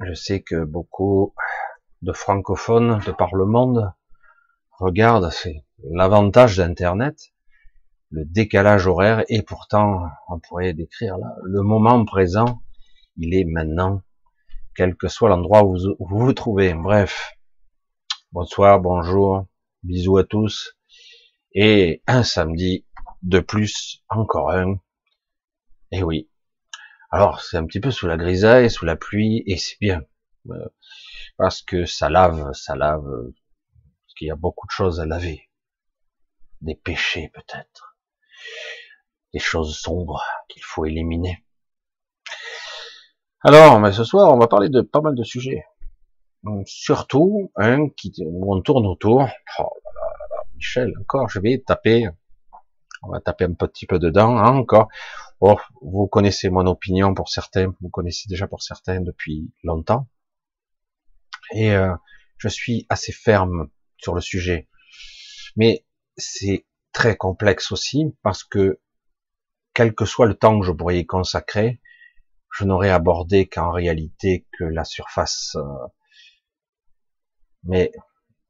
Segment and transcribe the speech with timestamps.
[0.00, 1.34] Je sais que beaucoup
[2.02, 3.92] de francophones de par le monde
[4.78, 5.32] regardent,
[5.82, 7.32] l'avantage d'Internet,
[8.10, 12.62] le décalage horaire, et pourtant, on pourrait décrire là, le moment présent,
[13.16, 14.02] il est maintenant,
[14.76, 16.72] quel que soit l'endroit où vous vous trouvez.
[16.72, 17.32] Bref,
[18.30, 19.46] bonsoir, bonjour,
[19.82, 20.76] bisous à tous,
[21.52, 22.86] et un samedi
[23.22, 24.78] de plus, encore un.
[25.92, 26.30] Et oui.
[27.10, 30.02] Alors, c'est un petit peu sous la grisaille, sous la pluie, et c'est bien.
[30.50, 30.68] Euh,
[31.36, 35.48] parce que ça lave, ça lave, parce qu'il y a beaucoup de choses à laver.
[36.60, 37.96] Des péchés, peut-être.
[39.32, 41.44] Des choses sombres qu'il faut éliminer.
[43.42, 45.64] Alors, mais ce soir, on va parler de pas mal de sujets.
[46.66, 49.28] Surtout un qui où on tourne autour.
[49.58, 49.70] Oh
[50.54, 52.08] Michel, encore, je vais taper.
[53.02, 54.88] On va taper un petit peu dedans, hein, encore.
[55.40, 60.08] Oh, vous connaissez mon opinion pour certains, vous connaissez déjà pour certains depuis longtemps.
[61.52, 61.94] Et euh,
[62.38, 63.68] je suis assez ferme
[63.98, 64.68] sur le sujet.
[65.56, 65.84] Mais
[66.16, 68.80] c'est très complexe aussi parce que
[69.74, 71.80] quel que soit le temps que je pourrais y consacrer,
[72.52, 75.54] je n'aurais abordé qu'en réalité que la surface.
[75.56, 75.86] Euh,
[77.62, 77.92] mais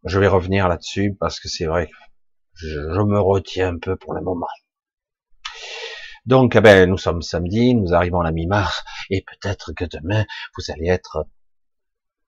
[0.05, 1.93] je vais revenir là-dessus parce que c'est vrai que
[2.55, 4.47] je, me retiens un peu pour le moment.
[6.29, 10.27] Donc, eh ben, nous sommes samedi, nous arrivons à la mi-mars, et peut-être que demain,
[10.55, 11.27] vous allez être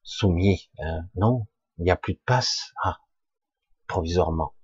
[0.03, 0.71] soumis.
[0.79, 1.03] Hein.
[1.17, 1.47] non,
[1.77, 2.73] il n'y a plus de passe.
[2.83, 2.97] Ah,
[3.87, 4.55] provisoirement.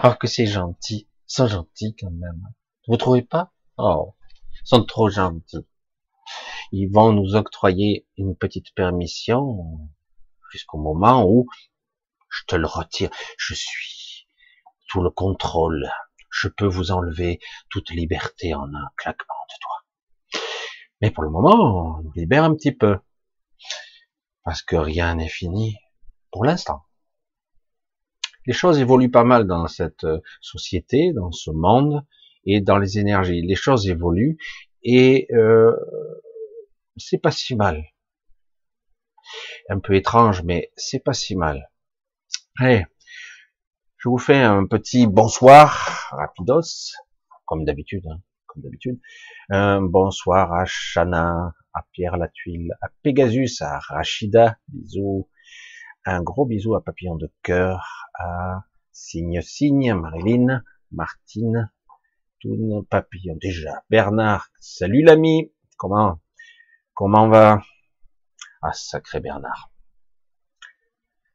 [0.00, 2.40] Alors que c'est gentil, ils sont gentils quand même.
[2.86, 3.52] Vous trouvez pas?
[3.78, 4.14] Oh,
[4.52, 5.66] ils sont trop gentils.
[6.70, 9.90] Ils vont nous octroyer une petite permission
[10.52, 11.48] jusqu'au moment où
[12.30, 13.10] je te le retire.
[13.38, 14.28] Je suis
[14.86, 15.90] tout le contrôle.
[16.30, 17.40] Je peux vous enlever
[17.70, 20.40] toute liberté en un claquement de doigts.
[21.00, 22.98] Mais pour le moment, on nous libère un petit peu.
[24.44, 25.76] Parce que rien n'est fini
[26.30, 26.84] pour l'instant.
[28.46, 32.04] Les choses évoluent pas mal dans cette euh, société, dans ce monde
[32.44, 33.42] et dans les énergies.
[33.42, 34.38] Les choses évoluent
[34.82, 35.72] et euh,
[36.96, 37.84] c'est pas si mal
[39.68, 41.70] un peu étrange, mais c'est pas si mal.
[42.58, 42.86] Allez,
[43.98, 46.92] je vous fais un petit bonsoir rapidos,
[47.46, 49.00] comme d'habitude, hein, comme d'habitude.
[49.50, 55.28] Un bonsoir à Chana, à Pierre Latuile, à Pegasus, à Rachida, bisous.
[56.04, 58.62] Un gros bisou à Papillon de cœur, à
[58.92, 60.62] Signe Signe, Marilyn,
[60.92, 61.72] Martine,
[62.40, 66.20] Toon, Papillon déjà, Bernard, salut l'ami, comment,
[66.94, 67.62] comment va?
[68.62, 69.72] Ah, sacré Bernard.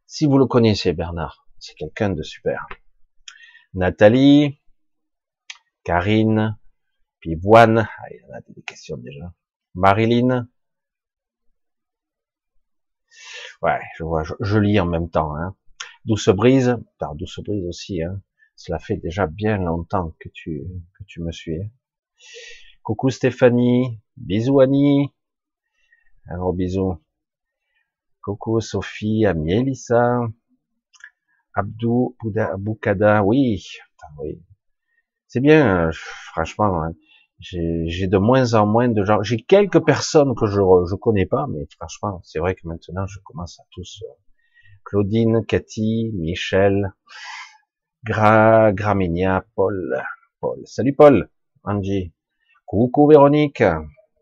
[0.06, 2.68] Si vous le connaissez, Bernard, c'est quelqu'un de super.
[3.74, 4.60] Nathalie,
[5.86, 6.58] Karine,
[7.22, 9.34] Pivoine, ah, il y en a des questions déjà.
[9.74, 10.50] Marilyn.
[13.62, 15.38] Ouais, je vois, je, lis en même temps.
[15.38, 15.56] Hein.
[16.04, 18.22] Douce Brise, par Douce Brise aussi, hein.
[18.58, 20.66] cela fait déjà bien longtemps que tu,
[20.98, 21.62] que tu me suis.
[22.82, 25.14] Coucou Stéphanie, bisous Annie,
[26.28, 27.02] un gros bisou.
[28.22, 30.20] Coucou Sophie, Ami Elissa,
[31.56, 32.16] Abdou
[32.58, 33.66] Boukada, oui,
[34.20, 34.42] oui.
[35.28, 35.90] C'est bien,
[36.32, 36.94] franchement, hein.
[37.40, 39.22] j'ai de moins en moins de gens.
[39.24, 43.20] J'ai quelques personnes que je je connais pas, mais franchement, c'est vrai que maintenant je
[43.20, 44.04] commence à tous.
[44.04, 44.14] Euh,
[44.86, 46.94] Claudine, Cathy, Michel,
[48.04, 50.04] Gra, Graménia, Paul,
[50.40, 50.60] Paul.
[50.66, 51.30] Salut Paul,
[51.64, 52.14] Angie.
[52.66, 53.64] Coucou Véronique.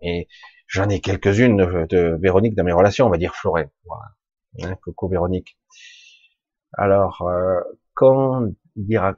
[0.01, 0.27] Et
[0.71, 1.57] J'en ai quelques-unes
[1.89, 3.65] de, Véronique dans mes relations, on va dire Florent.
[4.63, 5.57] Hein, coucou Véronique.
[6.73, 7.59] Alors, euh,
[8.75, 9.15] dira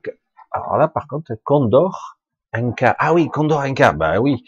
[0.52, 2.18] Alors là, par contre, Condor
[2.52, 2.96] Inca.
[3.00, 3.94] Ah oui, Condor Inca.
[3.94, 4.44] Bah oui,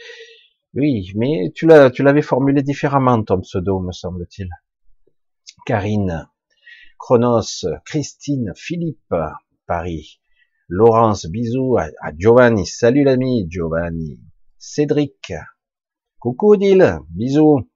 [0.73, 4.49] oui, mais tu l'avais formulé différemment ton pseudo, me semble-t-il.
[5.65, 6.29] Karine,
[6.99, 9.15] Chronos, Christine, Philippe,
[9.67, 10.19] Paris,
[10.67, 12.65] Laurence, bisous à, à Giovanni.
[12.65, 14.19] Salut l'ami Giovanni.
[14.57, 15.31] Cédric,
[16.19, 17.69] Coucou Odile, bisous.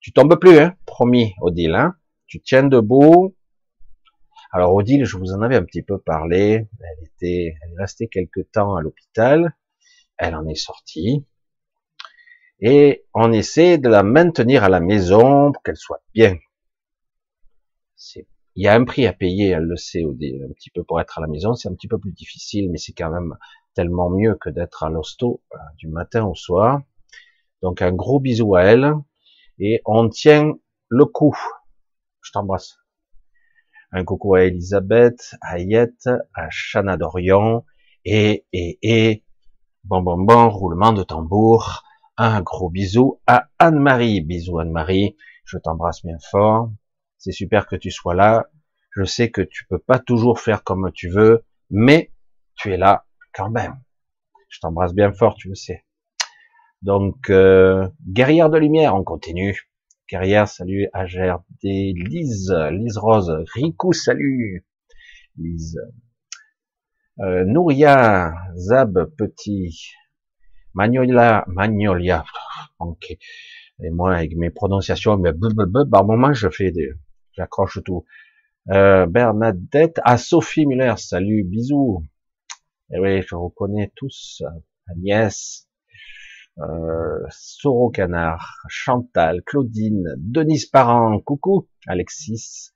[0.00, 1.94] Tu tombes plus, hein, promis Odile, hein.
[2.26, 3.36] Tu tiens debout.
[4.54, 6.68] Alors Odile, je vous en avais un petit peu parlé.
[6.80, 9.56] Elle était, elle est restée quelque temps à l'hôpital.
[10.18, 11.24] Elle en est sortie.
[12.60, 16.36] Et on essaie de la maintenir à la maison pour qu'elle soit bien.
[18.14, 18.24] il
[18.56, 21.18] y a un prix à payer, elle le sait, Odile, un petit peu pour être
[21.18, 21.54] à la maison.
[21.54, 23.36] C'est un petit peu plus difficile, mais c'est quand même
[23.74, 26.82] tellement mieux que d'être à l'hosto euh, du matin au soir.
[27.62, 28.92] Donc un gros bisou à elle
[29.58, 30.52] et on tient
[30.88, 31.36] le coup.
[32.20, 32.81] Je t'embrasse.
[33.92, 37.64] Un coucou à Elisabeth, à Ayette, à Chana Dorion,
[38.04, 39.24] et, et, et,
[39.84, 41.84] bon, bon, bon, roulement de tambour,
[42.16, 44.20] un gros bisou à Anne-Marie.
[44.22, 46.70] Bisous Anne-Marie, je t'embrasse bien fort.
[47.18, 48.46] C'est super que tu sois là.
[48.94, 52.12] Je sais que tu peux pas toujours faire comme tu veux, mais
[52.56, 53.80] tu es là quand même.
[54.48, 55.84] Je t'embrasse bien fort, tu le sais.
[56.82, 59.71] Donc, euh, guerrière de lumière, on continue.
[60.12, 60.88] Guerrière, salut,
[61.62, 64.62] des Lise, Lise Rose, Riku, salut,
[65.38, 65.80] Lise.
[67.20, 69.94] Euh, Nouria, Zab, Petit,
[70.74, 72.26] Magnolia, Magnolia,
[72.78, 73.12] ok.
[73.82, 75.32] Et moi, avec mes prononciations, mais
[75.90, 76.92] par moment, je fais des,
[77.32, 78.04] j'accroche tout.
[78.68, 82.04] Euh, Bernadette, à Sophie Muller, salut, bisous.
[82.90, 84.42] Et eh oui, je reconnais tous.
[84.88, 85.66] Agnès,
[86.58, 92.70] euh, Soro Canard, Chantal, Claudine, Denise Parent, coucou, Alexis,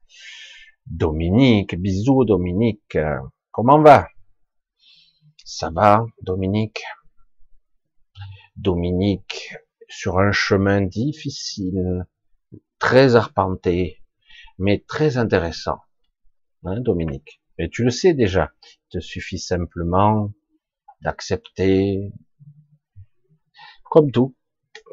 [0.87, 2.97] Dominique, bisous Dominique,
[3.51, 4.09] comment va?
[5.45, 6.83] Ça va, Dominique?
[8.57, 9.55] Dominique,
[9.89, 12.07] sur un chemin difficile,
[12.79, 14.03] très arpenté,
[14.59, 15.81] mais très intéressant,
[16.65, 17.43] hein, Dominique?
[17.59, 20.33] Et tu le sais déjà, il te suffit simplement
[21.03, 22.13] d'accepter,
[23.91, 24.35] comme tout.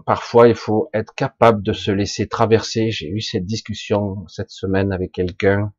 [0.06, 2.92] Parfois, il faut être capable de se laisser traverser.
[2.92, 5.74] J'ai eu cette discussion cette semaine avec quelqu'un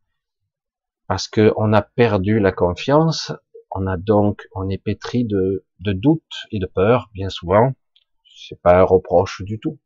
[1.06, 3.32] parce que on a perdu la confiance.
[3.70, 7.72] On a donc, on est pétri de, de doutes et de peur, bien souvent.
[8.36, 9.78] C'est pas un reproche du tout.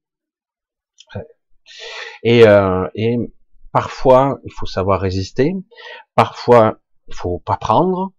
[2.22, 3.16] Et, euh, et
[3.72, 5.54] parfois, il faut savoir résister.
[6.14, 8.12] Parfois, il faut pas prendre.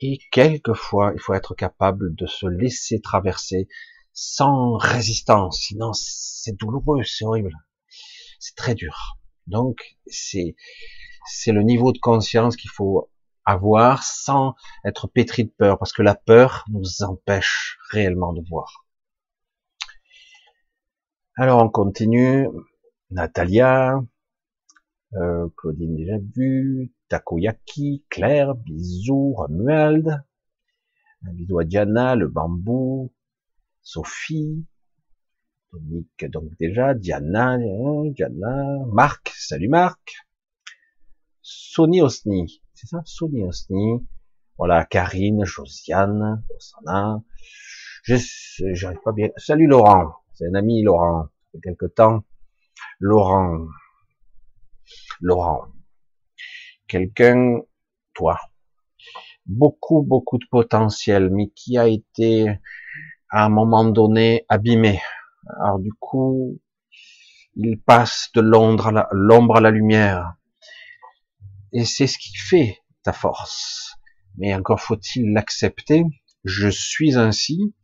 [0.00, 3.68] Et quelquefois, il faut être capable de se laisser traverser
[4.16, 5.60] sans résistance.
[5.60, 7.52] Sinon, c'est douloureux, c'est horrible.
[8.40, 9.18] C'est très dur.
[9.46, 10.56] Donc, c'est,
[11.26, 13.10] c'est le niveau de conscience qu'il faut
[13.44, 14.54] avoir sans
[14.84, 18.86] être pétri de peur, parce que la peur nous empêche réellement de voir.
[21.36, 22.48] Alors, on continue.
[23.10, 24.02] Natalia,
[25.14, 30.24] euh, Claudine déjà vu, Takoyaki, Claire, bisous, Romuald,
[31.22, 33.12] un bisou à Diana, le bambou,
[33.86, 34.66] Sophie,
[35.72, 40.26] Dominique, donc déjà, Diana, Diana, Marc, salut Marc,
[41.40, 44.04] Sony Osni, c'est ça, Sony Osni,
[44.58, 47.22] voilà, Karine, Josiane, Osana,
[48.02, 48.16] je,
[48.72, 52.24] j'arrive pas bien, salut Laurent, c'est un ami Laurent, ça fait quelque temps,
[52.98, 53.68] Laurent,
[55.20, 55.68] Laurent,
[56.88, 57.60] quelqu'un,
[58.14, 58.36] toi,
[59.46, 62.58] beaucoup, beaucoup de potentiel, mais qui a été
[63.30, 65.00] à un moment donné abîmé.
[65.60, 66.58] Alors du coup,
[67.56, 70.34] il passe de l'ombre à la, lumière.
[71.72, 73.96] Et c'est ce qui fait ta force.
[74.36, 76.04] Mais encore faut-il l'accepter.
[76.44, 77.74] Je suis ainsi.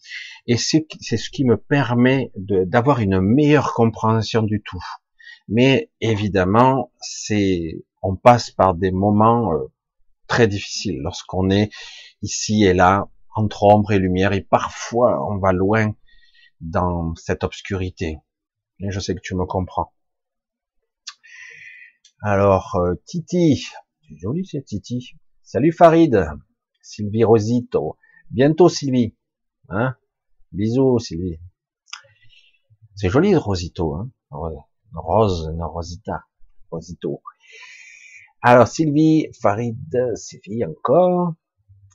[0.46, 4.82] Et c'est, ce qui me permet d'avoir une meilleure compréhension du tout.
[5.49, 9.72] Mais évidemment, c'est, on passe par des moments euh,
[10.26, 11.70] très difficiles lorsqu'on est
[12.22, 15.94] ici et là, entre ombre et lumière, et parfois on va loin
[16.60, 18.18] dans cette obscurité.
[18.80, 19.92] Et je sais que tu me comprends.
[22.22, 23.66] Alors, euh, Titi,
[24.02, 25.16] c'est joli c'est Titi.
[25.42, 26.28] Salut Farid,
[26.80, 27.96] Sylvie Rosito.
[28.30, 29.16] Bientôt Sylvie.
[29.68, 29.96] Hein?
[30.52, 31.40] Bisous Sylvie.
[32.94, 33.94] C'est joli Rosito.
[33.94, 34.10] Hein?
[34.94, 36.24] Rose, Rosita.
[36.70, 37.22] Rosito.
[38.40, 39.76] Alors Sylvie, Farid,
[40.14, 41.34] Sylvie encore.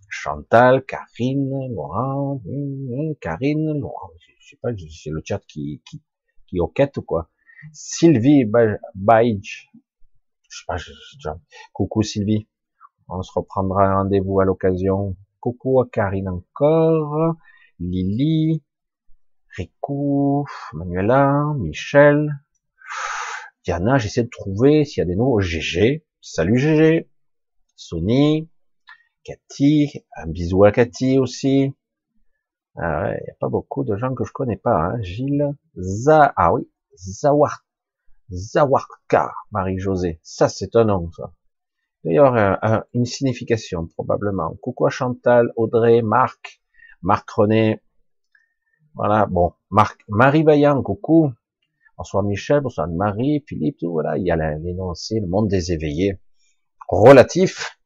[0.09, 6.01] Chantal, Karine, Laurent, hum, Karine, Laurent, je sais pas, c'est le chat qui, qui,
[6.47, 7.29] qui enquête ou quoi.
[7.73, 8.45] Sylvie
[8.95, 9.69] Baïch,
[10.49, 10.91] je sais pas, je,
[11.73, 12.47] coucou Sylvie,
[13.09, 15.15] on se reprendra rendez-vous à l'occasion.
[15.39, 17.35] Coucou à Karine encore,
[17.79, 18.63] Lily,
[19.55, 22.41] Rico, Manuela, Michel,
[23.63, 27.09] Diana, j'essaie de trouver s'il y a des nouveaux, GG, salut GG,
[27.75, 28.49] Sony,
[29.27, 31.73] Cathy, un bisou à Cathy aussi.
[32.77, 34.77] Ah il n'y a pas beaucoup de gens que je connais pas.
[34.77, 35.01] Hein.
[35.01, 37.65] Gilles, Za, ah oui, Zawar,
[38.31, 40.21] Zawarka, Marie-Josée.
[40.23, 41.33] Ça, c'est un nom, ça.
[42.05, 42.61] D'ailleurs,
[42.93, 44.55] une signification, probablement.
[44.61, 46.61] Coucou à Chantal, Audrey, Marc,
[47.01, 47.81] Marc René.
[48.95, 51.33] Voilà, bon, Marc, Marie Vaillant, coucou.
[51.97, 54.17] Bonsoir Michel, bonsoir Marie, Philippe, tout, voilà.
[54.17, 56.17] Il y a l'énoncé, le monde des éveillés.
[56.87, 57.76] Relatif,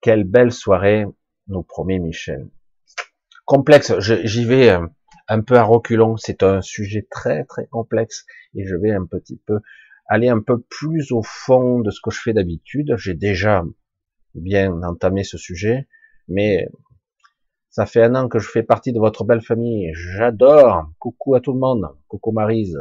[0.00, 1.06] quelle belle soirée
[1.48, 2.48] nous promet Michel.
[3.44, 4.76] Complexe, j'y vais
[5.28, 9.40] un peu à reculons, c'est un sujet très très complexe et je vais un petit
[9.46, 9.60] peu
[10.06, 12.94] aller un peu plus au fond de ce que je fais d'habitude.
[12.96, 13.64] J'ai déjà
[14.34, 15.88] bien entamé ce sujet,
[16.28, 16.68] mais
[17.70, 19.92] ça fait un an que je fais partie de votre belle famille.
[19.94, 20.90] J'adore.
[20.98, 21.86] Coucou à tout le monde.
[22.08, 22.78] Coucou Marise.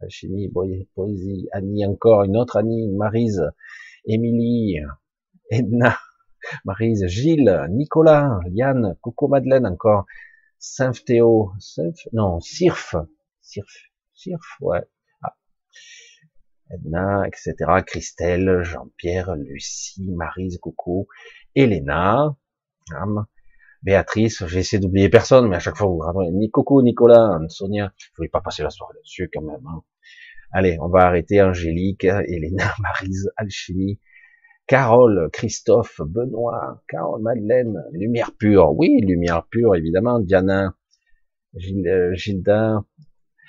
[0.00, 0.50] Alchimie,
[0.94, 3.42] poésie, Annie encore, une autre Annie, Marise,
[4.06, 4.78] Émilie,
[5.50, 5.98] Edna,
[6.64, 10.06] Marise, Gilles, Nicolas, Yann, coucou Madeleine encore,
[10.58, 11.52] Saint-Théo,
[12.12, 12.94] non, Sirf,
[13.40, 14.82] Sirf, Sirf, ouais,
[15.22, 15.36] ah.
[16.70, 17.54] Edna, etc.,
[17.86, 21.08] Christelle, Jean-Pierre, Lucie, Marise, coucou,
[21.54, 22.36] Elena,
[23.82, 26.50] Béatrice, j'ai essayé d'oublier personne, mais à chaque fois vous rappelez, ni
[26.82, 29.66] Nicolas, Sonia, je voulais pas passer la soirée là-dessus quand même.
[29.66, 29.82] Hein.
[30.52, 33.98] Allez, on va arrêter Angélique, Elena, Marise, Alchimie,
[34.70, 40.76] Carole, Christophe, Benoît, Carole, Madeleine, Lumière pure, oui, Lumière pure, évidemment, Diana,
[41.56, 42.84] euh, Gildin.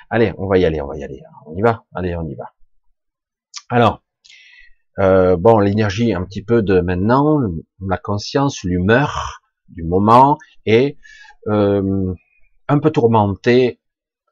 [0.10, 1.22] Allez, on va y aller, on va y aller.
[1.46, 1.86] On y va?
[1.94, 2.46] Allez, on y va.
[3.70, 4.04] Alors,
[4.98, 7.40] euh, bon, l'énergie un petit peu de maintenant,
[7.88, 10.98] la conscience, l'humeur du moment et
[11.50, 12.16] euh,
[12.68, 13.80] un peu tourmenté,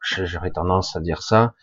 [0.01, 1.53] j'aurais tendance à dire ça.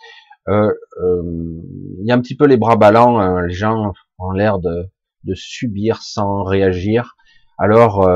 [0.46, 4.88] Il y a un petit peu les bras ballants, hein, les gens ont l'air de,
[5.26, 7.16] de subir sans réagir.
[7.58, 8.08] Alors,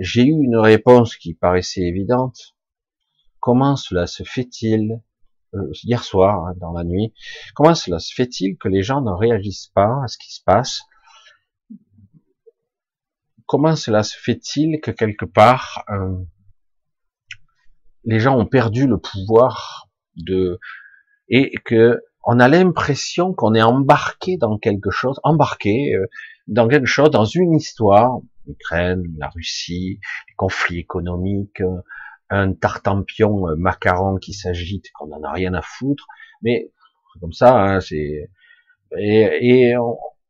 [0.00, 2.54] j'ai eu une réponse qui paraissait évidente.
[3.40, 5.00] Comment cela se fait-il
[5.54, 7.14] euh, hier soir, hein, dans la nuit,
[7.54, 10.82] comment cela se fait-il que les gens ne réagissent pas à ce qui se passe?
[13.46, 16.16] Comment cela se fait-il que quelque part euh,
[18.04, 20.58] les gens ont perdu le pouvoir de
[21.30, 21.98] et que
[22.30, 26.04] on a l'impression qu'on est embarqué dans quelque chose, embarqué euh,
[26.46, 31.62] dans quelque chose, dans une histoire, l'Ukraine, la Russie, les conflits économiques,
[32.28, 36.06] un tartampion euh, macaron qui s'agite, qu'on n'en a rien à foutre,
[36.42, 36.70] mais
[37.18, 38.30] comme ça, hein, c'est
[38.98, 39.74] et,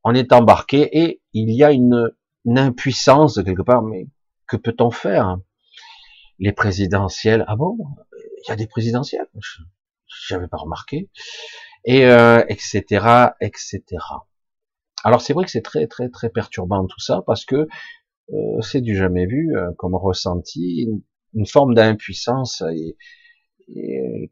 [0.05, 2.13] on, est embarqué et il y a une,
[2.47, 4.07] impuissance de quelque part, mais
[4.47, 5.37] que peut-on faire?
[6.39, 7.77] Les présidentielles, ah bon?
[8.15, 9.27] Il y a des présidentielles.
[10.29, 11.11] J'avais pas remarqué,
[11.89, 13.33] et euh, etc.
[13.41, 13.83] etc.
[15.05, 17.67] Alors c'est vrai que c'est très très très perturbant tout ça parce que
[18.35, 20.87] euh, c'est du jamais vu comme ressenti
[21.35, 22.97] une forme d'impuissance et,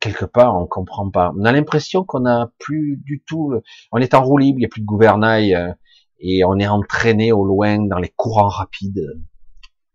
[0.00, 1.32] quelque part on comprend pas.
[1.36, 3.54] On a l'impression qu'on a plus du tout,
[3.92, 5.72] on est en roue libre, il n'y a plus de gouvernail euh,
[6.20, 9.18] et on est entraîné au loin dans les courants rapides.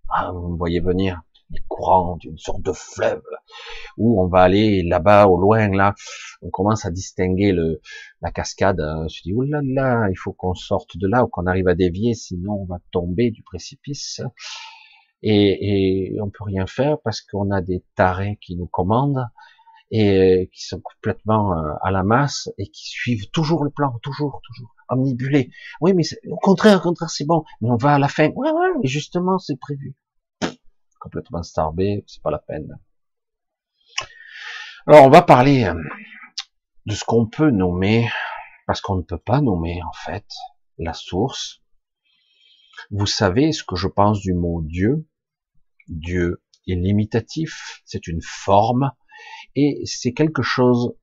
[0.10, 3.22] Ah, vous me voyez venir les courants d'une sorte de fleuve
[3.98, 5.94] où on va aller là-bas au loin là
[6.42, 7.82] on commence à distinguer le
[8.22, 11.48] la cascade je me dis là là il faut qu'on sorte de là ou qu'on
[11.48, 14.22] arrive à dévier sinon on va tomber du précipice
[15.24, 19.26] et, et on peut rien faire parce qu'on a des tarés qui nous commandent
[19.92, 24.42] et qui sont complètement euh, à la masse et qui suivent toujours le plan, toujours,
[24.44, 25.52] toujours omnibulés.
[25.82, 28.30] Oui, mais au contraire, au contraire, c'est bon, mais on va à la fin.
[28.30, 29.96] Ouais, ouais, justement, c'est prévu.
[31.02, 32.80] Complètement starbé, c'est pas la peine.
[34.88, 35.76] Alors, on va parler euh,
[36.86, 38.10] de ce qu'on peut nommer,
[38.68, 40.26] parce qu'on ne peut pas nommer en fait
[40.78, 41.62] la source.
[42.90, 45.06] Vous savez ce que je pense du mot Dieu
[45.88, 48.92] Dieu est limitatif, c'est une forme,
[49.56, 50.96] et c'est quelque chose,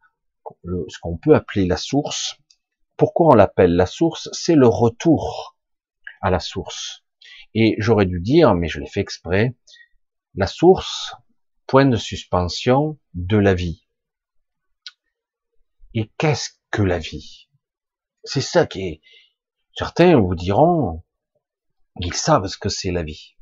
[0.64, 2.36] ce qu'on peut appeler la source.
[2.96, 4.28] Pourquoi on l'appelle la source?
[4.32, 5.56] C'est le retour
[6.20, 7.04] à la source.
[7.54, 9.56] Et j'aurais dû dire, mais je l'ai fait exprès,
[10.38, 11.14] la source,
[11.66, 13.86] point de suspension de la vie.
[15.92, 17.48] Et qu'est-ce que la vie?
[18.24, 19.00] C'est ça qui est...
[19.76, 21.04] Certains vous diront,
[22.00, 23.36] ils savent ce que c'est la vie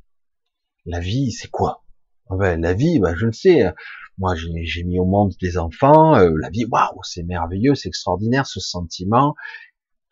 [0.87, 1.83] la vie, c'est quoi?
[2.29, 3.65] Ah ben, La vie, ben, je le sais.
[4.17, 6.15] Moi, j'ai mis au monde des enfants.
[6.15, 9.35] Euh, la vie, waouh, c'est merveilleux, c'est extraordinaire, ce sentiment.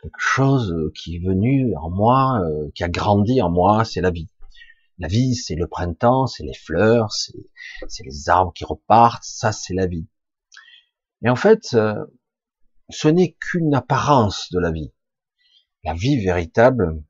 [0.02, 4.12] Quelque chose qui est venu en moi, euh, qui a grandi en moi, c'est la
[4.12, 4.30] vie.
[4.98, 9.74] La vie, c'est le printemps, c'est les fleurs, c'est les arbres qui repartent, ça, c'est
[9.74, 10.08] la vie.
[11.24, 11.76] Et en fait,
[12.90, 14.94] ce n'est qu'une apparence de la vie.
[15.84, 17.04] La vie véritable,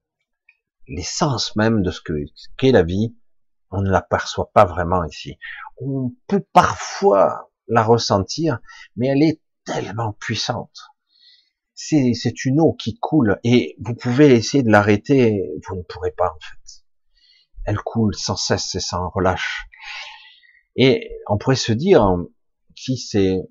[0.88, 2.02] l'essence même de ce
[2.58, 3.16] qu'est la vie,
[3.72, 5.38] on ne l'aperçoit pas vraiment ici.
[5.78, 8.60] On peut parfois la ressentir,
[8.96, 10.92] mais elle est tellement puissante.
[11.74, 16.30] C'est une eau qui coule et vous pouvez essayer de l'arrêter, vous ne pourrez pas
[16.30, 16.85] en fait.
[17.66, 19.68] Elle coule sans cesse et sans relâche.
[20.76, 22.18] Et on pourrait se dire,
[22.76, 23.42] si c'est,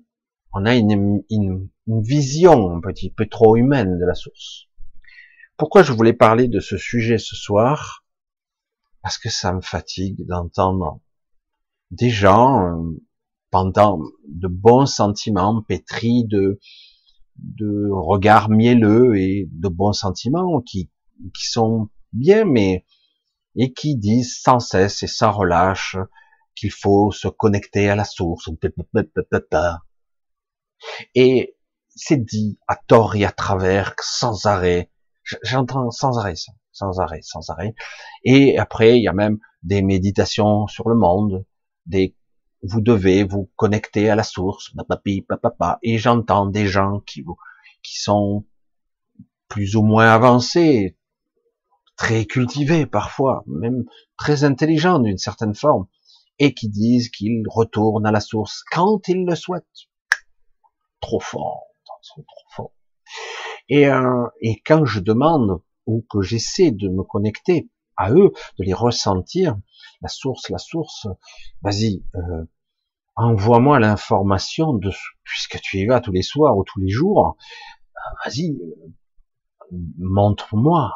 [0.53, 4.67] on a une, une, vision un petit peu trop humaine de la source.
[5.57, 8.03] Pourquoi je voulais parler de ce sujet ce soir?
[9.01, 10.99] Parce que ça me fatigue d'entendre
[11.91, 13.03] des gens euh,
[13.51, 16.59] pendant de bons sentiments pétris de
[17.37, 20.89] de regards mielleux et de bons sentiments qui,
[21.33, 22.85] qui sont bien, mais
[23.55, 25.97] et qui disent sans cesse et sans relâche
[26.55, 28.49] qu'il faut se connecter à la source.
[31.15, 31.57] Et
[31.89, 34.91] c'est dit à tort et à travers, sans arrêt.
[35.43, 37.73] J'entends sans arrêt ça, sans arrêt, sans arrêt.
[38.23, 41.45] Et après, il y a même des méditations sur le monde,
[41.85, 42.15] des
[42.67, 44.73] vous devez vous connecter à la source,
[45.83, 47.23] et j'entends des gens qui,
[47.83, 48.45] qui sont
[49.47, 50.97] plus ou moins avancés,
[51.95, 53.85] très cultivés parfois, même
[54.17, 55.87] très intelligents d'une certaine forme,
[56.39, 59.87] et qui disent qu'ils retournent à la source quand ils le souhaitent.
[60.99, 61.67] Trop fort,
[62.13, 62.71] trop fort.
[63.69, 68.63] Et, euh, et quand je demande ou que j'essaie de me connecter à eux, de
[68.63, 69.57] les ressentir,
[70.01, 71.07] la source, la source,
[71.61, 72.45] vas-y, euh,
[73.15, 74.91] envoie-moi l'information de
[75.23, 77.37] puisque tu y vas tous les soirs ou tous les jours,
[77.95, 78.57] euh, vas-y,
[79.97, 80.91] montre-moi.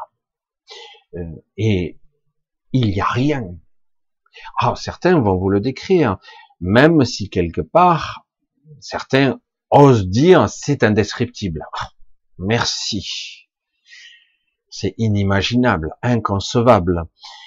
[1.14, 1.24] Euh,
[1.56, 1.98] et
[2.72, 3.44] il n'y a rien.
[4.58, 6.18] Ah, certains vont vous le décrire,
[6.60, 8.26] même si quelque part,
[8.80, 11.64] certains osent dire c'est indescriptible.
[11.78, 11.88] Ah,
[12.38, 13.48] merci.
[14.68, 17.04] C'est inimaginable, inconcevable.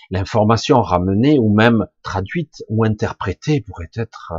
[0.10, 4.34] L'information ramenée ou même traduite ou interprétée pourrait être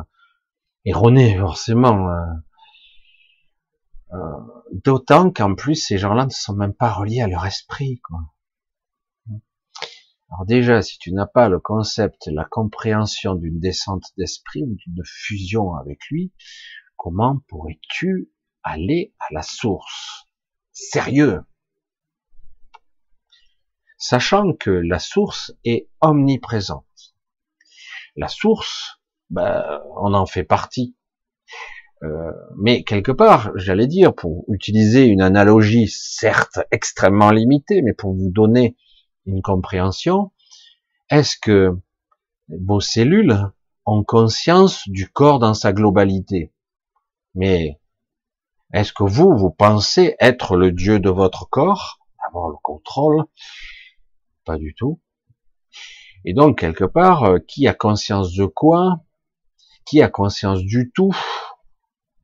[0.85, 2.09] erronée, forcément.
[2.11, 2.43] Hein.
[4.13, 4.17] Euh,
[4.73, 8.01] d'autant qu'en plus, ces gens-là ne sont même pas reliés à leur esprit.
[8.01, 8.21] Quoi.
[10.35, 15.01] Alors déjà, si tu n'as pas le concept, la compréhension d'une descente d'esprit ou d'une
[15.05, 16.33] fusion avec lui,
[16.97, 18.33] comment pourrais-tu
[18.65, 20.27] aller à la source?
[20.73, 21.43] Sérieux
[23.97, 27.15] Sachant que la source est omniprésente.
[28.17, 30.97] La source, ben, on en fait partie.
[32.03, 38.15] Euh, mais quelque part, j'allais dire, pour utiliser une analogie certes extrêmement limitée, mais pour
[38.15, 38.77] vous donner
[39.27, 40.33] une compréhension,
[41.11, 41.79] est-ce que
[42.49, 43.51] vos cellules
[43.87, 46.53] ont conscience du corps dans sa globalité?
[47.35, 47.81] Mais
[48.73, 53.25] est-ce que vous, vous pensez être le Dieu de votre corps, avoir le contrôle.
[54.45, 55.01] Pas du tout.
[56.25, 59.01] Et donc, quelque part, euh, qui a conscience de quoi?
[59.87, 61.15] Qui a conscience du tout?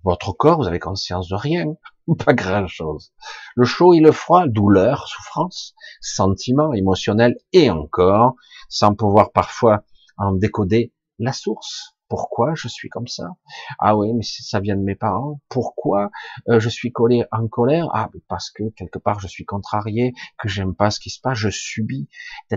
[0.02, 1.66] Votre corps, vous avez conscience de rien,
[2.24, 3.12] pas grand chose.
[3.54, 8.34] Le chaud et le froid, douleur, souffrance, sentiment émotionnel et encore,
[8.68, 9.84] sans pouvoir parfois
[10.16, 11.94] en décoder la source.
[12.08, 13.36] Pourquoi je suis comme ça?
[13.78, 15.40] Ah oui, mais ça vient de mes parents.
[15.48, 16.10] Pourquoi
[16.48, 17.86] euh, je suis collé en colère?
[17.92, 21.38] Ah, parce que quelque part je suis contrarié, que j'aime pas ce qui se passe,
[21.38, 22.08] je subis.
[22.50, 22.56] Pas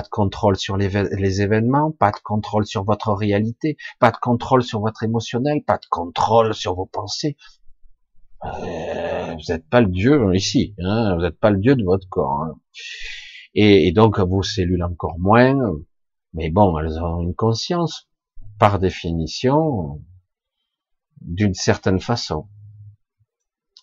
[0.00, 4.80] de contrôle sur les événements, pas de contrôle sur votre réalité, pas de contrôle sur
[4.80, 7.36] votre émotionnel, pas de contrôle sur vos pensées.
[8.44, 12.08] Euh, vous n'êtes pas le Dieu ici, hein, vous n'êtes pas le Dieu de votre
[12.08, 12.42] corps.
[12.42, 12.60] Hein.
[13.54, 15.56] Et, et donc vos cellules encore moins,
[16.34, 18.08] mais bon, elles ont une conscience
[18.58, 20.02] par définition,
[21.20, 22.48] d'une certaine façon.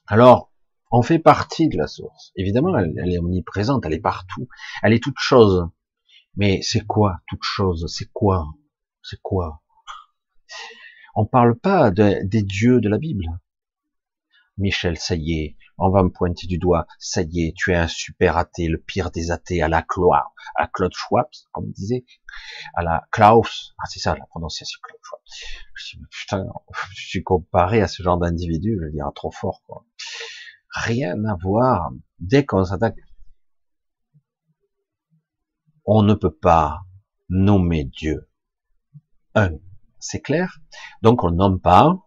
[0.07, 0.51] Alors,
[0.91, 2.31] on fait partie de la source.
[2.35, 4.47] Évidemment, elle, est omniprésente, elle est partout,
[4.83, 5.67] elle est toute chose.
[6.37, 7.85] Mais c'est quoi toute chose?
[7.87, 8.45] C'est quoi?
[9.01, 9.61] C'est quoi?
[11.15, 13.25] On parle pas des dieux de la Bible.
[14.57, 17.75] Michel, ça y est, on va me pointer du doigt, ça y est, tu es
[17.75, 20.17] un super athée, le pire des athées, à la Claude,
[20.55, 22.05] à Claude Schwab, comme il disait,
[22.75, 25.21] à la Klaus, ah c'est ça la prononciation, Claude Schwab.
[25.73, 26.45] Je, putain,
[26.93, 29.85] je suis comparé à ce genre d'individu, je veux dire, trop fort, quoi.
[30.73, 32.95] Rien à voir, dès qu'on s'attaque,
[35.85, 36.81] on ne peut pas
[37.29, 38.29] nommer Dieu.
[39.35, 39.51] Un,
[39.99, 40.59] c'est clair,
[41.01, 42.04] donc on ne nomme pas,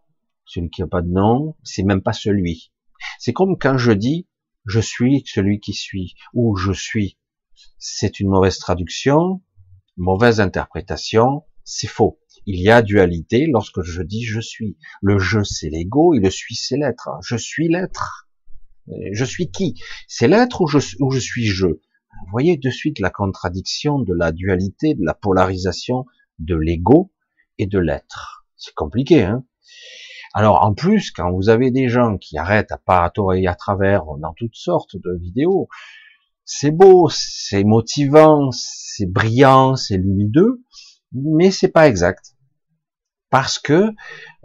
[0.48, 2.72] celui qui n'a pas de nom, c'est même pas celui.
[3.18, 4.26] C'est comme quand je dis
[4.66, 7.18] je suis celui qui suis ou je suis.
[7.78, 9.42] C'est une mauvaise traduction,
[9.96, 12.20] mauvaise interprétation, c'est faux.
[12.46, 14.78] Il y a dualité lorsque je dis je suis.
[15.02, 17.08] Le je c'est l'ego et le suis c'est l'être.
[17.22, 18.28] Je suis l'être.
[19.12, 19.74] Je suis qui?
[20.06, 21.66] C'est l'être ou je, ou je suis je?
[21.66, 26.06] Vous voyez de suite la contradiction de la dualité, de la polarisation
[26.38, 27.12] de l'ego
[27.58, 28.46] et de l'être.
[28.56, 29.44] C'est compliqué, hein
[30.34, 34.34] alors en plus, quand vous avez des gens qui arrêtent à pas à travers dans
[34.34, 35.68] toutes sortes de vidéos,
[36.44, 40.62] c'est beau, c'est motivant, c'est brillant, c'est lumineux,
[41.12, 42.34] mais c'est pas exact.
[43.30, 43.92] Parce que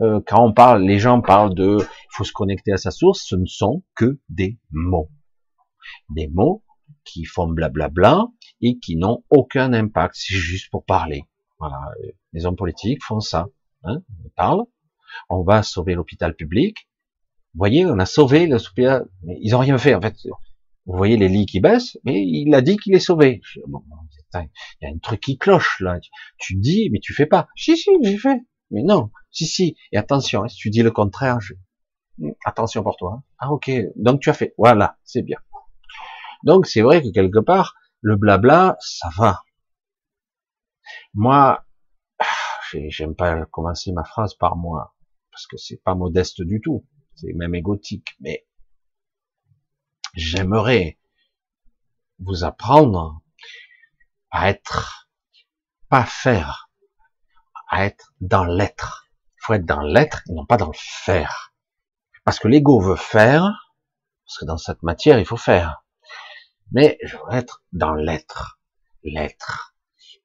[0.02, 3.24] euh, quand on parle, les gens parlent de, il faut se connecter à sa source,
[3.26, 5.10] ce ne sont que des mots,
[6.10, 6.64] des mots
[7.06, 8.28] qui font blablabla
[8.62, 10.16] et qui n'ont aucun impact.
[10.18, 11.24] C'est juste pour parler.
[11.60, 11.80] Voilà,
[12.34, 13.48] les hommes politiques font ça.
[13.84, 14.66] Hein ils parlent,
[15.30, 16.90] on va sauver l'hôpital public,
[17.54, 18.48] Vous voyez, on a sauvé.
[18.48, 20.16] Mais ils ont rien fait, en fait.
[20.86, 23.42] Vous voyez les lits qui baissent, mais il a dit qu'il est sauvé.
[23.56, 24.50] Il
[24.82, 26.00] y a un truc qui cloche, là.
[26.38, 27.48] Tu dis, mais tu fais pas.
[27.56, 28.42] Si, si, j'ai fait.
[28.72, 29.12] Mais non.
[29.32, 29.76] Si, si.
[29.92, 31.54] Et attention, hein, si tu dis le contraire, je...
[32.46, 33.16] attention pour toi.
[33.18, 33.24] Hein.
[33.38, 33.72] Ah, ok.
[33.96, 34.54] Donc tu as fait.
[34.58, 34.98] Voilà.
[35.04, 35.38] C'est bien.
[36.44, 39.44] Donc c'est vrai que quelque part, le blabla, ça va.
[41.14, 41.64] Moi,
[42.90, 44.93] j'aime pas commencer ma phrase par moi,
[45.34, 48.46] parce que c'est pas modeste du tout, c'est même égotique, mais
[50.14, 51.00] j'aimerais
[52.20, 53.20] vous apprendre
[54.30, 55.10] à être,
[55.90, 56.70] pas faire,
[57.68, 59.10] à être dans l'être.
[59.38, 61.52] Il faut être dans l'être et non pas dans le faire.
[62.24, 63.74] Parce que l'ego veut faire,
[64.26, 65.84] parce que dans cette matière, il faut faire.
[66.72, 68.60] Mais je veux être dans l'être.
[69.04, 69.76] L'être.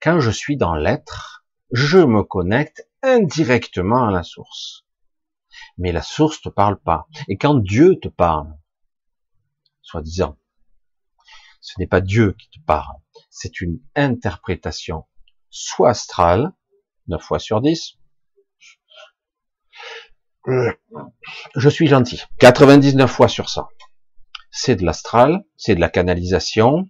[0.02, 4.84] Quand je suis dans l'être, je me connecte indirectement à la source.
[5.78, 7.06] Mais la source te parle pas.
[7.28, 8.52] Et quand Dieu te parle,
[9.82, 10.36] soi-disant,
[11.60, 12.96] ce n'est pas Dieu qui te parle,
[13.30, 15.06] c'est une interprétation
[15.50, 16.52] soit astrale,
[17.06, 17.98] 9 fois sur 10,
[21.56, 23.68] je suis gentil, 99 fois sur 100.
[24.50, 26.88] C'est de l'astral, c'est de la canalisation,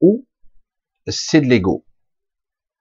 [0.00, 0.26] ou
[1.06, 1.84] c'est de l'ego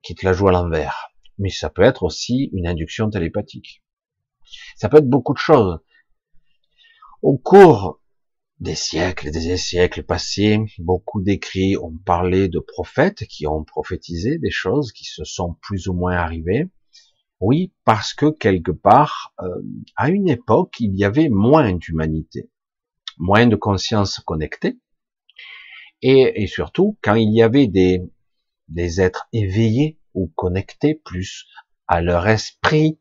[0.04, 1.10] qui te la joue à l'envers.
[1.38, 3.84] Mais ça peut être aussi une induction télépathique.
[4.76, 5.80] Ça peut être beaucoup de choses.
[7.22, 8.00] Au cours
[8.60, 14.52] des siècles des siècles passés, beaucoup d'écrits ont parlé de prophètes qui ont prophétisé des
[14.52, 16.70] choses qui se sont plus ou moins arrivées.
[17.42, 19.50] Oui, parce que quelque part, euh,
[19.98, 22.50] à une époque, il y avait moins d'humanité,
[23.18, 24.80] moins de conscience connectée,
[26.02, 28.02] et, et surtout quand il y avait des,
[28.70, 31.46] des êtres éveillés ou connectés plus
[31.88, 33.00] à leur esprit.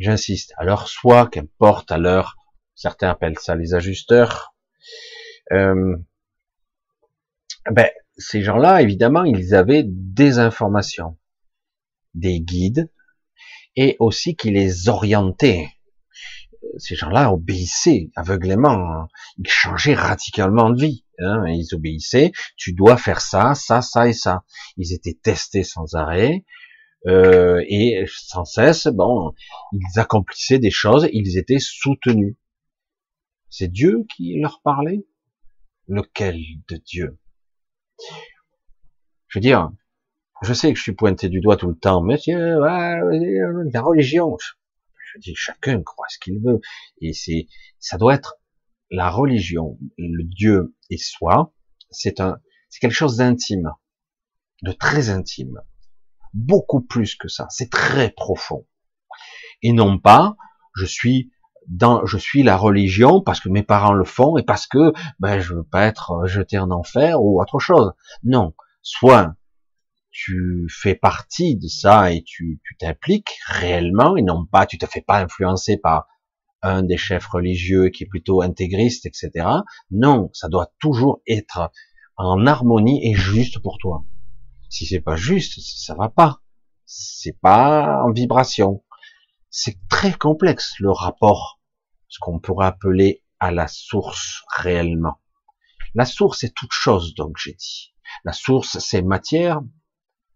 [0.00, 2.36] J'insiste, à leur soi, qu'importe, à leur,
[2.74, 4.54] certains appellent ça les ajusteurs.
[5.52, 5.96] Euh,
[7.70, 11.16] ben, ces gens-là, évidemment, ils avaient des informations,
[12.14, 12.90] des guides,
[13.76, 15.68] et aussi qui les orientaient
[16.78, 19.08] ces gens-là obéissaient aveuglément, hein.
[19.38, 21.44] ils changeaient radicalement de vie, hein.
[21.46, 24.44] ils obéissaient, tu dois faire ça, ça, ça et ça.
[24.76, 26.44] Ils étaient testés sans arrêt,
[27.06, 29.32] euh, et sans cesse, bon,
[29.72, 32.36] ils accomplissaient des choses, ils étaient soutenus.
[33.48, 35.06] C'est Dieu qui leur parlait?
[35.88, 37.18] Lequel de Dieu?
[39.26, 39.72] Je veux dire,
[40.42, 44.36] je sais que je suis pointé du doigt tout le temps, mais la religion,
[45.12, 46.60] je dis, chacun croit ce qu'il veut.
[47.00, 48.36] Et c'est, ça doit être
[48.90, 51.52] la religion, le Dieu et soi.
[51.90, 53.72] C'est un, c'est quelque chose d'intime,
[54.62, 55.60] de très intime.
[56.34, 57.46] Beaucoup plus que ça.
[57.50, 58.66] C'est très profond.
[59.62, 60.36] Et non pas,
[60.76, 61.30] je suis
[61.68, 65.40] dans, je suis la religion parce que mes parents le font et parce que, ben,
[65.40, 67.92] je veux pas être jeté en enfer ou autre chose.
[68.24, 68.54] Non.
[68.82, 69.34] Soit
[70.10, 75.02] tu fais partie de ça et tu t'impliques réellement et non pas tu te fais
[75.02, 76.08] pas influencer par
[76.62, 79.46] un des chefs religieux qui est plutôt intégriste, etc.
[79.90, 81.70] Non, ça doit toujours être
[82.16, 84.04] en harmonie et juste pour toi.
[84.70, 86.42] Si c'est pas juste, ça va pas.
[86.86, 88.84] C'est pas en vibration.
[89.50, 91.60] C'est très complexe le rapport,
[92.08, 95.20] ce qu'on pourrait appeler à la source réellement.
[95.94, 97.92] La source est toute chose, donc j'ai dit.
[98.24, 99.60] La source, c'est matière,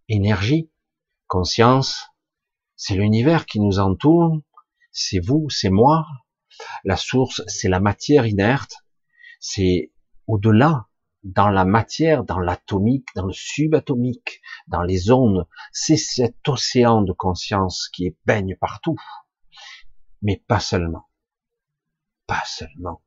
[0.09, 0.69] énergie,
[1.29, 2.09] conscience,
[2.75, 4.41] c'est l'univers qui nous entoure,
[4.91, 6.07] c'est vous, c'est moi.
[6.83, 8.85] La source, c'est la matière inerte,
[9.39, 9.93] c'est
[10.27, 10.89] au-delà,
[11.25, 15.47] dans la matière, dans l'atomique, dans le subatomique, dans les ondes.
[15.73, 18.97] C'est cet océan de conscience qui baigne partout.
[20.23, 21.09] Mais pas seulement.
[22.27, 23.03] Pas seulement.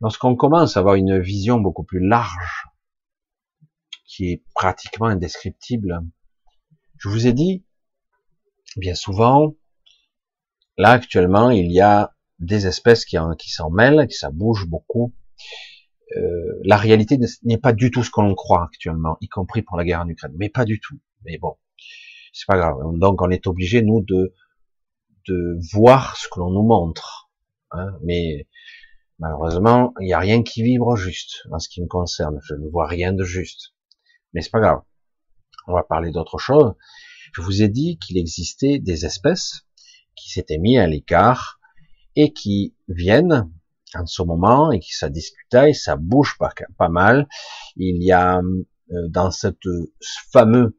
[0.00, 2.66] Lorsqu'on commence à avoir une vision beaucoup plus large
[4.04, 6.00] qui est pratiquement indescriptible.
[6.98, 7.64] Je vous ai dit,
[8.76, 9.54] bien souvent,
[10.76, 13.16] là actuellement, il y a des espèces qui,
[13.48, 15.14] s'en mêlent, qui ça bouge beaucoup.
[16.16, 19.76] Euh, la réalité n'est pas du tout ce que l'on croit actuellement, y compris pour
[19.76, 20.98] la guerre en Ukraine, mais pas du tout.
[21.24, 21.56] Mais bon,
[22.32, 22.76] c'est pas grave.
[22.98, 24.34] Donc on est obligé nous de
[25.28, 27.30] de voir ce que l'on nous montre.
[27.70, 27.96] Hein.
[28.02, 28.48] Mais
[29.18, 32.40] malheureusement, il n'y a rien qui vibre juste en ce qui me concerne.
[32.42, 33.74] Je ne vois rien de juste.
[34.32, 34.80] Mais c'est pas grave.
[35.66, 36.74] On va parler d'autre chose.
[37.32, 39.66] Je vous ai dit qu'il existait des espèces
[40.16, 41.60] qui s'étaient mis à l'écart
[42.16, 43.50] et qui viennent
[43.94, 47.28] en ce moment et qui ça discutait et ça bouge pas, pas mal.
[47.76, 49.68] Il y a euh, dans cette
[50.32, 50.78] fameux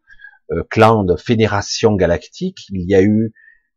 [0.52, 3.34] euh, clan de fédération galactique, il y a eu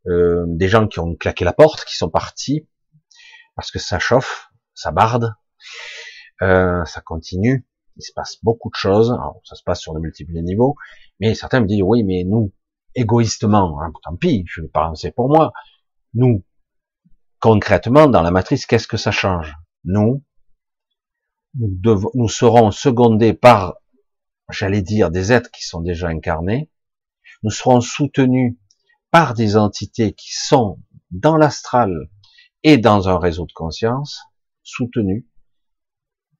[0.08, 2.68] euh, des gens qui ont claqué la porte, qui sont partis
[3.54, 5.34] parce que ça chauffe, ça barde,
[6.42, 10.00] euh, ça continue, il se passe beaucoup de choses, Alors, ça se passe sur de
[10.00, 10.74] multiples niveaux,
[11.20, 12.52] mais certains me disent oui, mais nous,
[12.94, 15.52] égoïstement, hein, tant pis, je vais pas penser pour moi,
[16.14, 16.44] nous,
[17.46, 19.54] concrètement, dans la matrice, qu'est-ce que ça change?
[19.84, 20.24] Nous,
[21.54, 23.76] nous, serons secondés par,
[24.50, 26.72] j'allais dire, des êtres qui sont déjà incarnés,
[27.44, 28.56] nous serons soutenus
[29.12, 30.80] par des entités qui sont
[31.12, 32.10] dans l'astral
[32.64, 34.22] et dans un réseau de conscience,
[34.64, 35.24] soutenus,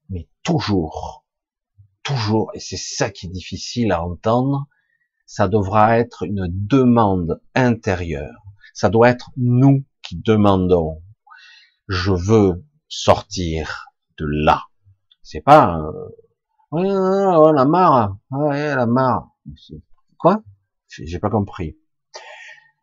[0.09, 1.25] mais toujours,
[2.03, 4.67] toujours, et c'est ça qui est difficile à entendre,
[5.25, 8.43] ça devra être une demande intérieure.
[8.73, 11.03] Ça doit être nous qui demandons.
[11.87, 14.63] Je veux sortir de là.
[15.21, 16.09] C'est pas, euh,
[16.71, 19.29] oh, la marre, ouais, la marre.
[20.17, 20.43] Quoi?
[20.87, 21.77] J'ai pas compris.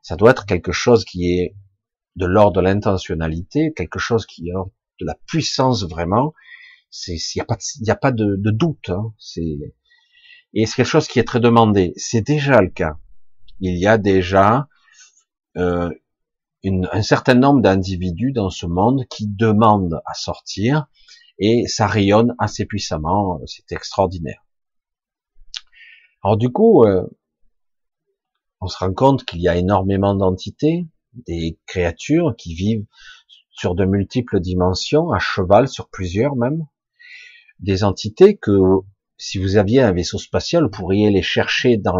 [0.02, 1.56] Ça doit être quelque chose qui est
[2.16, 6.34] de l'ordre de l'intentionnalité, quelque chose qui est de la puissance vraiment.
[6.90, 8.90] C'est, il n'y a pas, y a pas de, doute.
[8.90, 9.14] Hein.
[9.18, 9.74] C'est
[10.56, 11.92] et c'est quelque chose qui est très demandé.
[11.96, 12.96] C'est déjà le cas.
[13.58, 14.68] Il y a déjà
[15.56, 15.90] euh,
[16.64, 20.86] une, un certain nombre d'individus dans ce monde qui demandent à sortir
[21.38, 23.40] et ça rayonne assez puissamment.
[23.46, 24.44] C'est extraordinaire.
[26.22, 27.04] Alors du coup, euh,
[28.60, 32.86] on se rend compte qu'il y a énormément d'entités, des créatures qui vivent
[33.50, 36.66] sur de multiples dimensions, à cheval sur plusieurs même,
[37.60, 38.80] des entités que
[39.16, 41.98] si vous aviez un vaisseau spatial, vous pourriez les chercher dans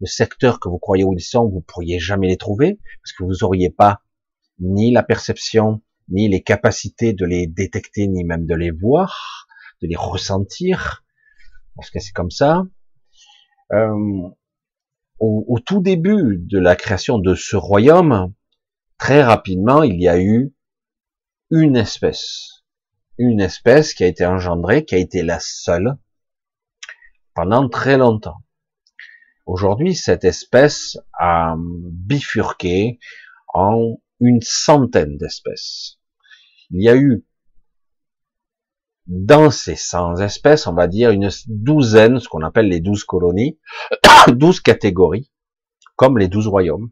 [0.00, 3.24] le, secteur que vous croyez où ils sont, vous pourriez jamais les trouver, parce que
[3.24, 4.02] vous auriez pas
[4.58, 9.46] ni la perception, ni les capacités de les détecter, ni même de les voir,
[9.82, 11.04] de les ressentir,
[11.74, 12.64] parce que c'est comme ça.
[13.72, 14.28] Euh,
[15.18, 18.32] au, tout début de la création de ce royaume,
[18.98, 20.54] très rapidement, il y a eu
[21.50, 22.64] une espèce,
[23.18, 25.96] une espèce qui a été engendrée, qui a été la seule
[27.34, 28.42] pendant très longtemps.
[29.46, 32.98] Aujourd'hui, cette espèce a bifurqué
[33.54, 36.00] en une centaine d'espèces.
[36.70, 37.24] Il y a eu
[39.06, 43.60] dans ces 100 espèces, on va dire une douzaine, ce qu'on appelle les douze colonies,
[44.28, 45.30] douze catégories,
[45.94, 46.90] comme les douze royaumes.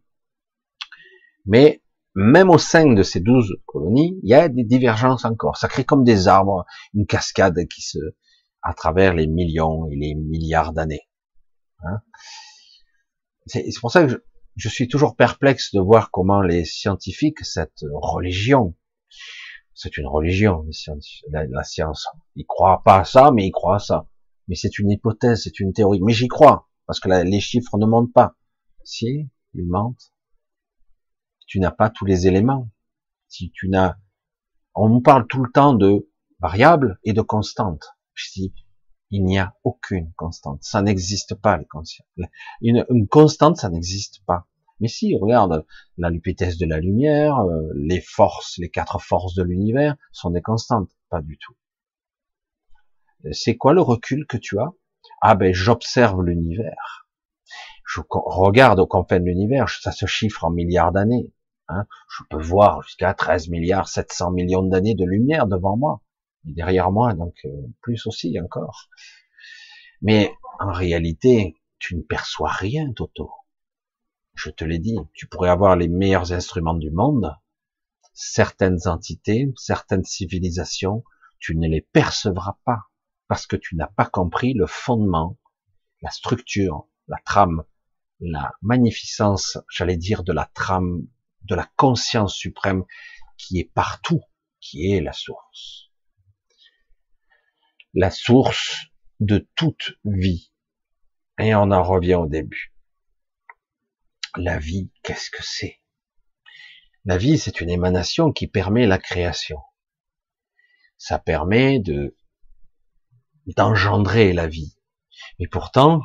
[1.46, 1.82] Mais
[2.14, 5.56] même au sein de ces douze colonies, il y a des divergences encore.
[5.56, 6.64] Ça crée comme des arbres,
[6.94, 7.98] une cascade qui se,
[8.62, 11.08] à travers les millions et les milliards d'années.
[11.82, 12.00] Hein
[13.46, 14.24] c'est pour ça que
[14.56, 18.74] je, suis toujours perplexe de voir comment les scientifiques, cette religion,
[19.74, 20.64] c'est une religion,
[21.30, 22.06] la, la, science.
[22.36, 24.06] Ils croient pas à ça, mais ils croient à ça.
[24.48, 26.00] Mais c'est une hypothèse, c'est une théorie.
[26.02, 28.36] Mais j'y crois, parce que les chiffres ne mentent pas.
[28.84, 30.12] Si, ils mentent.
[31.46, 32.70] Tu n'as pas tous les éléments.
[33.28, 33.96] Si tu n'as,
[34.74, 36.08] on nous parle tout le temps de
[36.40, 37.84] variables et de constantes.
[39.14, 40.64] Il n'y a aucune constante.
[40.64, 42.06] Ça n'existe pas, les constantes.
[42.60, 44.48] Une, constante, ça n'existe pas.
[44.80, 45.64] Mais si, regarde,
[45.98, 50.42] la vitesse de la lumière, euh, les forces, les quatre forces de l'univers sont des
[50.42, 50.90] constantes.
[51.10, 51.54] Pas du tout.
[53.30, 54.72] C'est quoi le recul que tu as?
[55.20, 57.06] Ah ben, j'observe l'univers.
[57.86, 61.32] Je regarde au confins de l'univers, ça se chiffre en milliards d'années.
[61.68, 61.86] Hein.
[62.10, 66.00] Je peux voir jusqu'à 13 milliards 700 millions d'années de lumière devant moi,
[66.44, 68.88] derrière moi, donc euh, plus aussi encore.
[70.02, 73.30] Mais en réalité, tu ne perçois rien, Toto.
[74.34, 77.34] Je te l'ai dit, tu pourrais avoir les meilleurs instruments du monde,
[78.12, 81.04] certaines entités, certaines civilisations,
[81.38, 82.84] tu ne les percevras pas
[83.28, 85.38] parce que tu n'as pas compris le fondement,
[86.02, 87.64] la structure, la trame,
[88.20, 91.06] la magnificence, j'allais dire, de la trame,
[91.42, 92.84] de la conscience suprême
[93.36, 94.20] qui est partout,
[94.60, 95.90] qui est la source.
[97.96, 98.86] La source
[99.20, 100.52] de toute vie.
[101.38, 102.74] Et on en revient au début.
[104.36, 105.80] La vie, qu'est-ce que c'est?
[107.04, 109.60] La vie, c'est une émanation qui permet la création.
[110.98, 112.16] Ça permet de
[113.56, 114.76] d'engendrer la vie.
[115.38, 116.00] Et pourtant,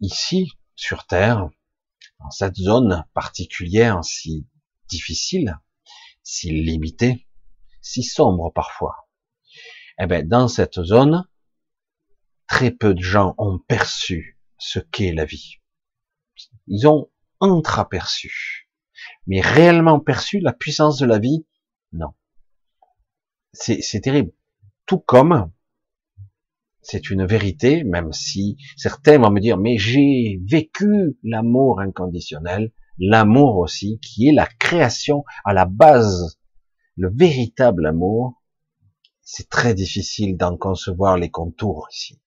[0.00, 1.48] ici, sur Terre,
[2.18, 4.48] dans cette zone particulière si
[4.88, 5.60] difficile,
[6.24, 7.28] si limitée,
[7.82, 9.08] si sombre parfois,
[10.02, 11.28] eh ben, dans cette zone,
[12.48, 15.60] très peu de gens ont perçu ce qu'est la vie.
[16.66, 17.10] Ils ont
[17.40, 18.68] entreaperçu.
[19.26, 21.46] Mais réellement perçu la puissance de la vie,
[21.92, 22.14] non.
[23.52, 24.32] C'est terrible.
[24.86, 25.52] Tout comme
[26.80, 32.72] c'est une vérité, même si certains vont me dire, mais j'ai vécu l'amour inconditionnel.
[32.98, 36.40] l'amour aussi, qui est la création à la base,
[36.96, 38.41] le véritable amour,
[39.22, 42.20] c'est très difficile d'en concevoir les contours ici.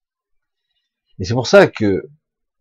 [1.19, 2.09] Et c'est pour ça que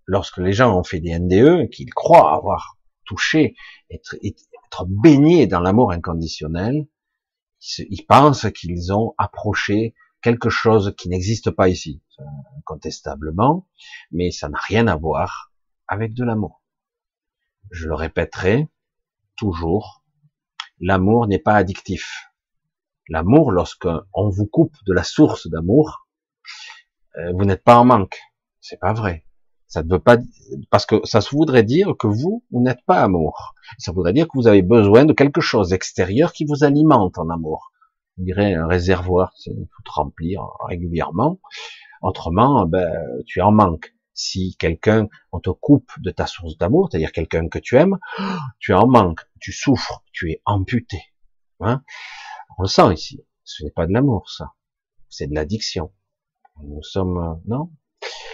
[0.06, 3.54] lorsque les gens ont fait des NDE, qu'ils croient avoir touché,
[3.90, 6.86] être, être baignés dans l'amour inconditionnel,
[7.78, 12.02] ils pensent qu'ils ont approché quelque chose qui n'existe pas ici,
[12.58, 13.68] incontestablement,
[14.10, 15.52] mais ça n'a rien à voir
[15.86, 16.62] avec de l'amour.
[17.70, 18.68] Je le répéterai
[19.36, 20.02] toujours,
[20.80, 22.33] l'amour n'est pas addictif.
[23.08, 26.06] L'amour, lorsqu'on vous coupe de la source d'amour,
[27.16, 28.18] euh, vous n'êtes pas en manque.
[28.60, 29.24] C'est pas vrai.
[29.66, 30.18] Ça ne veut pas,
[30.70, 33.54] parce que ça voudrait dire que vous, vous n'êtes pas amour.
[33.78, 37.28] Ça voudrait dire que vous avez besoin de quelque chose extérieur qui vous alimente en
[37.28, 37.72] amour.
[38.18, 41.40] On dirait un réservoir, c'est faut remplir régulièrement.
[42.02, 42.92] Autrement, ben,
[43.26, 43.94] tu en manques.
[44.12, 47.98] Si quelqu'un, on te coupe de ta source d'amour, c'est-à-dire quelqu'un que tu aimes,
[48.60, 51.02] tu en manques, tu souffres, tu es amputé.
[51.60, 51.82] Hein
[52.58, 53.24] on le sent ici.
[53.44, 54.52] Ce n'est pas de l'amour, ça.
[55.08, 55.92] C'est de l'addiction.
[56.62, 57.70] Nous sommes, euh, non?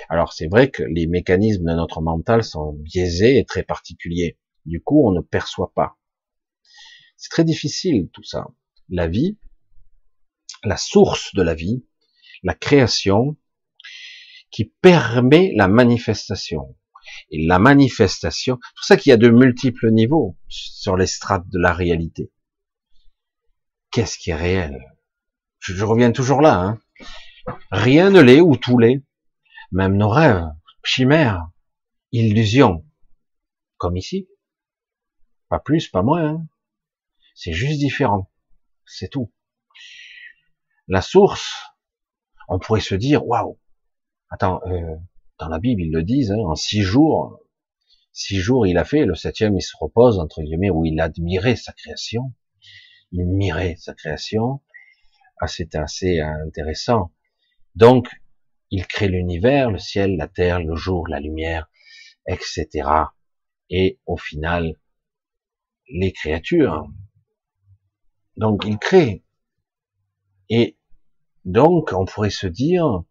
[0.08, 4.38] Alors c'est vrai que les mécanismes de notre mental sont biaisés et très particuliers.
[4.66, 5.96] Du coup, on ne perçoit pas.
[7.16, 8.48] C'est très difficile tout ça.
[8.88, 9.38] La vie,
[10.64, 11.86] la source de la vie,
[12.42, 13.36] la création,
[14.50, 16.76] qui permet la manifestation.
[17.30, 21.48] Et la manifestation, c'est pour ça qu'il y a de multiples niveaux sur les strates
[21.48, 22.32] de la réalité.
[23.90, 24.78] Qu'est-ce qui est réel?
[25.58, 26.60] Je, reviens toujours là.
[26.60, 26.80] Hein.
[27.70, 29.02] Rien ne l'est ou tout l'est.
[29.72, 30.46] Même nos rêves,
[30.84, 31.48] chimères,
[32.12, 32.84] illusions,
[33.76, 34.28] comme ici.
[35.48, 36.28] Pas plus, pas moins.
[36.28, 36.46] Hein.
[37.34, 38.30] C'est juste différent.
[38.86, 39.32] C'est tout.
[40.88, 41.54] La source,
[42.48, 43.58] on pourrait se dire, waouh,
[44.28, 44.96] attends, euh,
[45.38, 47.40] dans la Bible ils le disent, hein, en six jours,
[48.12, 51.56] six jours il a fait, le septième il se repose entre guillemets où il admirait
[51.56, 52.32] sa création,
[53.12, 54.60] il mirait sa création.
[55.40, 57.12] Ah, c'est assez intéressant.
[57.74, 58.08] Donc
[58.70, 61.70] il crée l'univers, le ciel, la terre, le jour, la lumière,
[62.26, 62.88] etc.
[63.68, 64.76] Et au final,
[65.88, 66.88] les créatures.
[68.36, 69.24] Donc il crée.
[70.48, 70.78] Et
[71.44, 73.02] donc on pourrait se dire,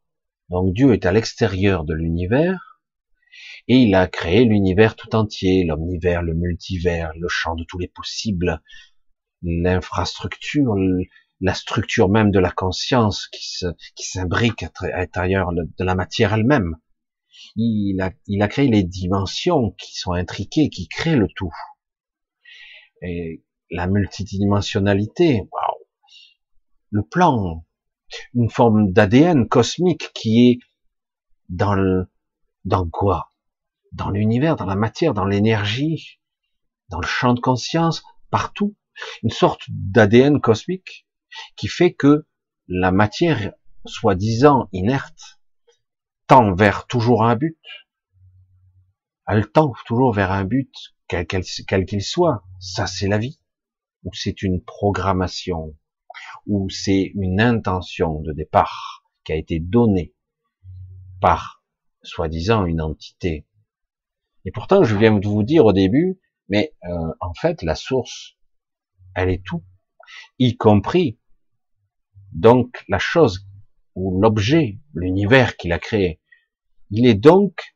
[0.50, 2.82] donc Dieu est à l'extérieur de l'univers,
[3.68, 7.88] et il a créé l'univers tout entier, l'omnivers, le multivers, le champ de tous les
[7.88, 8.62] possibles,
[9.42, 10.76] l'infrastructure,
[11.42, 16.34] la structure même de la conscience qui se, qui s'imbrique à l'intérieur de la matière
[16.34, 16.76] elle-même.
[17.56, 21.54] Il a, il a créé les dimensions qui sont intriquées, qui créent le tout.
[23.02, 25.86] Et la multidimensionnalité, waouh.
[26.92, 27.66] Le plan,
[28.34, 30.60] une forme d'ADN cosmique qui est
[31.50, 32.12] dans le,
[32.66, 33.30] dans quoi?
[33.92, 36.20] Dans l'univers, dans la matière, dans l'énergie,
[36.90, 38.76] dans le champ de conscience, partout.
[39.24, 41.08] Une sorte d'ADN cosmique
[41.56, 42.26] qui fait que
[42.68, 43.54] la matière,
[43.86, 45.40] soi-disant inerte,
[46.28, 47.60] tend vers toujours un but.
[49.28, 50.74] Elle tend toujours vers un but,
[51.08, 52.44] quel qu'il soit.
[52.60, 53.40] Ça, c'est la vie.
[54.04, 55.76] Ou c'est une programmation.
[56.46, 60.14] Ou c'est une intention de départ qui a été donnée
[61.22, 61.64] par,
[62.02, 63.48] soi-disant, une entité.
[64.46, 68.38] Et pourtant, je viens de vous dire au début, mais euh, en fait, la source,
[69.16, 69.64] elle est tout,
[70.38, 71.20] y compris
[72.32, 73.48] donc la chose
[73.96, 76.20] ou l'objet, l'univers qu'il a créé.
[76.92, 77.76] Il est donc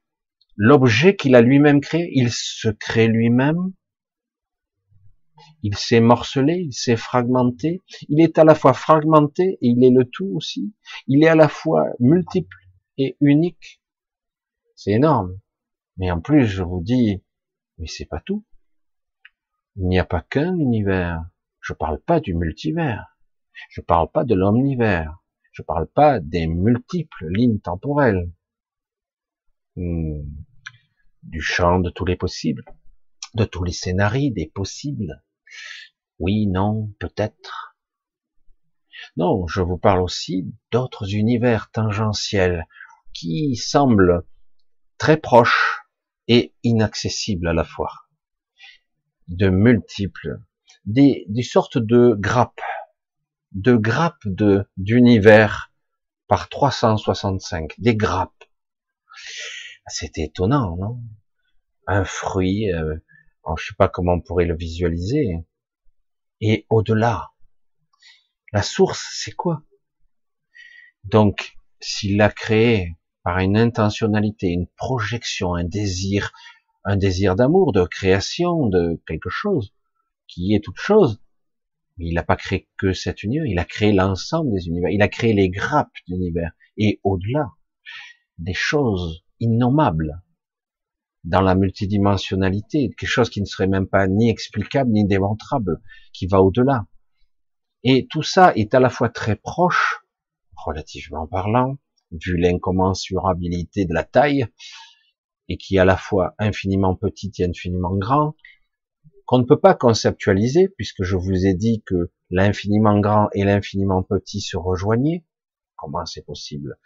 [0.56, 2.10] l'objet qu'il a lui-même créé.
[2.14, 3.74] Il se crée lui-même.
[5.62, 7.82] Il s'est morcelé, il s'est fragmenté.
[8.10, 10.74] Il est à la fois fragmenté et il est le tout aussi.
[11.08, 12.58] Il est à la fois multiple
[12.98, 13.82] et unique.
[14.76, 15.40] C'est énorme.
[15.98, 17.24] Mais en plus, je vous dis,
[17.78, 18.46] mais c'est pas tout.
[19.76, 21.26] Il n'y a pas qu'un univers.
[21.60, 23.18] Je parle pas du multivers.
[23.70, 25.20] Je parle pas de l'omnivers.
[25.52, 28.32] Je parle pas des multiples lignes temporelles.
[29.76, 30.22] Hmm.
[31.24, 32.64] Du champ de tous les possibles.
[33.34, 35.24] De tous les scénarios des possibles.
[36.20, 37.76] Oui, non, peut-être.
[39.18, 42.68] Non, je vous parle aussi d'autres univers tangentiels
[43.14, 44.24] qui semblent
[44.98, 45.82] très proches
[46.28, 48.03] et inaccessibles à la fois.
[49.28, 50.40] De multiples,
[50.86, 52.62] des, des sortes de grappes
[53.54, 55.72] de grappes de d'univers
[56.28, 58.44] par 365, des grappes.
[59.88, 61.02] C'est étonnant, non?
[61.86, 62.96] Un fruit, euh,
[63.58, 65.46] je sais pas comment on pourrait le visualiser.
[66.42, 67.32] Et au-delà,
[68.52, 69.64] la source, c'est quoi?
[71.04, 76.32] Donc, s'il l'a créé par une intentionnalité, une projection, un désir,
[76.84, 79.74] un désir d'amour, de création, de quelque chose,
[80.28, 81.22] qui est toute chose.
[81.98, 85.02] Mais il n'a pas créé que cet univers, il a créé l'ensemble des univers, il
[85.02, 87.52] a créé les grappes d'univers, et au-delà,
[88.40, 90.22] des choses innommables,
[91.24, 95.82] dans la multidimensionnalité, quelque chose qui ne serait même pas ni explicable ni démontrable,
[96.12, 96.86] qui va au-delà.
[97.84, 100.04] Et tout ça est à la fois très proche,
[100.56, 101.78] relativement parlant,
[102.12, 104.48] vu l'incommensurabilité de la taille,
[105.50, 108.36] et qui est à la fois infiniment petit et infiniment grand,
[109.26, 114.04] qu'on ne peut pas conceptualiser, puisque je vous ai dit que l'infiniment grand et l'infiniment
[114.04, 115.26] petit se rejoignaient.
[115.76, 116.78] Comment c'est possible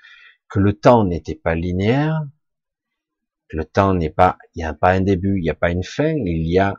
[0.50, 2.22] Que le temps n'était pas linéaire,
[3.48, 5.72] que le temps n'est pas, il n'y a pas un début, il n'y a pas
[5.72, 6.76] une fin, il y a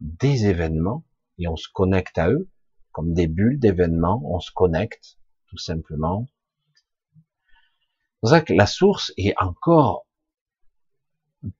[0.00, 1.04] des événements,
[1.38, 2.48] et on se connecte à eux,
[2.92, 5.18] comme des bulles d'événements, on se connecte,
[5.48, 6.26] tout simplement.
[7.14, 10.03] C'est pour ça que la source est encore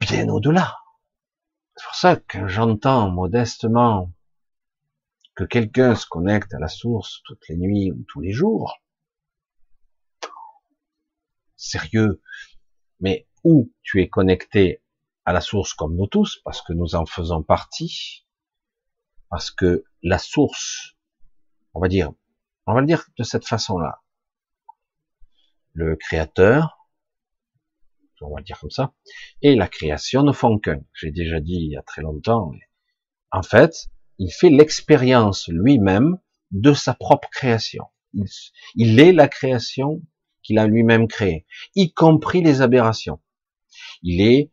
[0.01, 0.79] bien au-delà.
[1.77, 4.13] C'est pour ça que j'entends modestement
[5.35, 8.81] que quelqu'un se connecte à la source toutes les nuits ou tous les jours.
[11.57, 12.23] Sérieux.
[13.01, 14.83] Mais où tu es connecté
[15.25, 18.27] à la source comme nous tous, parce que nous en faisons partie,
[19.29, 20.97] parce que la source,
[21.75, 22.13] on va dire,
[22.67, 24.03] on va le dire de cette façon-là.
[25.73, 26.84] Le créateur,
[28.21, 28.95] on va dire comme ça,
[29.43, 30.81] et la création ne font qu'un.
[30.95, 32.53] J'ai déjà dit il y a très longtemps,
[33.31, 33.89] en fait,
[34.19, 36.19] il fait l'expérience lui-même
[36.53, 37.85] de sa propre création.
[38.77, 40.03] Il, est la création
[40.43, 43.21] qu'il a lui-même créée, y compris les aberrations.
[44.03, 44.53] Il est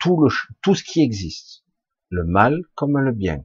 [0.00, 1.64] tout ce qui existe,
[2.08, 3.44] le mal comme le bien.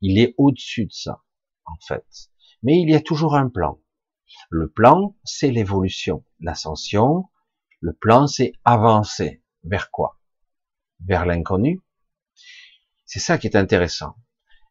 [0.00, 1.22] Il est au-dessus de ça,
[1.66, 2.30] en fait.
[2.62, 3.80] Mais il y a toujours un plan.
[4.50, 7.28] Le plan, c'est l'évolution, l'ascension,
[7.80, 9.42] le plan, c'est avancer.
[9.64, 10.18] Vers quoi?
[11.04, 11.82] Vers l'inconnu.
[13.04, 14.16] C'est ça qui est intéressant.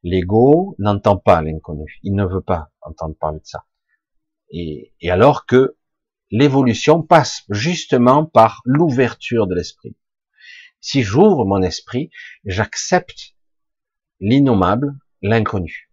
[0.04, 2.00] L'ego n'entend pas l'inconnu.
[2.04, 3.66] Il ne veut pas entendre parler de ça.
[4.52, 5.78] Et, alors que
[6.32, 9.96] l'évolution passe justement par l'ouverture de l'esprit.
[10.80, 12.12] Si j'ouvre mon esprit,
[12.44, 13.36] j'accepte
[14.20, 15.92] l'innommable, l'inconnu.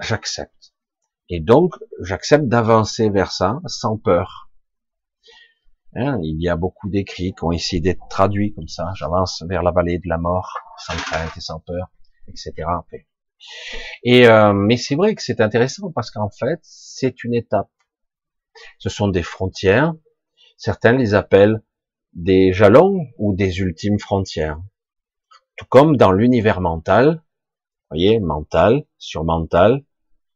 [0.00, 0.72] J'accepte.
[1.28, 4.47] Et donc, j'accepte d'avancer vers ça sans peur.
[5.94, 8.92] Hein, il y a beaucoup d'écrits qui ont essayé d'être traduits comme ça.
[8.94, 11.88] J'avance vers la vallée de la mort, sans crainte et sans peur,
[12.28, 12.52] etc.
[14.02, 17.70] Et euh, mais c'est vrai que c'est intéressant parce qu'en fait, c'est une étape.
[18.78, 19.94] Ce sont des frontières.
[20.56, 21.62] Certains les appellent
[22.12, 24.60] des jalons ou des ultimes frontières.
[25.56, 27.22] Tout comme dans l'univers mental,
[27.90, 29.84] voyez, mental, surmental,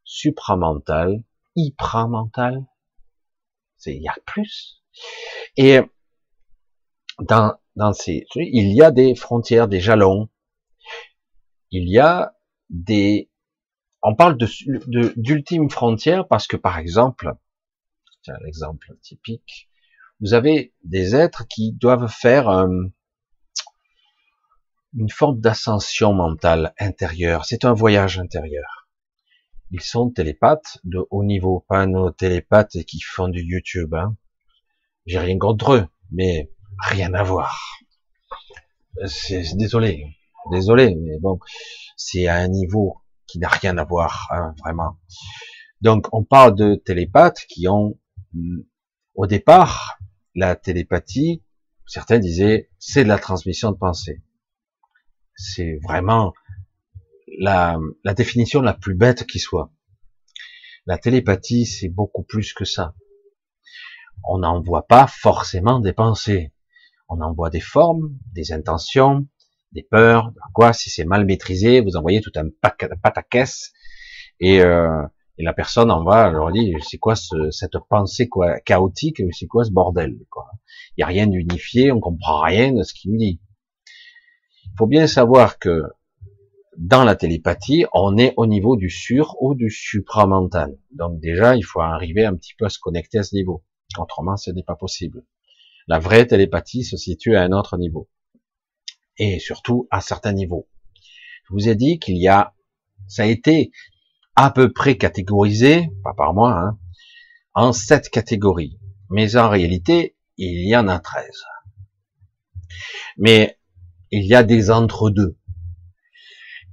[0.05, 1.22] supramental,
[1.57, 2.64] hypramental.
[3.86, 4.82] Il y a plus.
[5.57, 5.80] Et
[7.20, 10.28] dans, dans ces, il y a des frontières, des jalons.
[11.70, 12.34] Il y a
[12.70, 13.30] des,
[14.03, 17.34] on parle de, d'ultime frontière parce que par exemple,
[18.22, 19.68] tiens, l'exemple typique,
[20.20, 22.68] vous avez des êtres qui doivent faire euh,
[24.94, 27.44] une forme d'ascension mentale intérieure.
[27.44, 28.88] C'est un voyage intérieur.
[29.70, 33.94] Ils sont télépathes de haut niveau, pas nos télépathes qui font du YouTube.
[33.94, 34.16] Hein.
[35.05, 37.80] J'ai rien contre eux, mais rien à voir.
[39.07, 40.07] C'est désolé,
[40.50, 41.40] désolé, mais bon,
[41.96, 44.98] c'est à un niveau qui n'a rien à voir, hein, vraiment.
[45.80, 47.98] Donc, on parle de télépathes qui ont,
[48.34, 48.61] hmm,
[49.14, 49.98] au départ,
[50.36, 51.42] la télépathie,
[51.86, 54.22] certains disaient, c'est de la transmission de pensée.
[55.34, 56.32] C'est vraiment
[57.38, 57.78] la
[58.14, 59.72] définition la plus bête qui soit.
[60.86, 62.94] La télépathie, c'est beaucoup plus que ça
[64.25, 66.53] on n'envoie pas forcément des pensées.
[67.09, 69.27] On envoie des formes, des intentions,
[69.73, 70.73] des peurs, quoi.
[70.73, 72.49] Si c'est mal maîtrisé, vous envoyez tout un
[73.03, 73.73] pataquès
[74.41, 75.03] et, euh,
[75.39, 79.47] et la personne en va, leur dit, c'est quoi ce, cette pensée quoi, chaotique, c'est
[79.47, 80.47] quoi ce bordel quoi.
[80.91, 83.41] Il n'y a rien d'unifié, on comprend rien de ce qu'il nous dit.
[84.64, 85.83] Il faut bien savoir que
[86.77, 90.79] dans la télépathie, on est au niveau du sur ou du supramental.
[90.91, 93.62] Donc déjà, il faut arriver un petit peu à se connecter à ce niveau.
[93.99, 95.24] Autrement, ce n'est pas possible.
[95.88, 98.09] La vraie télépathie se situe à un autre niveau.
[99.18, 100.68] Et surtout à certains niveaux.
[101.45, 102.55] Je vous ai dit qu'il y a,
[103.07, 103.70] ça a été
[104.36, 106.78] à peu près catégorisé, pas par moi, hein,
[107.55, 108.78] en sept catégories.
[109.11, 111.45] Mais en réalité, il y en a treize.
[113.18, 113.59] Mais
[114.11, 115.36] il y a des entre-deux.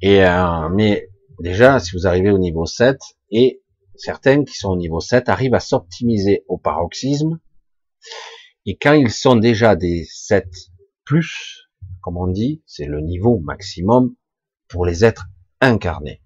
[0.01, 1.09] Et euh, mais
[1.39, 2.97] déjà, si vous arrivez au niveau 7,
[3.31, 3.58] et
[3.99, 7.39] certains qui sont au niveau 7 arrivent à s'optimiser au paroxysme.
[8.65, 10.47] Et quand ils sont déjà des 7
[11.05, 11.69] plus,
[12.01, 14.15] comme on dit, c'est le niveau maximum
[14.67, 15.27] pour les êtres
[15.61, 16.21] incarnés.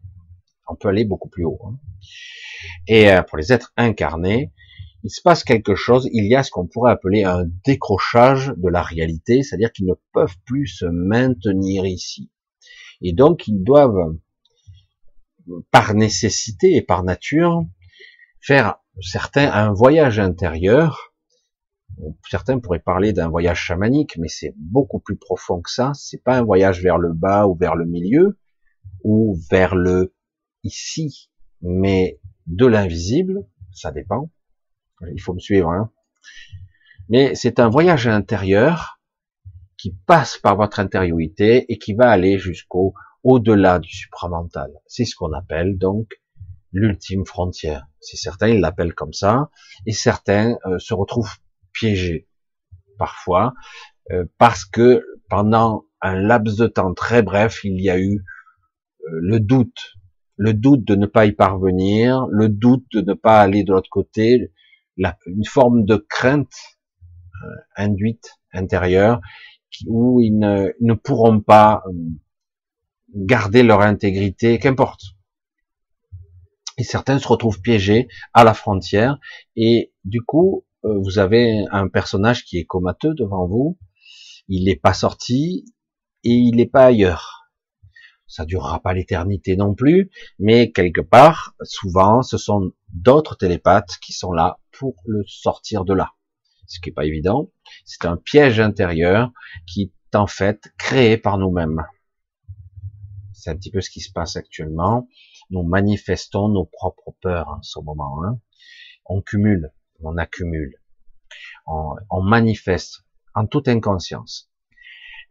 [0.68, 1.60] On peut aller beaucoup plus haut.
[1.66, 1.78] Hein.
[2.88, 4.52] Et euh, pour les êtres incarnés,
[5.04, 8.70] il se passe quelque chose, il y a ce qu'on pourrait appeler un décrochage de
[8.70, 12.32] la réalité, c'est-à-dire qu'ils ne peuvent plus se maintenir ici.
[13.02, 14.16] Et donc ils doivent,
[15.72, 17.66] par nécessité et par nature,
[18.42, 21.14] faire certains un voyage intérieur.
[22.30, 25.92] Certains pourraient parler d'un voyage chamanique, mais c'est beaucoup plus profond que ça.
[25.94, 28.40] C'est pas un voyage vers le bas ou vers le milieu
[29.04, 30.14] ou vers le
[30.64, 31.30] ici,
[31.62, 34.32] mais de l'invisible, ça dépend.
[35.14, 35.70] Il faut me suivre.
[35.70, 35.92] Hein.
[37.10, 39.02] Mais c'est un voyage intérieur
[39.78, 42.94] qui passe par votre intériorité et qui va aller jusqu'au
[43.24, 44.72] au-delà du supramental.
[44.86, 46.22] C'est ce qu'on appelle donc
[46.72, 47.88] l'ultime frontière.
[48.02, 49.50] Certains ils l'appellent comme ça,
[49.86, 51.38] et certains euh, se retrouvent
[51.72, 52.28] piégés
[52.98, 53.54] parfois
[54.12, 59.20] euh, parce que pendant un laps de temps très bref, il y a eu euh,
[59.22, 59.94] le doute,
[60.36, 63.90] le doute de ne pas y parvenir, le doute de ne pas aller de l'autre
[63.90, 64.52] côté,
[64.98, 66.54] une forme de crainte
[67.76, 69.22] induite intérieure
[69.88, 71.84] où ils ne, pourront pas
[73.14, 75.02] garder leur intégrité, qu'importe.
[76.78, 79.20] Et certains se retrouvent piégés à la frontière
[79.56, 83.78] et du coup, euh, vous avez un personnage qui est comateux devant vous,
[84.48, 85.66] il n'est pas sorti
[86.24, 87.44] et il n'est pas ailleurs
[88.34, 90.10] ça durera pas l'éternité non plus,
[90.40, 95.94] mais quelque part, souvent, ce sont d'autres télépathes qui sont là pour le sortir de
[95.94, 96.14] là.
[96.66, 97.52] Ce qui est pas évident.
[97.86, 99.32] C'est un piège intérieur
[99.68, 101.84] qui est en fait créé par nous-mêmes.
[103.44, 105.10] C'est un petit peu ce qui se passe actuellement.
[105.50, 108.24] Nous manifestons nos propres peurs en ce moment.
[108.24, 108.40] Hein.
[109.06, 110.78] On cumule, on accumule,
[111.68, 113.04] on, on manifeste
[113.36, 114.50] en toute inconscience.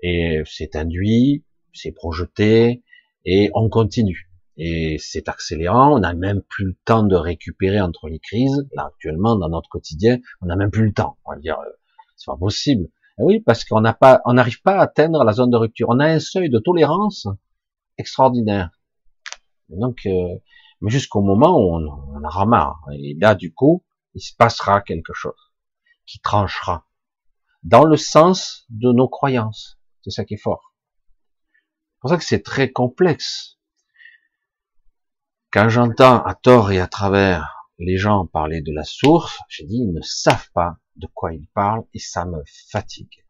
[0.02, 2.82] Et c'est induit, c'est projeté,
[3.24, 4.30] et on continue.
[4.58, 8.68] Et c'est accélérant, on n'a même plus le temps de récupérer entre les crises.
[8.74, 11.16] Là, actuellement, dans notre quotidien, on n'a même plus le temps.
[11.24, 11.70] On va dire, euh,
[12.18, 12.90] c'est pas possible.
[13.18, 15.88] Et oui, parce qu'on n'a pas, on n'arrive pas à atteindre la zone de rupture.
[15.88, 17.26] On a un seuil de tolérance
[17.98, 18.70] extraordinaire.
[19.68, 20.36] donc, euh,
[20.80, 22.80] mais jusqu'au moment où on, on en aura marre.
[22.92, 23.84] Et là, du coup,
[24.14, 25.52] il se passera quelque chose
[26.06, 26.86] qui tranchera
[27.62, 29.78] dans le sens de nos croyances.
[30.02, 30.72] C'est ça qui est fort
[32.02, 33.58] pour ça que c'est très complexe.
[35.52, 39.76] Quand j'entends à tort et à travers les gens parler de la source, j'ai dit,
[39.76, 43.24] ils ne savent pas de quoi ils parlent et ça me fatigue.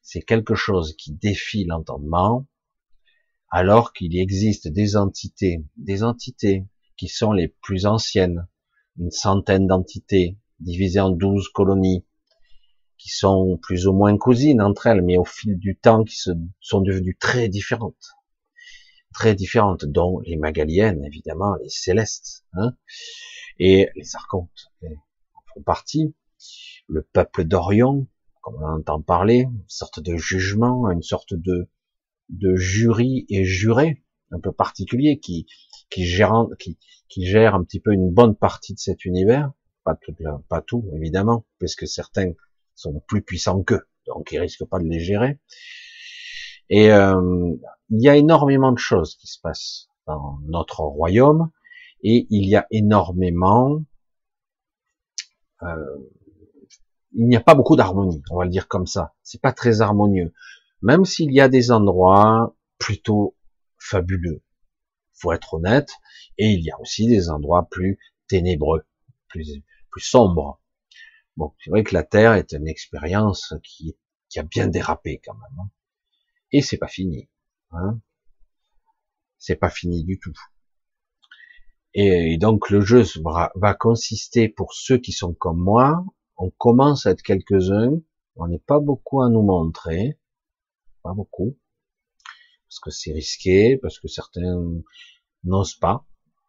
[0.00, 2.46] C'est quelque chose qui défie l'entendement,
[3.50, 8.46] alors qu'il existe des entités, des entités qui sont les plus anciennes,
[8.98, 12.04] une centaine d'entités divisées en douze colonies,
[12.98, 16.30] qui sont plus ou moins cousines entre elles, mais au fil du temps qui se,
[16.60, 18.16] sont devenues très différentes.
[19.14, 22.74] Très différentes, dont les Magaliennes, évidemment, les Célestes, hein,
[23.58, 26.14] et les Archontes en font partie.
[26.88, 28.06] Le peuple d'Orion,
[28.42, 31.68] comme on entend parler, une sorte de jugement, une sorte de,
[32.28, 35.46] de jury et juré un peu particulier qui,
[35.90, 39.52] qui gère, qui, qui gère un petit peu une bonne partie de cet univers,
[39.84, 40.14] pas tout,
[40.48, 42.32] pas tout évidemment, puisque certains
[42.74, 45.38] sont plus puissants qu'eux, donc ils risquent pas de les gérer.
[46.70, 47.54] Et euh,
[47.90, 51.50] il y a énormément de choses qui se passent dans notre royaume,
[52.02, 53.82] et il y a énormément,
[55.62, 55.96] euh,
[57.12, 59.14] il n'y a pas beaucoup d'harmonie, on va le dire comme ça.
[59.22, 60.32] C'est pas très harmonieux,
[60.82, 63.36] même s'il y a des endroits plutôt
[63.78, 64.42] fabuleux.
[65.14, 65.90] Faut être honnête,
[66.38, 67.98] et il y a aussi des endroits plus
[68.28, 68.84] ténébreux,
[69.28, 70.60] plus plus sombres.
[71.36, 73.96] Bon, c'est vrai que la Terre est une expérience qui,
[74.36, 75.60] a bien dérapé quand même.
[75.60, 75.70] Hein.
[76.52, 77.28] Et c'est pas fini.
[77.72, 78.00] Hein.
[79.38, 80.34] C'est pas fini du tout.
[81.94, 83.02] Et, donc le jeu
[83.54, 86.04] va, consister pour ceux qui sont comme moi.
[86.36, 88.00] On commence à être quelques-uns.
[88.36, 90.18] On n'est pas beaucoup à nous montrer.
[91.08, 91.56] Pas beaucoup.
[92.68, 94.62] Parce que c'est risqué, parce que certains
[95.42, 96.04] n'osent pas,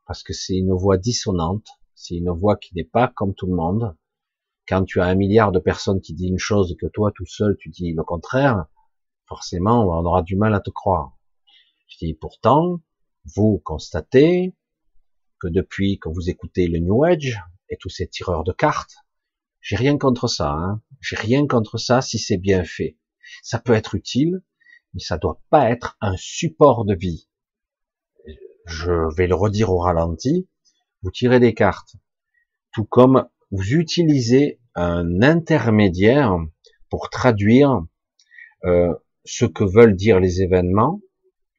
[0.05, 3.55] parce que c'est une voix dissonante, c'est une voix qui n'est pas comme tout le
[3.55, 3.95] monde,
[4.67, 7.25] quand tu as un milliard de personnes qui disent une chose et que toi tout
[7.25, 8.65] seul tu dis le contraire,
[9.29, 11.17] forcément on aura du mal à te croire.
[11.87, 12.81] Je dis pourtant,
[13.33, 14.57] vous constatez
[15.39, 18.97] que depuis que vous écoutez le New Age et tous ces tireurs de cartes,
[19.61, 20.81] j'ai rien contre ça, hein.
[20.99, 22.97] j'ai rien contre ça si c'est bien fait.
[23.43, 24.41] Ça peut être utile,
[24.93, 27.29] mais ça doit pas être un support de vie.
[28.65, 30.47] Je vais le redire au ralenti,
[31.01, 31.95] vous tirez des cartes,
[32.73, 36.37] tout comme vous utilisez un intermédiaire
[36.89, 37.83] pour traduire
[38.65, 38.93] euh,
[39.25, 41.01] ce que veulent dire les événements,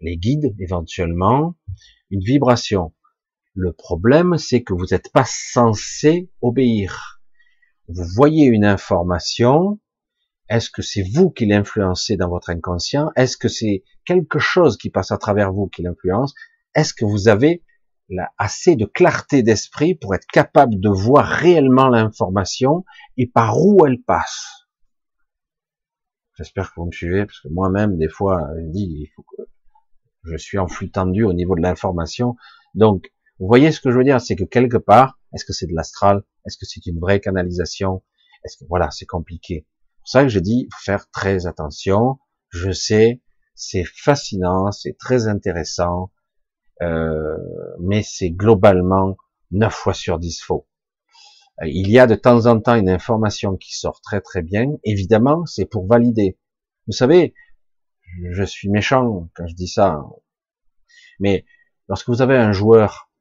[0.01, 1.57] les guides éventuellement,
[2.11, 2.95] une vibration.
[3.55, 7.21] Le problème, c'est que vous n'êtes pas censé obéir.
[7.89, 9.81] Vous voyez une information,
[10.51, 13.11] est-ce que c'est vous qui l'influencez dans votre inconscient?
[13.15, 16.35] Est-ce que c'est quelque chose qui passe à travers vous qui l'influence?
[16.75, 17.63] Est-ce que vous avez
[18.37, 22.85] assez de clarté d'esprit pour être capable de voir réellement l'information
[23.17, 24.67] et par où elle passe?
[26.37, 29.43] J'espère que vous me suivez, parce que moi-même, des fois, je dis, il faut que
[30.25, 32.35] je suis en flux tendu au niveau de l'information.
[32.75, 35.67] Donc, vous voyez ce que je veux dire, c'est que quelque part, est-ce que c'est
[35.67, 36.25] de l'astral?
[36.45, 38.03] Est-ce que c'est une vraie canalisation?
[38.45, 39.67] Est-ce que voilà, c'est compliqué.
[40.11, 42.19] C'est pour ça que je dis, faut faire très attention.
[42.49, 43.23] Je sais,
[43.55, 46.11] c'est fascinant, c'est très intéressant,
[46.83, 47.37] euh,
[47.79, 49.17] mais c'est globalement
[49.53, 50.67] 9 fois sur 10 faux.
[51.63, 54.67] Euh, il y a de temps en temps une information qui sort très très bien.
[54.83, 56.41] Évidemment, c'est pour valider.
[56.89, 57.33] Vous savez,
[58.33, 60.03] je suis méchant quand je dis ça,
[61.21, 61.45] mais
[61.89, 63.13] lorsque vous avez un joueur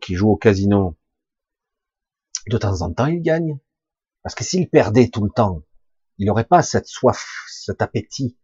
[0.00, 0.96] qui joue au casino,
[2.48, 3.58] de temps en temps, il gagne.
[4.22, 5.60] Parce que s'il perdait tout le temps,
[6.18, 8.38] il n'aurait pas cette soif, cet appétit,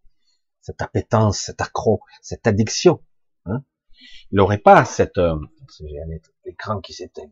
[0.61, 3.03] cette appétence, cet accro, cette addiction.
[3.47, 3.65] Hein
[4.31, 5.19] il n'aurait pas cette...
[5.19, 5.37] Euh,
[5.79, 7.31] j'ai un écran qui s'éteint.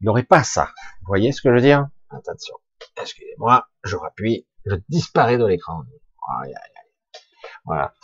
[0.00, 0.72] Il n'aurait pas ça.
[1.00, 1.88] Vous voyez ce que je veux dire?
[2.10, 2.54] Attention.
[3.00, 5.82] Excusez-moi, je rappuie, je disparais de l'écran.
[7.64, 7.94] Voilà.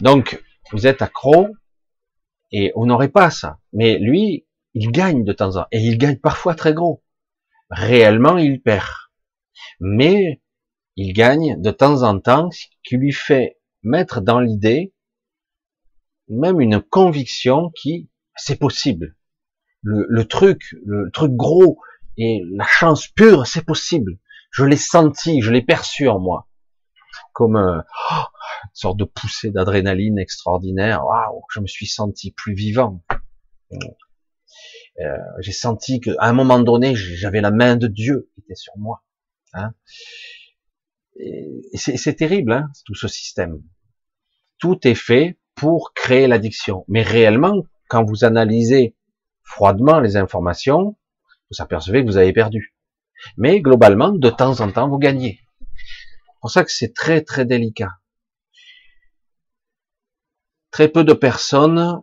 [0.00, 0.42] Donc,
[0.72, 1.48] vous êtes accro
[2.50, 3.58] et vous n'aurez pas ça.
[3.72, 5.68] Mais lui, il gagne de temps en temps.
[5.72, 7.02] Et il gagne parfois très gros.
[7.70, 8.86] Réellement, il perd.
[9.80, 10.40] Mais
[10.98, 14.92] il gagne de temps en temps, ce qui lui fait mettre dans l'idée
[16.28, 19.16] même une conviction qui c'est possible.
[19.82, 21.80] Le, truc, le truc gros
[22.16, 24.18] et la chance pure, c'est possible.
[24.50, 26.48] Je l'ai senti, je l'ai perçu en moi,
[27.32, 31.04] comme euh, une sorte de poussée d'adrénaline extraordinaire.
[31.04, 33.02] Waouh, je me suis senti plus vivant.
[35.00, 38.76] Euh, j'ai senti qu'à un moment donné, j'avais la main de Dieu qui était sur
[38.76, 39.04] moi.
[39.54, 39.72] Hein.
[41.74, 43.62] C'est terrible, hein, tout ce système.
[44.58, 46.84] Tout est fait pour créer l'addiction.
[46.88, 48.96] Mais réellement, quand vous analysez
[49.42, 50.96] froidement les informations,
[51.50, 52.74] vous apercevez que vous avez perdu.
[53.36, 55.40] Mais globalement, de temps en temps, vous gagnez.
[55.60, 57.98] C'est pour ça que c'est très très délicat.
[60.70, 62.00] Très peu de personnes,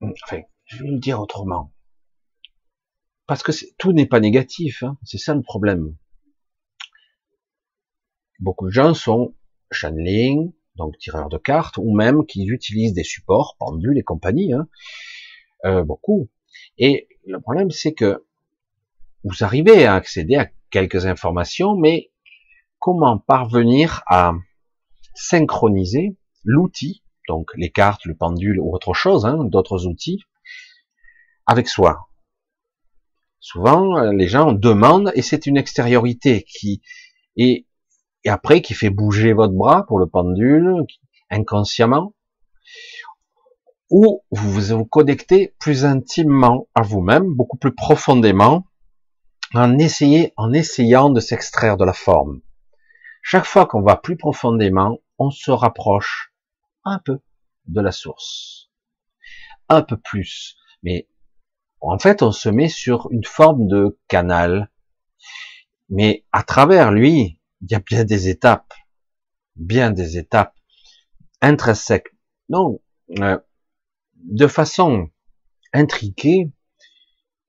[0.00, 1.72] enfin, je vais le dire autrement,
[3.26, 4.96] parce que tout n'est pas négatif, hein.
[5.04, 5.96] c'est ça le problème.
[8.38, 9.34] Beaucoup de gens sont
[9.70, 14.68] channeling, donc tireurs de cartes, ou même qui utilisent des supports, pendules et compagnie, hein,
[15.64, 16.28] euh, beaucoup.
[16.78, 18.24] Et le problème, c'est que
[19.24, 22.10] vous arrivez à accéder à quelques informations, mais
[22.78, 24.34] comment parvenir à
[25.14, 30.22] synchroniser l'outil, donc les cartes, le pendule ou autre chose, hein, d'autres outils,
[31.46, 32.08] avec soi?
[33.40, 36.82] Souvent, les gens demandent, et c'est une extériorité qui
[37.36, 37.65] est
[38.24, 40.84] et après qui fait bouger votre bras pour le pendule,
[41.30, 42.14] inconsciemment,
[43.90, 48.66] ou vous vous connectez plus intimement à vous-même, beaucoup plus profondément,
[49.54, 52.40] en, essayant, en essayant de s'extraire de la forme.
[53.22, 56.32] Chaque fois qu'on va plus profondément, on se rapproche
[56.84, 57.20] un peu
[57.66, 58.70] de la source.
[59.68, 60.56] Un peu plus.
[60.82, 61.08] Mais
[61.80, 64.70] en fait, on se met sur une forme de canal.
[65.88, 67.35] Mais à travers lui,
[67.66, 68.72] il y a bien des étapes,
[69.56, 70.54] bien des étapes
[71.40, 72.14] intrinsèques.
[72.48, 72.80] Non,
[73.18, 73.38] euh,
[74.14, 75.10] de façon
[75.72, 76.52] intriquée,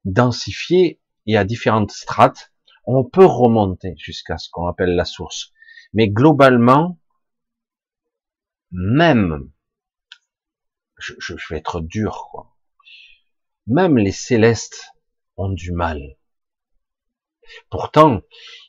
[0.05, 2.51] densifiée et à différentes strates,
[2.85, 5.53] on peut remonter jusqu'à ce qu'on appelle la source.
[5.93, 6.99] Mais globalement,
[8.71, 9.51] même,
[10.97, 12.55] je, je vais être dur, quoi.
[13.67, 14.93] Même les célestes
[15.35, 16.16] ont du mal.
[17.69, 18.21] Pourtant,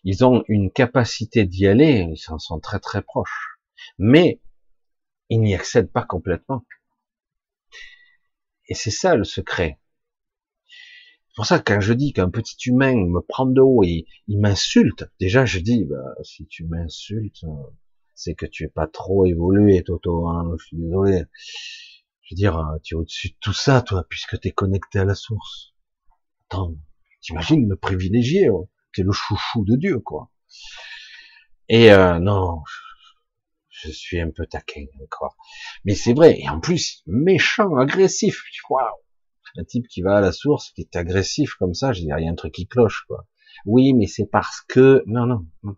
[0.05, 3.59] ils ont une capacité d'y aller, ils s'en sont très très proches.
[3.99, 4.41] Mais
[5.29, 6.65] ils n'y accèdent pas complètement.
[8.69, 9.81] Et c'est ça le secret.
[11.29, 14.07] C'est pour ça que quand je dis qu'un petit humain me prend de haut et
[14.27, 17.45] il m'insulte, déjà je dis, bah, si tu m'insultes,
[18.15, 21.25] c'est que tu es pas trop évolué, Toto, hein, je suis désolé.
[22.23, 25.05] Je veux dire, tu es au-dessus de tout ça, toi, puisque tu es connecté à
[25.05, 25.75] la source.
[26.47, 26.75] Attends,
[27.21, 30.31] T'imagines le privilégié, oh, c'est le chouchou de Dieu, quoi.
[31.69, 32.63] Et euh, non,
[33.71, 35.37] je suis un peu taquin encore.
[35.85, 38.43] Mais c'est vrai, et en plus, méchant, agressif.
[38.71, 38.83] Waouh
[39.57, 42.25] Un type qui va à la source, qui est agressif comme ça, je dis, il
[42.25, 43.27] y a un truc qui cloche, quoi.
[43.67, 45.03] Oui, mais c'est parce que...
[45.07, 45.77] Non, non, non,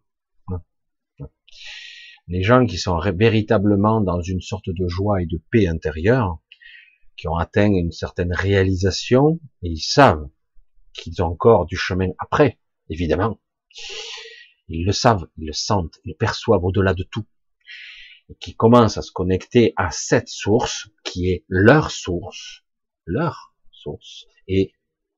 [0.48, 1.28] non.
[2.28, 6.38] Les gens qui sont véritablement dans une sorte de joie et de paix intérieure,
[7.16, 10.28] qui ont atteint une certaine réalisation, et ils savent
[10.92, 13.40] qu'ils ont encore du chemin après, évidemment.
[14.68, 17.26] Ils le savent, ils le sentent, ils perçoivent au-delà de tout.
[18.28, 22.62] Et qui commencent à se connecter à cette source qui est leur source,
[23.06, 24.26] leur source.
[24.46, 24.72] Et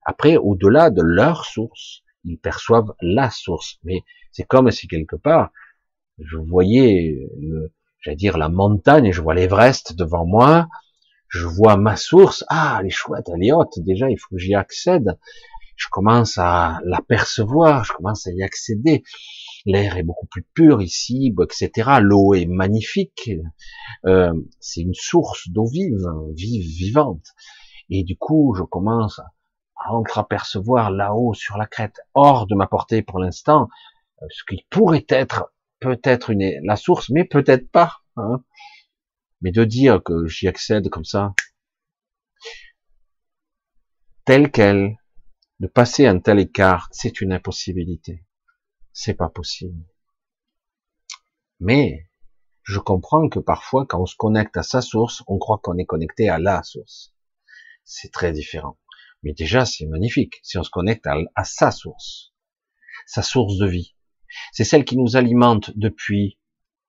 [0.04, 3.78] après, au-delà de leur source, ils perçoivent la source.
[3.84, 5.50] Mais c'est comme si quelque part,
[6.18, 7.28] je voyais,
[8.00, 10.68] j'allais dire la montagne, je vois l'Everest devant moi,
[11.28, 14.38] je vois ma source, ah, elle est chouette, elle est haute, déjà, il faut que
[14.38, 15.18] j'y accède.
[15.82, 19.02] Je commence à l'apercevoir, je commence à y accéder.
[19.66, 21.98] L'air est beaucoup plus pur ici, etc.
[22.00, 23.30] L'eau est magnifique.
[24.06, 26.06] Euh, c'est une source d'eau vive,
[26.36, 27.26] vive, vivante.
[27.90, 33.02] Et du coup, je commence à entreapercevoir là-haut sur la crête, hors de ma portée
[33.02, 33.68] pour l'instant,
[34.22, 38.02] euh, ce qui pourrait être peut-être la source, mais peut-être pas.
[38.16, 38.44] Hein.
[39.40, 41.34] Mais de dire que j'y accède comme ça,
[44.24, 44.96] tel quel,
[45.62, 48.26] de passer un tel écart, c'est une impossibilité.
[48.92, 49.80] C'est pas possible.
[51.60, 52.10] Mais
[52.64, 55.84] je comprends que parfois, quand on se connecte à sa source, on croit qu'on est
[55.84, 57.14] connecté à la source.
[57.84, 58.76] C'est très différent.
[59.22, 62.32] Mais déjà, c'est magnifique si on se connecte à, sa source,
[63.06, 63.94] sa source de vie.
[64.50, 66.40] C'est celle qui nous alimente depuis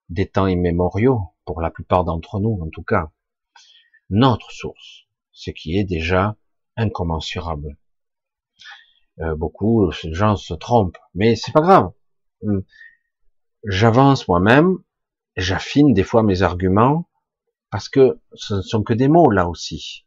[0.10, 3.12] des temps immémoriaux, pour la plupart d'entre nous en tout cas.
[4.10, 6.38] Notre source, ce qui est déjà
[6.76, 7.78] incommensurable.
[9.20, 11.92] Euh, beaucoup de gens se trompent, mais c'est pas grave.
[12.42, 12.64] Hum.
[13.66, 14.78] J'avance moi-même,
[15.38, 17.08] j'affine des fois mes arguments,
[17.70, 20.06] parce que ce ne sont que des mots là aussi.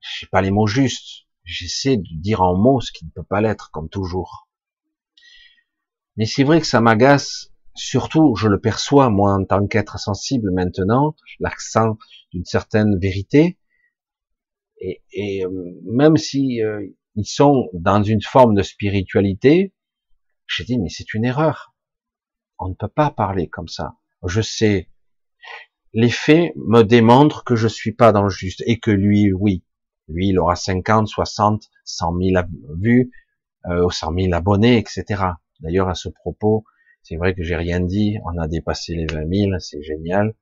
[0.00, 1.26] Je pas les mots justes.
[1.44, 4.48] J'essaie de dire en mots ce qui ne peut pas l'être, comme toujours.
[6.16, 10.50] Mais c'est vrai que ça m'agace, surtout, je le perçois, moi, en tant qu'être sensible
[10.52, 11.96] maintenant, l'accent
[12.32, 13.58] d'une certaine vérité.
[14.80, 15.50] Et, et euh,
[15.84, 16.86] même si euh,
[17.16, 19.74] ils sont dans une forme de spiritualité,
[20.46, 21.74] j'ai dit, mais c'est une erreur.
[22.58, 23.94] On ne peut pas parler comme ça.
[24.26, 24.88] Je sais.
[25.92, 29.64] Les faits me démontrent que je suis pas dans le juste et que lui, oui.
[30.08, 32.44] Lui, il aura 50, 60, 100 000
[32.80, 33.12] vues,
[33.66, 35.22] euh, 100 000 abonnés, etc.
[35.60, 36.64] D'ailleurs, à ce propos,
[37.02, 40.34] c'est vrai que j'ai rien dit, on a dépassé les 20 000, c'est génial.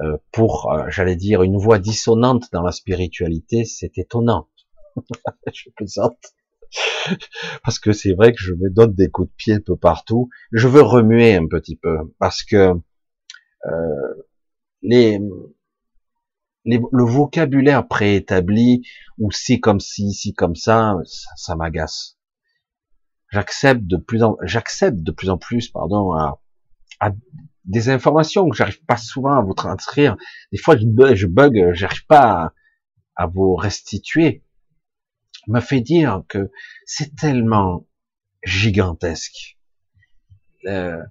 [0.00, 4.48] Euh, pour, euh, j'allais dire, une voix dissonante dans la spiritualité, c'est étonnant.
[5.52, 6.18] je plaisante.
[7.64, 10.28] Parce que c'est vrai que je me donne des coups de pied un peu partout.
[10.52, 12.74] Je veux remuer un petit peu, parce que
[13.66, 14.14] euh,
[14.82, 15.18] les,
[16.64, 18.82] le vocabulaire préétabli,
[19.18, 20.96] ou si comme si, si comme ça,
[21.36, 22.18] ça, m'agace.
[23.30, 26.40] J'accepte de plus en, j'accepte de plus en plus, pardon, à,
[27.64, 30.16] des informations que j'arrive pas souvent à vous transcrire.
[30.52, 32.52] Des fois, je bug, j'arrive pas
[33.16, 34.42] à, vous restituer.
[35.48, 36.50] Me fait dire que
[36.86, 37.86] c'est tellement
[38.44, 39.58] gigantesque.
[40.66, 41.02] Euh,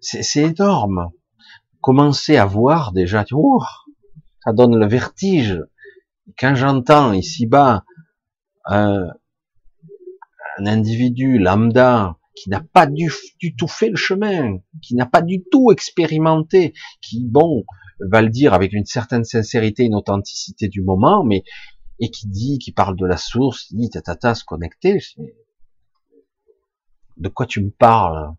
[0.00, 1.10] c'est énorme.
[1.80, 3.62] Commencer à voir déjà, oh,
[4.44, 5.62] ça donne le vertige.
[6.38, 7.84] Quand j'entends ici-bas
[8.66, 9.06] un,
[10.58, 13.10] un, individu lambda qui n'a pas du,
[13.40, 17.64] du, tout fait le chemin, qui n'a pas du tout expérimenté, qui, bon,
[18.00, 21.42] va le dire avec une certaine sincérité, une authenticité du moment, mais
[22.00, 24.98] et qui dit, qui parle de la source, qui dit tatata, se connecter.
[27.16, 28.34] De quoi tu me parles?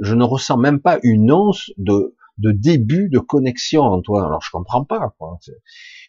[0.00, 4.26] Je ne ressens même pas une once de de début de connexion en toi.
[4.26, 5.14] Alors je comprends pas.
[5.18, 5.38] Quoi.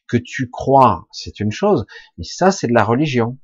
[0.08, 1.86] Que tu crois, c'est une chose,
[2.18, 3.38] mais ça c'est de la religion.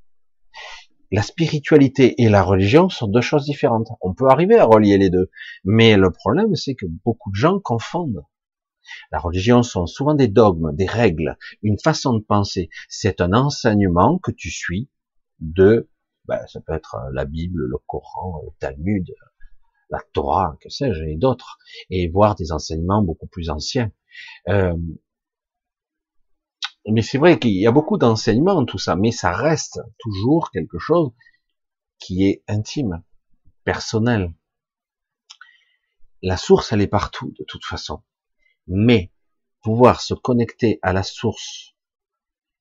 [1.11, 3.87] La spiritualité et la religion sont deux choses différentes.
[4.01, 5.29] On peut arriver à relier les deux,
[5.63, 8.23] mais le problème c'est que beaucoup de gens confondent.
[9.11, 12.69] La religion sont souvent des dogmes, des règles, une façon de penser.
[12.89, 14.89] C'est un enseignement que tu suis
[15.39, 15.89] de,
[16.25, 19.13] ben, ça peut être la Bible, le Coran, le Talmud,
[19.89, 21.57] la Torah, que sais-je, et d'autres,
[21.89, 23.91] et voir des enseignements beaucoup plus anciens.
[24.49, 24.75] Euh,
[26.89, 30.79] mais c'est vrai qu'il y a beaucoup d'enseignements, tout ça, mais ça reste toujours quelque
[30.79, 31.11] chose
[31.99, 33.03] qui est intime,
[33.63, 34.33] personnel.
[36.21, 38.01] La source, elle est partout, de toute façon.
[38.67, 39.11] Mais
[39.61, 41.73] pouvoir se connecter à la source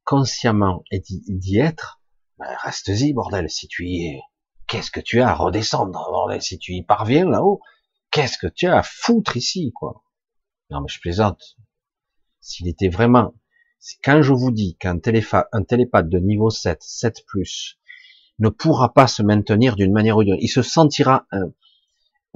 [0.04, 2.00] consciemment et d'y être,
[2.38, 4.20] ben reste-y, bordel, si tu y es.
[4.66, 7.60] Qu'est-ce que tu as à redescendre Si tu y parviens là-haut,
[8.10, 10.02] qu'est-ce que tu as à foutre ici, quoi?
[10.70, 11.56] Non, mais je plaisante.
[12.40, 13.34] S'il était vraiment,
[14.02, 14.98] quand je vous dis qu'un
[15.52, 17.76] un télépathe de niveau 7, 7+,
[18.38, 21.46] ne pourra pas se maintenir d'une manière ou d'une autre, il se sentira, euh,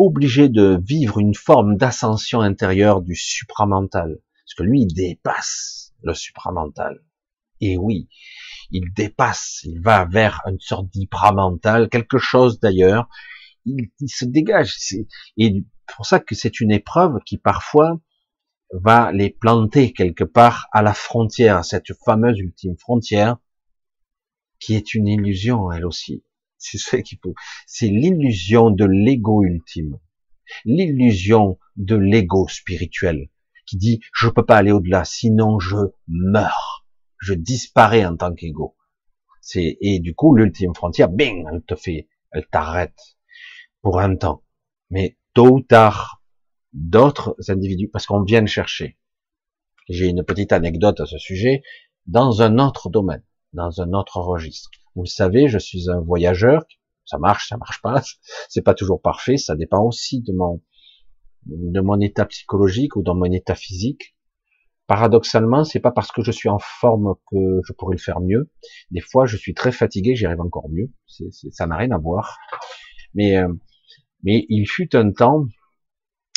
[0.01, 4.19] obligé de vivre une forme d'ascension intérieure du supramental.
[4.45, 7.05] Parce que lui, il dépasse le supramental.
[7.61, 8.09] Et oui,
[8.71, 13.09] il dépasse, il va vers une sorte d'hypramental, quelque chose d'ailleurs.
[13.67, 14.75] Il, il, se dégage.
[15.37, 18.01] Et pour ça que c'est une épreuve qui parfois
[18.73, 23.37] va les planter quelque part à la frontière, cette fameuse ultime frontière,
[24.61, 26.25] qui est une illusion elle aussi.
[26.61, 29.99] C'est l'illusion de l'ego ultime,
[30.65, 33.31] l'illusion de l'ego spirituel
[33.67, 35.77] qui dit je peux pas aller au-delà, sinon je
[36.09, 36.87] meurs,
[37.19, 38.77] je disparais en tant qu'ego.
[39.55, 43.17] Et du coup l'ultime frontière, bing, elle te fait, elle t'arrête
[43.81, 44.45] pour un temps.
[44.91, 46.23] Mais tôt ou tard,
[46.73, 48.99] d'autres individus, parce qu'on vient chercher.
[49.89, 51.63] J'ai une petite anecdote à ce sujet,
[52.07, 54.71] dans un autre domaine, dans un autre registre.
[54.95, 56.65] Vous le savez, je suis un voyageur,
[57.05, 58.03] ça marche, ça marche pas,
[58.49, 60.63] c'est pas toujours parfait, ça dépend aussi de mon,
[61.47, 64.17] de mon état psychologique ou de mon état physique.
[64.87, 68.51] Paradoxalement, c'est pas parce que je suis en forme que je pourrais le faire mieux.
[68.91, 70.91] Des fois, je suis très fatigué, j'y arrive encore mieux.
[71.07, 72.39] ça n'a rien à voir.
[73.15, 73.53] Mais, euh,
[74.25, 75.47] mais il fut un temps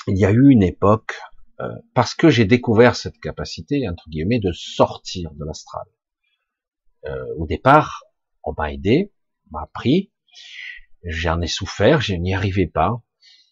[0.08, 1.16] il y a eu une époque,
[1.60, 5.86] euh, parce que j'ai découvert cette capacité, entre guillemets, de sortir de l'astral.
[7.06, 8.04] Euh, au départ,
[8.44, 9.14] on m'a aidé,
[9.48, 10.12] on m'a appris,
[11.04, 13.02] j'en ai souffert, je n'y arrivais pas.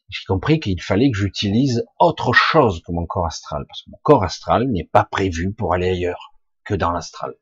[0.10, 4.00] J'ai compris qu'il fallait que j'utilise autre chose que mon corps astral, parce que mon
[4.04, 6.34] corps astral n'est pas prévu pour aller ailleurs
[6.66, 7.34] que dans l'astral.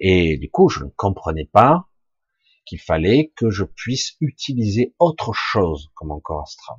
[0.00, 1.88] Et du coup, je ne comprenais pas
[2.64, 6.78] qu'il fallait que je puisse utiliser autre chose que mon corps astral.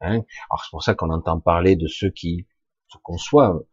[0.00, 0.22] Hein.
[0.50, 2.46] Alors c'est pour ça qu'on entend parler de ceux qui
[2.88, 3.64] se conçoivent,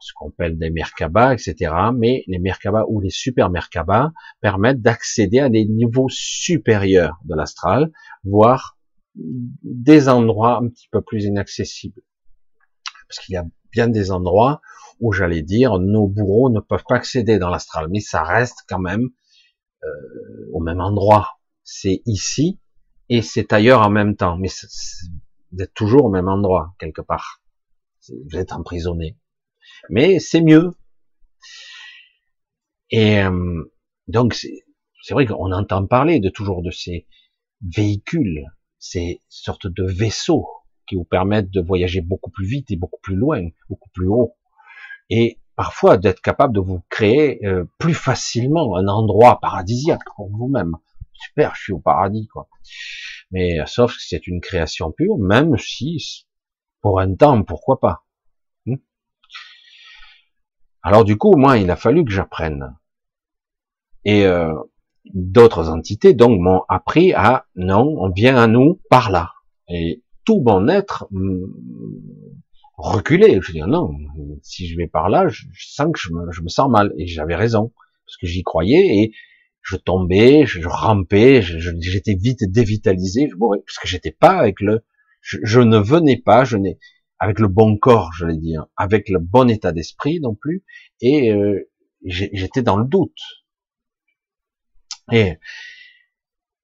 [0.00, 1.72] ce qu'on appelle des Merkaba, etc.
[1.94, 7.90] Mais les Merkaba ou les super Merkaba permettent d'accéder à des niveaux supérieurs de l'astral,
[8.24, 8.76] voire
[9.14, 12.02] des endroits un petit peu plus inaccessibles.
[13.08, 14.60] Parce qu'il y a bien des endroits
[15.00, 18.78] où j'allais dire nos bourreaux ne peuvent pas accéder dans l'astral, mais ça reste quand
[18.78, 19.08] même
[19.84, 21.38] euh, au même endroit.
[21.62, 22.58] C'est ici
[23.08, 24.36] et c'est ailleurs en même temps.
[24.36, 24.48] Mais
[25.52, 27.42] vous êtes toujours au même endroit, quelque part.
[28.08, 29.16] Vous êtes emprisonné.
[29.90, 30.74] Mais c'est mieux.
[32.90, 33.64] Et euh,
[34.06, 37.06] donc, c'est vrai qu'on entend parler de toujours de ces
[37.62, 38.44] véhicules,
[38.78, 40.46] ces sortes de vaisseaux
[40.86, 44.36] qui vous permettent de voyager beaucoup plus vite et beaucoup plus loin, beaucoup plus haut.
[45.10, 50.76] Et parfois d'être capable de vous créer euh, plus facilement un endroit paradisiaque pour vous-même.
[51.12, 52.48] Super, je suis au paradis, quoi
[53.30, 56.26] mais sauf que c'est une création pure, même si
[56.80, 58.04] pour un temps, pourquoi pas.
[60.82, 62.76] Alors du coup, moi, il a fallu que j'apprenne.
[64.04, 64.54] Et euh,
[65.12, 69.32] d'autres entités donc m'ont appris à non, on vient à nous par là.
[69.68, 71.46] Et tout mon être hmm,
[72.76, 73.38] reculé.
[73.42, 73.90] Je dis non,
[74.42, 76.92] si je vais par là, je, sens que je me, je me sens mal.
[76.96, 77.72] Et j'avais raison
[78.06, 79.12] parce que j'y croyais et
[79.62, 84.82] je tombais, je, rampais, j'étais vite dévitalisé, je mourais, parce que j'étais pas avec le,
[85.20, 86.78] je, ne venais pas, je n'ai,
[87.18, 90.64] avec le bon corps, je l'ai dire, avec le bon état d'esprit non plus,
[91.00, 91.70] et euh,
[92.04, 93.20] j'étais dans le doute.
[95.10, 95.38] Et,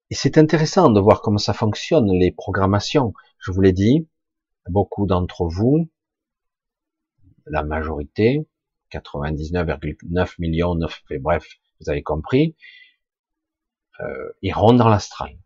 [0.09, 3.13] et c'est intéressant de voir comment ça fonctionne, les programmations.
[3.39, 4.07] Je vous l'ai dit,
[4.69, 5.89] beaucoup d'entre vous,
[7.45, 8.47] la majorité,
[8.91, 11.47] 99,9 millions, 9, bref,
[11.79, 12.55] vous avez compris,
[13.99, 15.37] euh, iront dans l'astral.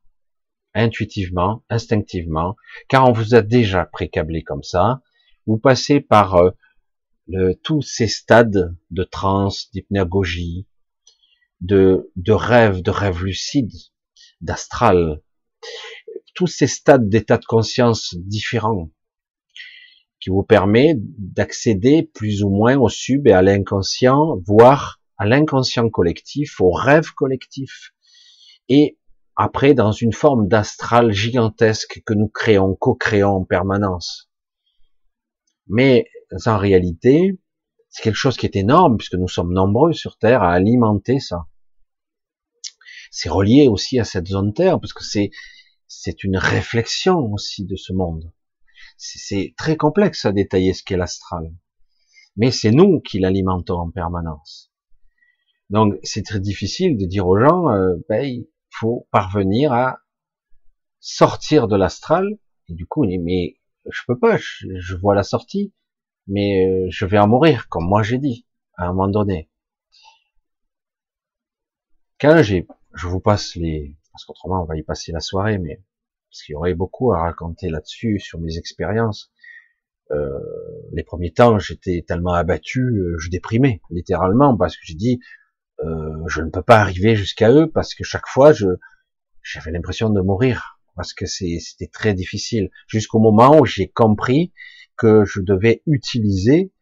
[0.74, 2.56] Intuitivement, instinctivement,
[2.88, 5.02] car on vous a déjà précablé comme ça.
[5.48, 10.68] Vous passez par euh, tous ces stades de transe, d'hypnagogie,
[11.62, 13.72] de, de rêve, de rêve lucide,
[14.42, 15.22] d'astral,
[16.36, 18.92] tous ces stades d'état de conscience différents
[20.20, 25.90] qui vous permet d'accéder plus ou moins au sub et à l'inconscient, voire à l'inconscient
[25.90, 27.94] collectif, au rêve collectif,
[28.68, 28.98] et
[29.42, 34.30] après dans une forme d'astral gigantesque que nous créons, co-créons en permanence.
[35.68, 36.08] Mais
[36.46, 37.40] en réalité,
[37.88, 41.46] c'est quelque chose qui est énorme puisque nous sommes nombreux sur Terre à alimenter ça.
[43.12, 45.32] C'est relié aussi à cette zone Terre parce que c'est
[45.88, 48.34] c'est une réflexion aussi de ce monde.
[48.98, 51.50] C'est très complexe à détailler ce qu'est l'astral.
[52.36, 54.70] Mais c'est nous qui l'alimentons en permanence.
[55.70, 57.96] Donc c'est très difficile de dire aux gens, euh,
[58.70, 60.00] faut parvenir à
[61.00, 62.38] sortir de l'astral.
[62.68, 63.60] Et du coup, mais
[63.90, 65.74] je peux pas, je, vois la sortie,
[66.28, 68.46] mais euh, je vais en mourir, comme moi j'ai dit,
[68.78, 69.50] à un moment donné.
[72.20, 75.82] Quand j'ai, je vous passe les, parce qu'autrement on va y passer la soirée, mais
[76.30, 79.32] parce qu'il y aurait beaucoup à raconter là-dessus, sur mes expériences.
[80.12, 80.40] Euh,
[80.92, 85.20] les premiers temps, j'étais tellement abattu, euh, je déprimais littéralement parce que j'ai dit,
[85.84, 88.68] euh, je ne peux pas arriver jusqu'à eux parce que chaque fois, je
[89.42, 92.70] j'avais l'impression de mourir parce que c'était très difficile.
[92.88, 94.54] Jusqu'au moment où j'ai compris
[94.98, 96.74] que je devais utiliser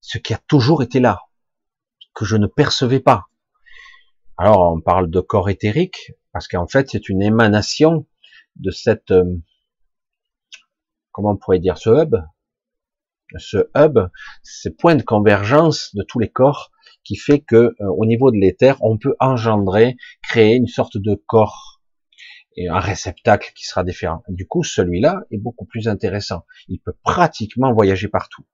[0.00, 1.20] ce qui a toujours été là,
[2.14, 3.26] que je ne percevais pas.
[4.38, 8.06] Alors on parle de corps éthérique parce qu'en fait c'est une émanation
[8.56, 9.36] de cette, euh,
[11.12, 12.16] comment on pourrait dire, ce hub,
[13.36, 13.98] ce hub,
[14.42, 16.70] ce point de convergence de tous les corps
[17.06, 21.14] qui fait que euh, au niveau de l'éther, on peut engendrer, créer une sorte de
[21.14, 21.80] corps
[22.56, 24.22] et un réceptacle qui sera différent.
[24.28, 26.44] Du coup, celui-là est beaucoup plus intéressant.
[26.68, 28.44] Il peut pratiquement voyager partout,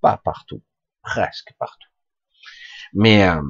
[0.00, 0.62] pas partout,
[1.02, 1.88] presque partout.
[2.94, 3.40] Mais euh,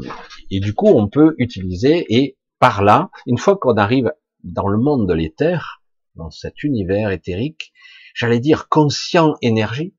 [0.51, 4.13] et du coup, on peut utiliser et par là, une fois qu'on arrive
[4.45, 5.83] dans le monde de l'éther,
[6.15, 7.73] dans cet univers éthérique,
[8.15, 9.95] j'allais dire conscient énergie,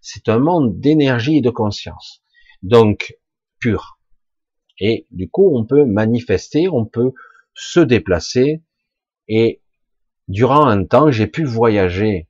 [0.00, 2.22] c'est un monde d'énergie et de conscience.
[2.62, 3.14] Donc,
[3.58, 3.98] pur.
[4.80, 7.12] Et du coup, on peut manifester, on peut
[7.54, 8.62] se déplacer.
[9.26, 9.62] Et
[10.28, 12.28] durant un temps, j'ai pu voyager.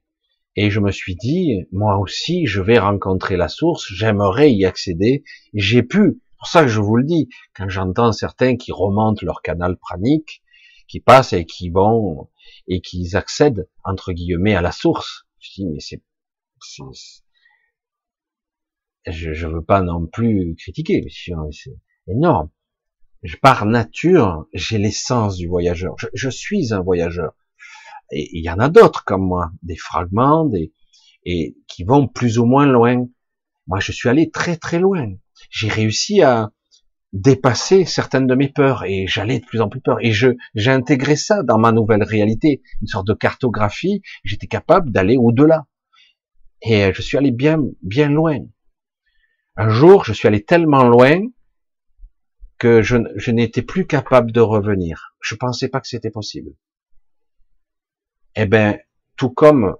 [0.56, 5.22] Et je me suis dit, moi aussi, je vais rencontrer la source, j'aimerais y accéder.
[5.54, 9.42] J'ai pu, pour ça que je vous le dis, quand j'entends certains qui remontent leur
[9.42, 10.42] canal pranique,
[10.88, 12.28] qui passent et qui vont,
[12.66, 15.26] et qui accèdent, entre guillemets, à la source.
[15.38, 16.02] Je dis, mais c'est,
[19.10, 21.32] je ne veux pas non plus critiquer, c'est
[22.08, 22.50] énorme.
[23.22, 25.96] Je, par nature, j'ai l'essence du voyageur.
[26.14, 27.32] Je, suis un voyageur.
[28.12, 30.72] Et il y en a d'autres comme moi, des fragments, des
[31.24, 33.06] et qui vont plus ou moins loin.
[33.66, 35.12] Moi, je suis allé très très loin.
[35.50, 36.50] J'ai réussi à
[37.12, 39.98] dépasser certaines de mes peurs et j'allais de plus en plus peur.
[40.00, 44.00] Et je j'ai intégré ça dans ma nouvelle réalité, une sorte de cartographie.
[44.24, 45.66] J'étais capable d'aller au-delà.
[46.62, 48.38] Et je suis allé bien bien loin.
[49.60, 51.20] Un jour, je suis allé tellement loin
[52.58, 52.96] que je,
[53.30, 55.16] n'étais plus capable de revenir.
[55.20, 56.52] Je pensais pas que c'était possible.
[58.36, 58.78] Eh ben,
[59.16, 59.74] tout comme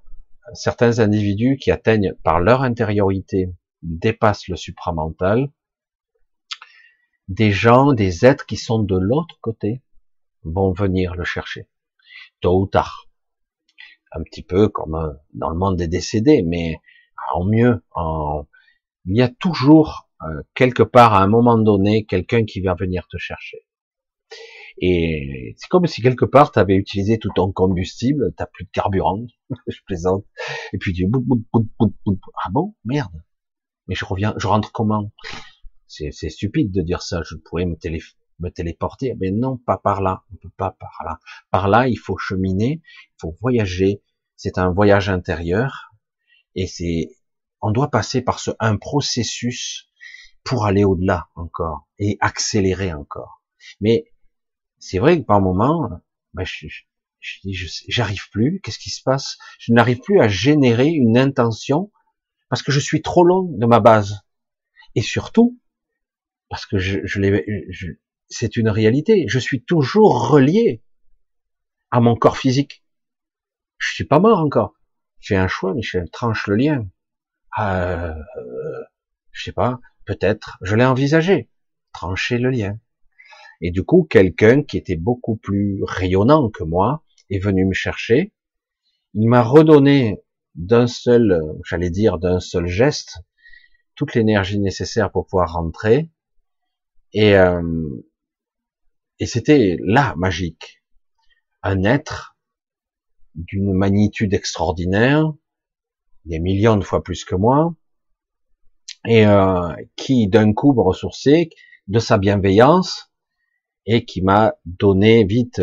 [0.53, 5.53] certains individus qui atteignent par leur intériorité, dépassent le supramental,
[7.29, 9.81] des gens, des êtres qui sont de l'autre côté
[10.43, 11.69] vont venir le chercher,
[12.41, 13.09] tôt ou tard.
[14.11, 16.81] Un petit peu comme dans le monde des décédés, mais
[17.33, 18.45] en mieux, en,
[19.09, 23.09] il y a toujours euh, quelque part à un moment donné quelqu'un qui va venir
[23.09, 23.65] te chercher.
[24.81, 28.71] Et c'est comme si quelque part tu avais utilisé tout ton combustible, t'as plus de
[28.71, 29.25] carburant,
[29.67, 30.25] je plaisante,
[30.73, 33.23] et puis tu bout, ah bon, merde.
[33.87, 35.11] Mais je reviens, je rentre comment?
[35.87, 37.23] C'est stupide de dire ça.
[37.25, 38.01] Je pourrais me, télé,
[38.41, 40.23] me téléporter, mais non, pas par là.
[40.31, 41.19] On peut pas par là.
[41.51, 44.03] Par là, il faut cheminer, il faut voyager.
[44.37, 45.91] C'est un voyage intérieur,
[46.55, 47.09] et c'est
[47.61, 49.89] on doit passer par ce, un processus
[50.45, 53.43] pour aller au-delà encore et accélérer encore.
[53.81, 54.13] Mais
[54.79, 55.91] c'est vrai que par moment,
[56.35, 56.67] ben je,
[57.89, 58.61] j'arrive plus.
[58.63, 59.39] Qu'est-ce qui se passe?
[59.59, 61.91] Je n'arrive plus à générer une intention
[62.49, 64.21] parce que je suis trop loin de ma base.
[64.95, 65.61] Et surtout,
[66.49, 67.87] parce que je, je,
[68.29, 69.27] c'est une réalité.
[69.29, 70.83] Je suis toujours relié
[71.91, 72.85] à mon corps physique.
[73.77, 74.75] Je suis pas mort encore.
[75.21, 76.89] J'ai un choix, mais je tranche le lien.
[77.61, 78.15] Euh,
[79.33, 81.49] je sais pas, peut-être, je l'ai envisagé,
[81.93, 82.79] trancher le lien.
[83.61, 88.33] Et du coup, quelqu'un qui était beaucoup plus rayonnant que moi est venu me chercher.
[89.15, 90.23] Il m'a redonné
[90.55, 93.19] d'un seul, j'allais dire d'un seul geste,
[93.95, 96.11] toute l'énergie nécessaire pour pouvoir rentrer.
[97.13, 97.63] Et, euh,
[99.19, 100.83] et c'était là magique.
[101.63, 102.37] Un être
[103.35, 105.33] d'une magnitude extraordinaire,
[106.29, 107.75] des millions de fois plus que moi,
[109.07, 111.51] et euh, qui d'un coup me ressourçait
[111.87, 113.11] de sa bienveillance
[113.87, 115.63] et qui m'a donné vite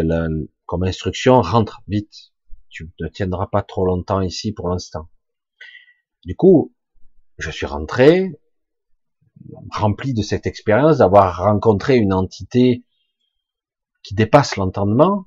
[0.65, 2.33] comme instruction rentre vite,
[2.69, 5.09] tu ne tiendras pas trop longtemps ici pour l'instant.
[6.25, 6.73] Du coup,
[7.37, 8.31] je suis rentré
[9.71, 12.83] rempli de cette expérience d'avoir rencontré une entité
[14.01, 15.25] qui dépasse l'entendement,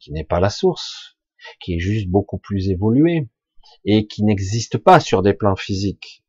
[0.00, 1.18] qui n'est pas la source,
[1.60, 3.28] qui est juste beaucoup plus évoluée,
[3.84, 6.24] et qui n'existe pas sur des plans physiques.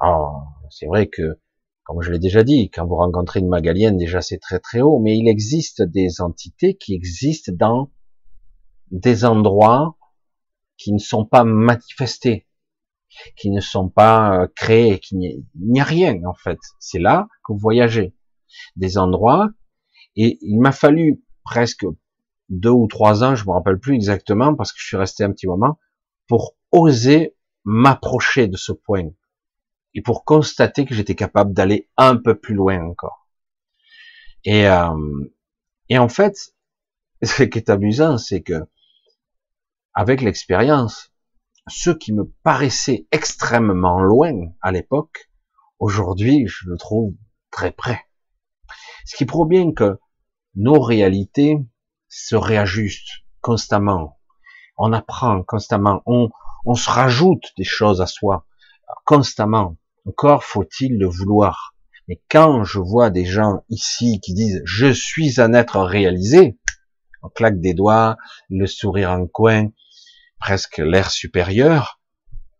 [0.00, 1.40] Alors, c'est vrai que,
[1.84, 4.98] comme je l'ai déjà dit, quand vous rencontrez une magalienne, déjà c'est très très haut,
[5.00, 7.90] mais il existe des entités qui existent dans
[8.90, 9.96] des endroits
[10.76, 12.46] qui ne sont pas manifestés,
[13.36, 16.58] qui ne sont pas euh, créés, qui n'y a rien en fait.
[16.78, 18.14] C'est là que vous voyagez.
[18.76, 19.50] Des endroits,
[20.16, 21.84] et il m'a fallu presque
[22.48, 25.32] deux ou trois ans, je me rappelle plus exactement parce que je suis resté un
[25.32, 25.78] petit moment,
[26.28, 29.10] pour oser m'approcher de ce point
[29.94, 33.28] et pour constater que j'étais capable d'aller un peu plus loin encore.
[34.44, 34.94] Et, euh,
[35.88, 36.54] et en fait,
[37.22, 38.66] ce qui est amusant, c'est que
[39.94, 41.12] avec l'expérience,
[41.66, 45.30] ce qui me paraissait extrêmement loin à l'époque,
[45.78, 47.14] aujourd'hui, je le trouve
[47.50, 48.00] très près.
[49.04, 49.98] Ce qui prouve bien que
[50.54, 51.56] nos réalités
[52.08, 54.17] se réajustent constamment.
[54.78, 56.02] On apprend constamment.
[56.06, 56.30] On,
[56.64, 58.46] on se rajoute des choses à soi
[59.04, 59.76] constamment.
[60.06, 61.74] Encore faut-il le vouloir.
[62.08, 66.58] Mais quand je vois des gens ici qui disent je suis un être réalisé,
[67.22, 68.16] on claque des doigts,
[68.48, 69.68] le sourire en coin,
[70.38, 72.00] presque l'air supérieur,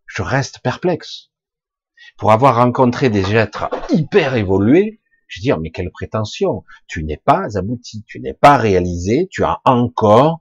[0.05, 1.31] je reste perplexe.
[2.17, 6.63] Pour avoir rencontré des êtres hyper évolués, je dis, oh, mais quelle prétention.
[6.87, 10.39] Tu n'es pas abouti, tu n'es pas réalisé, tu as encore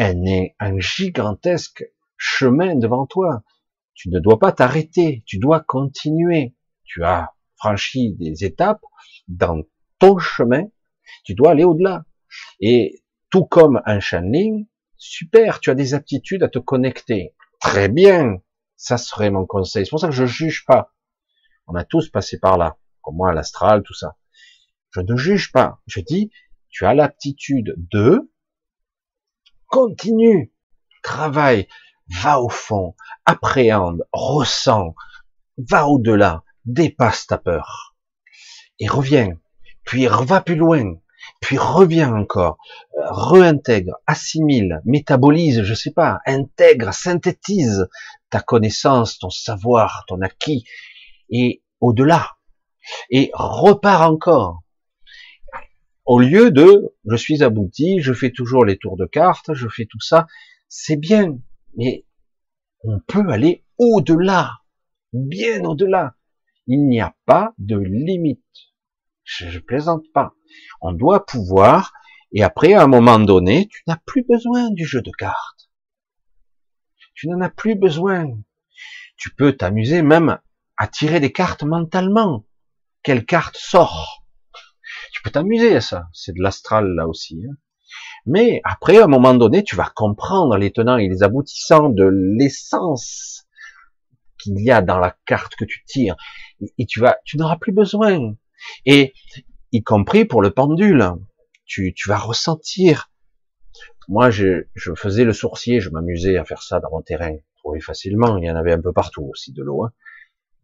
[0.00, 1.84] un, gigantesque
[2.16, 3.42] chemin devant toi.
[3.94, 6.54] Tu ne dois pas t'arrêter, tu dois continuer.
[6.84, 8.82] Tu as franchi des étapes
[9.28, 9.62] dans
[9.98, 10.64] ton chemin,
[11.24, 12.04] tu dois aller au-delà.
[12.60, 17.34] Et tout comme un channeling, super, tu as des aptitudes à te connecter.
[17.60, 18.38] Très bien,
[18.76, 19.84] ça serait mon conseil.
[19.84, 20.94] C'est pour ça que je juge pas.
[21.66, 24.16] On a tous passé par là, comme moi l'astral, tout ça.
[24.92, 25.80] Je ne juge pas.
[25.86, 26.30] Je dis,
[26.70, 28.29] tu as l'aptitude de,
[29.70, 30.52] continue,
[31.02, 31.66] travaille,
[32.22, 32.94] va au fond,
[33.24, 34.94] appréhende, ressens,
[35.56, 37.94] va au-delà, dépasse ta peur.
[38.78, 39.38] Et reviens,
[39.84, 40.96] puis va plus loin,
[41.40, 42.58] puis reviens encore,
[42.96, 47.88] réintègre, assimile, métabolise, je sais pas, intègre, synthétise
[48.28, 50.64] ta connaissance, ton savoir, ton acquis,
[51.30, 52.36] et au-delà,
[53.10, 54.62] et repars encore.
[56.04, 59.86] Au lieu de, je suis abouti, je fais toujours les tours de cartes, je fais
[59.86, 60.26] tout ça,
[60.68, 61.38] c'est bien,
[61.76, 62.06] mais
[62.82, 64.60] on peut aller au-delà,
[65.12, 66.16] bien au-delà.
[66.66, 68.44] Il n'y a pas de limite.
[69.24, 70.34] Je, je plaisante pas.
[70.80, 71.92] On doit pouvoir,
[72.32, 75.70] et après, à un moment donné, tu n'as plus besoin du jeu de cartes.
[77.14, 78.26] Tu n'en as plus besoin.
[79.16, 80.38] Tu peux t'amuser même
[80.76, 82.46] à tirer des cartes mentalement.
[83.02, 84.19] Quelle carte sort?
[85.12, 86.08] Tu peux t'amuser à ça.
[86.12, 87.44] C'est de l'astral là aussi.
[87.48, 87.54] Hein.
[88.26, 92.04] Mais après, à un moment donné, tu vas comprendre les tenants et les aboutissants de
[92.38, 93.46] l'essence
[94.38, 96.16] qu'il y a dans la carte que tu tires.
[96.78, 98.34] Et tu vas, tu n'auras plus besoin.
[98.86, 99.14] Et
[99.72, 101.04] y compris pour le pendule.
[101.66, 103.10] Tu, tu vas ressentir.
[104.08, 107.36] Moi, je, je faisais le sourcier, je m'amusais à faire ça dans mon terrain.
[107.58, 109.84] Trouver facilement, il y en avait un peu partout aussi de l'eau.
[109.84, 109.92] Hein.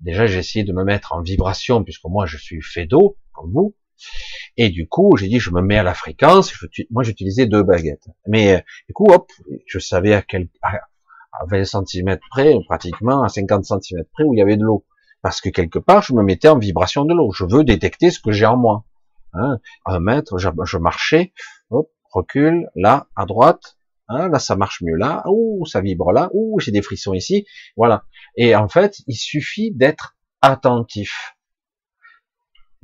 [0.00, 3.52] Déjà, j'ai essayé de me mettre en vibration, puisque moi, je suis fait d'eau, comme
[3.52, 3.76] vous.
[4.56, 6.52] Et du coup, j'ai dit, je me mets à la fréquence.
[6.90, 8.08] moi, j'utilisais deux baguettes.
[8.26, 9.30] Mais du coup, hop,
[9.66, 14.38] je savais à quel, à 20 cm près, pratiquement à 50 cm près, où il
[14.38, 14.84] y avait de l'eau.
[15.22, 17.32] Parce que quelque part, je me mettais en vibration de l'eau.
[17.32, 18.84] Je veux détecter ce que j'ai en moi.
[19.34, 21.32] Hein, un mètre, je, marchais,
[21.70, 23.76] hop, recule, là, à droite,
[24.08, 27.46] hein, là ça marche mieux là, ouh, ça vibre là, ouh, j'ai des frissons ici,
[27.76, 28.04] voilà.
[28.36, 31.35] Et en fait, il suffit d'être attentif.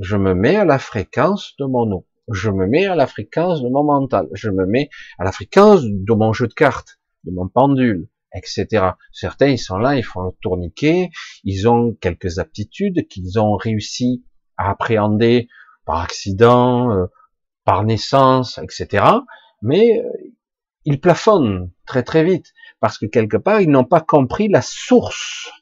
[0.03, 3.63] Je me mets à la fréquence de mon eau, je me mets à la fréquence
[3.63, 7.31] de mon mental, je me mets à la fréquence de mon jeu de cartes, de
[7.31, 8.91] mon pendule, etc.
[9.13, 11.11] Certains, ils sont là, ils font le tourniquet,
[11.45, 14.25] ils ont quelques aptitudes qu'ils ont réussi
[14.57, 15.47] à appréhender
[15.85, 17.07] par accident, euh,
[17.65, 19.05] par naissance, etc.
[19.63, 20.11] Mais euh,
[20.85, 25.53] ils plafonnent très très vite parce que quelque part ils n'ont pas compris la source.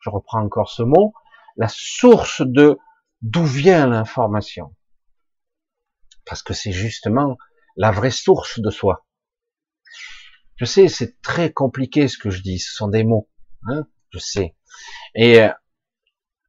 [0.00, 1.12] Je reprends encore ce mot,
[1.56, 2.76] la source de
[3.22, 4.74] d'où vient l'information?
[6.24, 7.38] Parce que c'est justement
[7.76, 9.06] la vraie source de soi.
[10.56, 13.28] Je sais, c'est très compliqué ce que je dis, ce sont des mots,
[13.68, 14.56] hein, je sais.
[15.14, 15.50] Et euh,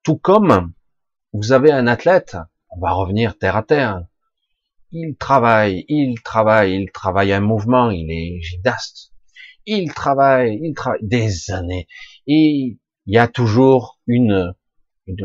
[0.03, 0.73] tout comme
[1.33, 2.35] vous avez un athlète
[2.71, 4.05] on va revenir terre à terre.
[4.91, 9.11] Il travaille, il travaille, il travaille un mouvement, il est gymnaste.
[9.65, 11.87] Il travaille, il travaille des années.
[12.27, 14.53] Et il y a toujours une,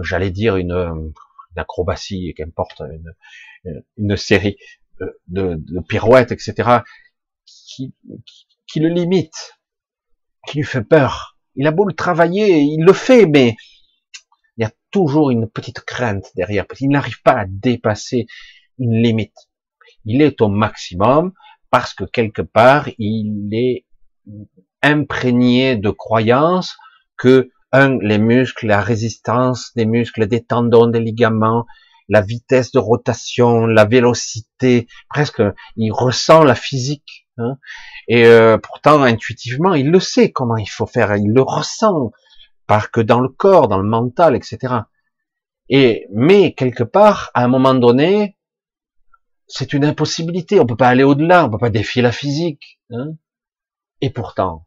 [0.03, 1.13] j'allais dire une,
[1.57, 2.83] acrobatie, qu'importe,
[3.97, 4.57] une, série
[5.29, 6.79] de, de, pirouettes, etc.,
[7.47, 7.95] qui,
[8.67, 9.59] qui le limite,
[10.47, 11.37] qui lui fait peur.
[11.57, 13.57] Il a beau le travailler, il le fait, mais
[14.57, 18.27] il y a toujours une petite crainte derrière, parce qu'il n'arrive pas à dépasser
[18.79, 19.49] une limite.
[20.05, 21.33] Il est au maximum
[21.71, 23.85] parce que quelque part, il est
[24.83, 26.77] imprégné de croyances
[27.17, 31.67] que, un, les muscles, la résistance des muscles, des tendons, des ligaments,
[32.09, 35.43] la vitesse de rotation, la vélocité, presque,
[35.77, 37.59] il ressent la physique Hein
[38.07, 42.13] et euh, pourtant, intuitivement, il le sait comment il faut faire, il le ressent,
[42.67, 44.75] pas que dans le corps, dans le mental, etc.
[45.69, 48.37] Et mais quelque part, à un moment donné,
[49.49, 50.61] c'est une impossibilité.
[50.61, 52.81] On peut pas aller au-delà, on peut pas défier la physique.
[52.91, 53.15] Hein
[54.01, 54.67] et pourtant,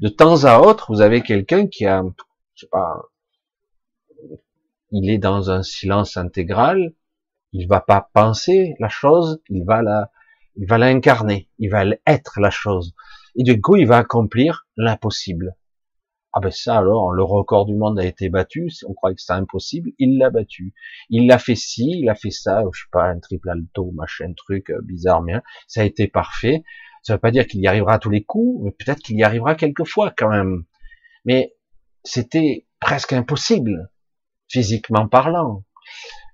[0.00, 2.02] de temps à autre, vous avez quelqu'un qui a,
[2.54, 3.02] je sais pas,
[4.90, 6.92] il est dans un silence intégral,
[7.52, 10.10] il va pas penser la chose, il va la,
[10.56, 12.94] il va l'incarner, il va être la chose.
[13.36, 15.56] Et du coup, il va accomplir l'impossible.
[16.32, 19.34] Ah ben ça alors, le record du monde a été battu, on croyait que c'était
[19.34, 20.74] impossible, il l'a battu.
[21.08, 24.32] Il l'a fait ci, il a fait ça, je sais pas, un triple alto, machin,
[24.36, 25.34] truc euh, bizarre, mais
[25.68, 26.64] ça a été parfait.
[27.04, 29.22] Ça veut pas dire qu'il y arrivera à tous les coups, mais peut-être qu'il y
[29.22, 30.64] arrivera quelques fois quand même.
[31.26, 31.54] Mais
[32.02, 33.90] c'était presque impossible,
[34.48, 35.64] physiquement parlant.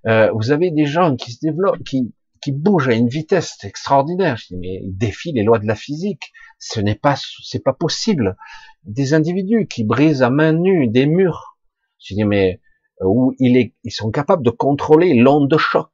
[0.06, 4.36] Euh, vous avez des gens qui se développent, qui, qui bougent à une vitesse extraordinaire.
[4.36, 6.32] Je dis, mais ils défient les lois de la physique.
[6.60, 8.36] Ce n'est pas, c'est pas possible.
[8.84, 11.59] Des individus qui brisent à main nue des murs.
[11.98, 12.60] Je dis, mais
[13.02, 15.90] euh, où est, ils sont capables de contrôler l'onde de choc,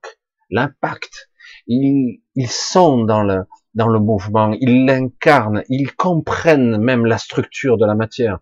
[0.51, 1.31] l'impact.
[1.67, 3.45] Ils, ils sont dans le,
[3.77, 8.41] dans le mouvement, ils l'incarnent, ils comprennent même la structure de la matière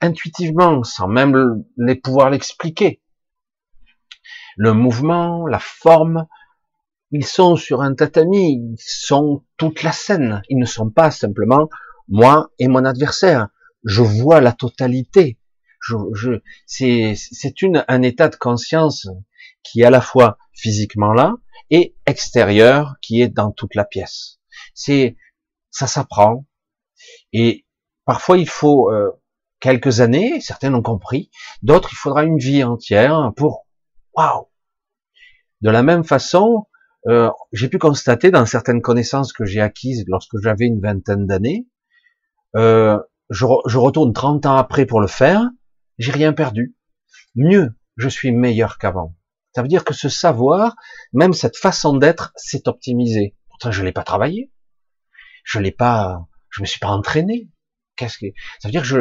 [0.00, 3.00] intuitivement, sans même les pouvoir l'expliquer.
[4.56, 6.26] Le mouvement, la forme,
[7.10, 10.42] ils sont sur un tatami, ils sont toute la scène.
[10.48, 11.68] Ils ne sont pas simplement
[12.08, 13.48] moi et mon adversaire.
[13.84, 15.38] Je vois la totalité.
[16.66, 17.14] C'est
[17.88, 19.08] un état de conscience
[19.62, 21.34] qui est à la fois physiquement là
[21.70, 24.40] et extérieur qui est dans toute la pièce.
[24.74, 25.16] C'est
[25.70, 26.44] ça s'apprend
[27.32, 27.66] et
[28.04, 29.10] parfois il faut euh,
[29.60, 31.30] quelques années, certains l'ont compris,
[31.62, 33.66] d'autres il faudra une vie entière pour
[34.14, 34.48] waouh.
[35.62, 36.66] De la même façon,
[37.06, 41.66] euh, j'ai pu constater dans certaines connaissances que j'ai acquises lorsque j'avais une vingtaine d'années,
[42.56, 42.98] euh,
[43.30, 45.42] je, je, retourne 30 ans après pour le faire,
[45.98, 46.76] j'ai rien perdu.
[47.34, 49.16] Mieux, je suis meilleur qu'avant.
[49.54, 50.76] Ça veut dire que ce savoir,
[51.12, 53.36] même cette façon d'être, s'est optimisé.
[53.48, 54.50] Pourtant, je l'ai pas travaillé.
[55.44, 57.48] Je l'ai pas, je me suis pas entraîné.
[57.96, 58.26] Qu'est-ce que,
[58.58, 58.98] ça veut dire que je,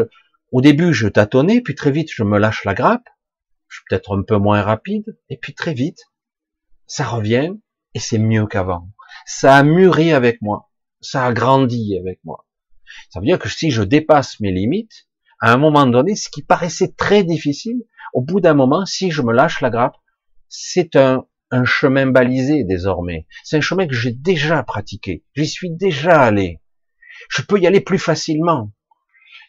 [0.51, 3.09] au début, je tâtonnais, puis très vite, je me lâche la grappe.
[3.67, 5.99] Je suis peut-être un peu moins rapide, et puis très vite,
[6.85, 7.53] ça revient,
[7.95, 8.91] et c'est mieux qu'avant.
[9.25, 10.69] Ça a mûri avec moi,
[11.01, 12.45] ça a grandi avec moi.
[13.09, 15.07] Ça veut dire que si je dépasse mes limites,
[15.39, 17.83] à un moment donné, ce qui paraissait très difficile,
[18.13, 19.97] au bout d'un moment, si je me lâche la grappe,
[20.49, 23.27] c'est un, un chemin balisé désormais.
[23.43, 25.23] C'est un chemin que j'ai déjà pratiqué.
[25.35, 26.61] J'y suis déjà allé.
[27.29, 28.71] Je peux y aller plus facilement.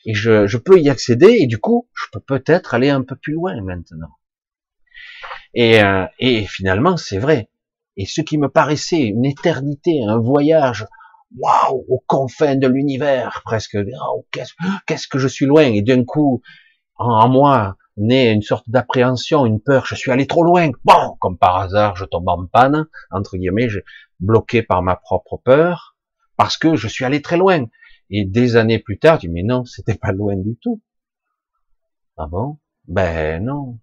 [0.04, 3.16] Et je, je peux y accéder et du coup, je peux peut-être aller un peu
[3.16, 4.10] plus loin maintenant.
[5.54, 7.48] Et, euh, et finalement, c'est vrai.
[7.96, 10.86] Et ce qui me paraissait une éternité, un voyage,
[11.38, 13.78] waouh, aux confins de l'univers, presque,
[14.08, 16.42] oh, qu'est-ce que je suis loin, et d'un coup,
[16.96, 21.38] en, moi, naît une sorte d'appréhension, une peur, je suis allé trop loin, bon, comme
[21.38, 23.68] par hasard, je tombe en panne, entre guillemets,
[24.20, 25.96] bloqué par ma propre peur,
[26.36, 27.66] parce que je suis allé très loin.
[28.10, 30.82] Et des années plus tard, je dis, mais non, c'était pas loin du tout.
[32.16, 32.58] Ah bon?
[32.86, 33.78] Ben non.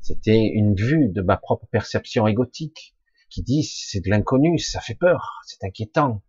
[0.00, 2.96] C'était une vue de ma propre perception égotique
[3.28, 6.22] qui dit c'est de l'inconnu, ça fait peur, c'est inquiétant.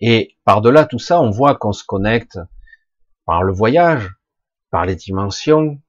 [0.00, 2.38] Et par-delà tout ça, on voit qu'on se connecte
[3.26, 4.10] par le voyage,
[4.70, 5.80] par les dimensions,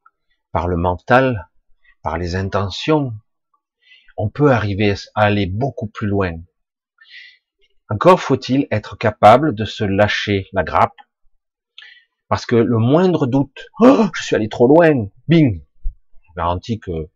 [0.51, 1.49] par le mental,
[2.01, 3.13] par les intentions.
[4.17, 6.33] On peut arriver à aller beaucoup plus loin.
[7.89, 10.95] Encore faut-il être capable de se lâcher la grappe
[12.27, 15.63] parce que le moindre doute, oh, je suis allé trop loin, bing,
[16.35, 17.09] garantie que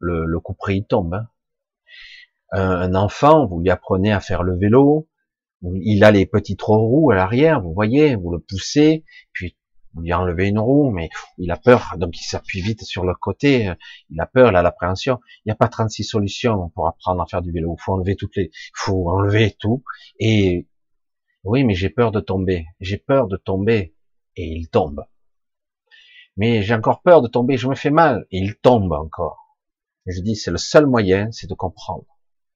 [0.00, 1.14] le, le coup près tombe.
[1.14, 1.28] Hein.
[2.50, 5.08] Un, enfant, vous lui apprenez à faire le vélo,
[5.62, 9.56] il a les petits roues à l'arrière, vous voyez, vous le poussez, puis
[9.94, 11.08] vous lui enlevez une roue, mais
[11.38, 13.72] il a peur, donc il s'appuie vite sur le côté,
[14.10, 15.20] il a peur, il a l'appréhension.
[15.38, 17.76] Il n'y a pas 36 solutions pour apprendre à faire du vélo.
[17.78, 19.82] Il faut enlever toutes les, il faut enlever tout.
[20.18, 20.68] Et
[21.44, 22.66] oui, mais j'ai peur de tomber.
[22.80, 23.94] J'ai peur de tomber
[24.36, 25.04] et il tombe.
[26.36, 29.56] Mais j'ai encore peur de tomber, je me fais mal, et il tombe encore.
[30.06, 32.06] Je dis, c'est le seul moyen, c'est de comprendre.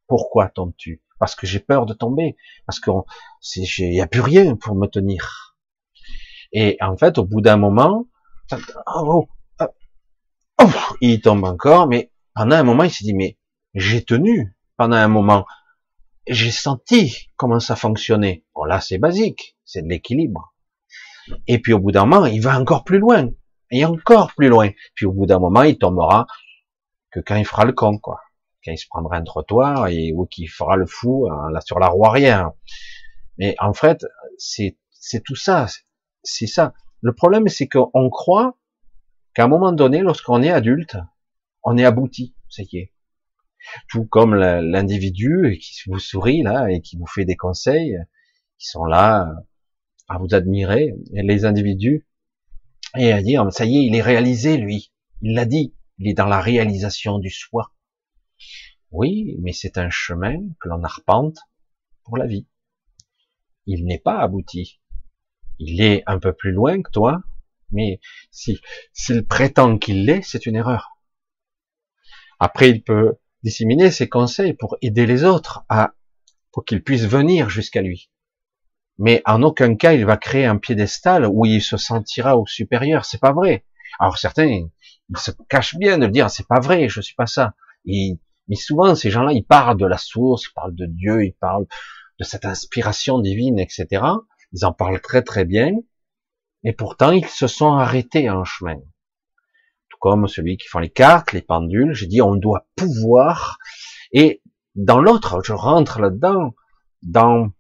[0.07, 1.03] Pourquoi tombes-tu?
[1.19, 5.52] Parce que j'ai peur de tomber, parce qu'il n'y a plus rien pour me tenir.
[6.53, 8.07] Et en fait, au bout d'un moment,
[8.95, 9.27] oh,
[9.61, 9.67] oh,
[10.61, 10.71] oh,
[11.01, 13.39] il tombe encore, mais pendant un moment, il s'est dit, mais
[13.75, 15.47] j'ai tenu pendant un moment.
[16.29, 18.45] J'ai senti comment ça fonctionnait.
[18.55, 20.55] Bon, là, c'est basique, c'est de l'équilibre.
[21.47, 23.29] Et puis au bout d'un moment, il va encore plus loin,
[23.71, 24.71] et encore plus loin.
[24.95, 26.27] Puis au bout d'un moment, il tombera
[27.11, 28.21] que quand il fera le con, quoi.
[28.65, 31.79] quand il se prendra un trottoir et ou qui fera le fou hein, là sur
[31.79, 32.51] la roue arrière.
[33.39, 34.05] Mais en fait,
[34.37, 34.77] c'est
[35.25, 35.67] tout ça,
[36.23, 36.75] c'est ça.
[37.01, 38.59] Le problème, c'est qu'on croit
[39.35, 40.97] qu'à un moment donné, lorsqu'on est adulte,
[41.63, 42.93] on est abouti, ça y est.
[43.89, 47.97] Tout comme l'individu qui vous sourit là et qui vous fait des conseils,
[48.59, 49.33] qui sont là
[50.09, 52.07] à vous admirer, les individus,
[52.97, 54.93] et à dire, ça y est, il est réalisé, lui.
[55.23, 55.75] Il l'a dit.
[55.99, 57.73] Il est dans la réalisation du soi.
[58.91, 61.39] Oui, mais c'est un chemin que l'on arpente
[62.05, 62.49] pour la vie.
[63.67, 64.82] Il n'est pas abouti.
[65.65, 67.23] Il est un peu plus loin que toi,
[67.71, 68.01] mais
[68.33, 68.61] si
[68.93, 70.97] s'il prétend qu'il l'est, c'est une erreur.
[72.41, 73.15] Après, il peut
[73.45, 75.95] disséminer ses conseils pour aider les autres à,
[76.51, 78.11] pour qu'ils puissent venir jusqu'à lui.
[78.99, 83.05] Mais en aucun cas, il va créer un piédestal où il se sentira au supérieur.
[83.05, 83.65] C'est pas vrai.
[84.01, 87.55] Alors certains, ils se cachent bien de dire c'est pas vrai, je suis pas ça.
[87.87, 91.67] mais souvent, ces gens-là, ils parlent de la source, ils parlent de Dieu, ils parlent
[92.19, 94.03] de cette inspiration divine, etc.
[94.53, 95.73] Ils en parlent très très bien.
[96.65, 98.77] Et pourtant, ils se sont arrêtés en chemin.
[99.89, 101.93] Tout comme celui qui font les cartes, les pendules.
[101.95, 103.59] J'ai dit, on doit pouvoir.
[104.13, 104.43] Et
[104.75, 106.55] dans l'autre, je rentre là-dedans.
[107.03, 107.51] Dans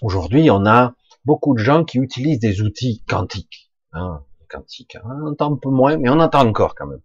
[0.00, 0.94] aujourd'hui, on a
[1.24, 3.72] beaucoup de gens qui utilisent des outils quantiques.
[3.92, 4.96] Hein, quantique.
[4.96, 7.02] Hein, on entend un peu moins, mais on entend encore quand même.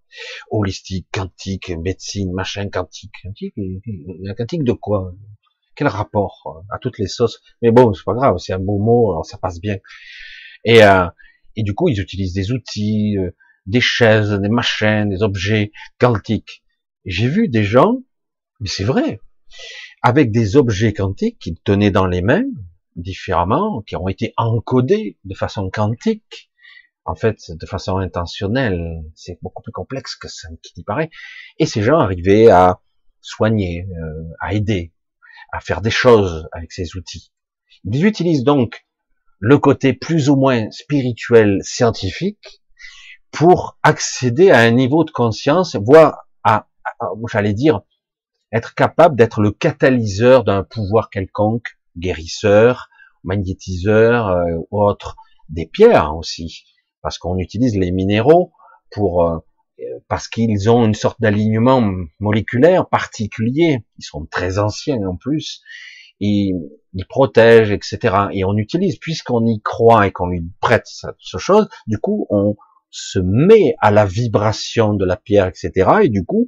[0.52, 3.14] Holistique, quantique, médecine, machin, quantique.
[3.24, 3.56] Quantique,
[4.22, 5.14] la quantique de quoi?
[5.76, 7.42] Quel rapport à toutes les sauces?
[7.62, 9.78] Mais bon, c'est pas grave, c'est un beau mot, alors ça passe bien.
[10.64, 11.08] Et, euh,
[11.56, 13.32] et du coup, ils utilisent des outils, euh,
[13.66, 16.64] des chaises, des machines, des objets quantiques.
[17.06, 17.98] J'ai vu des gens,
[18.60, 19.20] mais c'est vrai,
[20.02, 22.46] avec des objets quantiques qu'ils tenaient dans les mains,
[22.96, 26.52] différemment, qui ont été encodés de façon quantique,
[27.06, 29.04] en fait, de façon intentionnelle.
[29.16, 31.10] C'est beaucoup plus complexe que ça qui paraît.
[31.58, 32.82] Et ces gens arrivaient à
[33.22, 34.94] soigner, euh, à aider,
[35.52, 37.32] à faire des choses avec ces outils.
[37.84, 38.86] Ils utilisent donc
[39.40, 42.62] le côté plus ou moins spirituel, scientifique,
[43.32, 46.68] pour accéder à un niveau de conscience, voire à,
[47.32, 47.82] j'allais dire,
[48.52, 52.90] être capable d'être le catalyseur d'un pouvoir quelconque, guérisseur,
[53.24, 55.16] magnétiseur, euh, ou autre,
[55.50, 56.66] des pierres aussi,
[57.02, 58.52] parce qu'on utilise les minéraux
[58.92, 59.40] pour euh,
[60.08, 61.84] parce qu'ils ont une sorte d'alignement
[62.20, 65.62] moléculaire particulier, ils sont très anciens en plus,
[66.20, 66.70] ils
[67.10, 68.28] protègent, etc.
[68.32, 72.56] Et on utilise, puisqu'on y croit et qu'on lui prête ce chose, du coup, on
[72.92, 75.90] se met à la vibration de la pierre, etc.
[76.04, 76.48] Et du coup,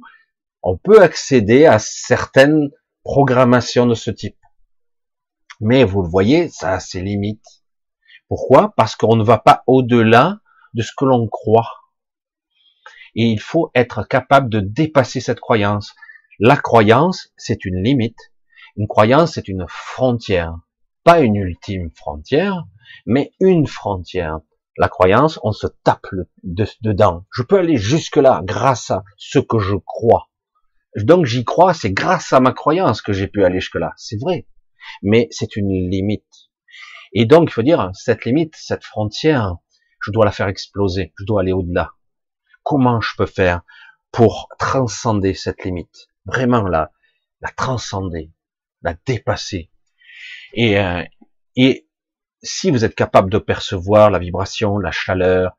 [0.62, 2.70] on peut accéder à certaines
[3.02, 4.36] programmations de ce type.
[5.60, 7.62] Mais vous le voyez, ça a ses limites.
[8.28, 8.74] Pourquoi?
[8.76, 10.38] Parce qu'on ne va pas au-delà
[10.74, 11.70] de ce que l'on croit.
[13.16, 15.94] Et il faut être capable de dépasser cette croyance.
[16.40, 18.18] La croyance, c'est une limite.
[18.76, 20.56] Une croyance, c'est une frontière.
[21.04, 22.64] Pas une ultime frontière,
[23.06, 24.40] mais une frontière.
[24.76, 26.06] La croyance, on se tape
[26.42, 27.24] dedans.
[27.32, 30.28] Je peux aller jusque-là grâce à ce que je crois.
[30.96, 33.92] Donc j'y crois, c'est grâce à ma croyance que j'ai pu aller jusque-là.
[33.96, 34.48] C'est vrai.
[35.02, 36.50] Mais c'est une limite.
[37.12, 39.56] Et donc, il faut dire, cette limite, cette frontière,
[40.00, 41.12] je dois la faire exploser.
[41.16, 41.92] Je dois aller au-delà.
[42.64, 43.62] Comment je peux faire
[44.10, 46.08] pour transcender cette limite?
[46.26, 46.90] Vraiment la,
[47.40, 48.32] la transcender
[48.84, 49.70] la dépasser.
[50.52, 51.02] Et, euh,
[51.56, 51.88] et
[52.42, 55.56] si vous êtes capable de percevoir la vibration, la chaleur,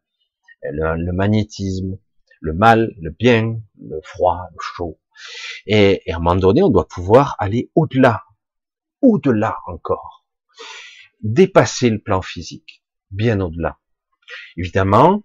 [0.61, 1.97] le, magnétisme,
[2.39, 4.99] le mal, le bien, le froid, le chaud,
[5.65, 8.23] et, et à un moment donné, on doit pouvoir aller au-delà,
[9.01, 10.25] au-delà encore,
[11.21, 13.79] dépasser le plan physique, bien au-delà.
[14.57, 15.23] Évidemment,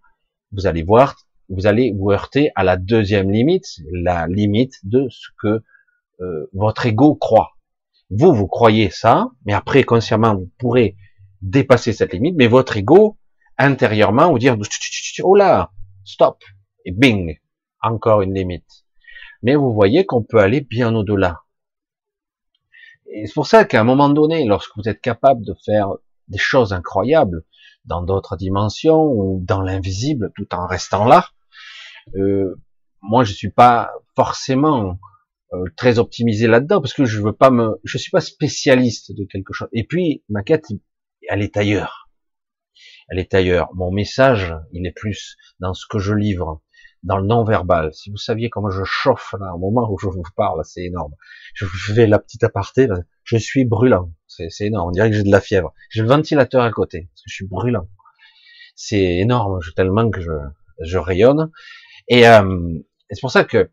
[0.53, 1.17] vous allez voir,
[1.51, 5.63] vous allez vous heurter à la deuxième limite, la limite de ce que
[6.21, 7.51] euh, votre ego croit.
[8.09, 10.97] Vous, vous croyez ça, mais après, consciemment, vous pourrez
[11.43, 13.19] dépasser cette limite, mais votre ego,
[13.59, 14.57] intérieurement, vous dire,
[15.23, 15.73] oh là,
[16.05, 16.43] stop,
[16.85, 17.39] et bing,
[17.83, 18.85] encore une limite.
[19.43, 21.41] Mais vous voyez qu'on peut aller bien au-delà.
[23.13, 25.89] Et c'est pour ça qu'à un moment donné, lorsque vous êtes capable de faire
[26.29, 27.43] des choses incroyables
[27.85, 31.29] dans d'autres dimensions ou dans l'invisible, tout en restant là,
[32.17, 32.55] euh,
[33.03, 34.99] moi je suis pas forcément
[35.53, 39.25] euh, très optimisé là-dedans parce que je veux pas me, je suis pas spécialiste de
[39.25, 39.69] quelque chose.
[39.73, 40.67] Et puis ma quête,
[41.29, 42.09] elle est ailleurs.
[43.09, 43.71] Elle est ailleurs.
[43.75, 46.63] Mon message, il est plus dans ce que je livre,
[47.03, 47.93] dans le non-verbal.
[47.93, 51.15] Si vous saviez comment je chauffe là, au moment où je vous parle, c'est énorme.
[51.55, 52.87] Je fais la petite aparté,
[53.25, 54.13] je suis brûlant.
[54.29, 54.91] C'est énorme.
[54.91, 55.75] On dirait que j'ai de la fièvre.
[55.89, 57.89] J'ai le ventilateur à côté parce que je suis brûlant.
[58.77, 60.31] C'est énorme, tellement que je,
[60.81, 61.51] je rayonne.
[62.11, 62.79] Et, euh,
[63.09, 63.71] c'est pour ça que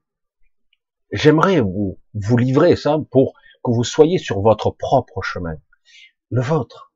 [1.12, 3.34] j'aimerais vous, vous livrer ça pour
[3.64, 5.56] que vous soyez sur votre propre chemin.
[6.30, 6.94] Le vôtre.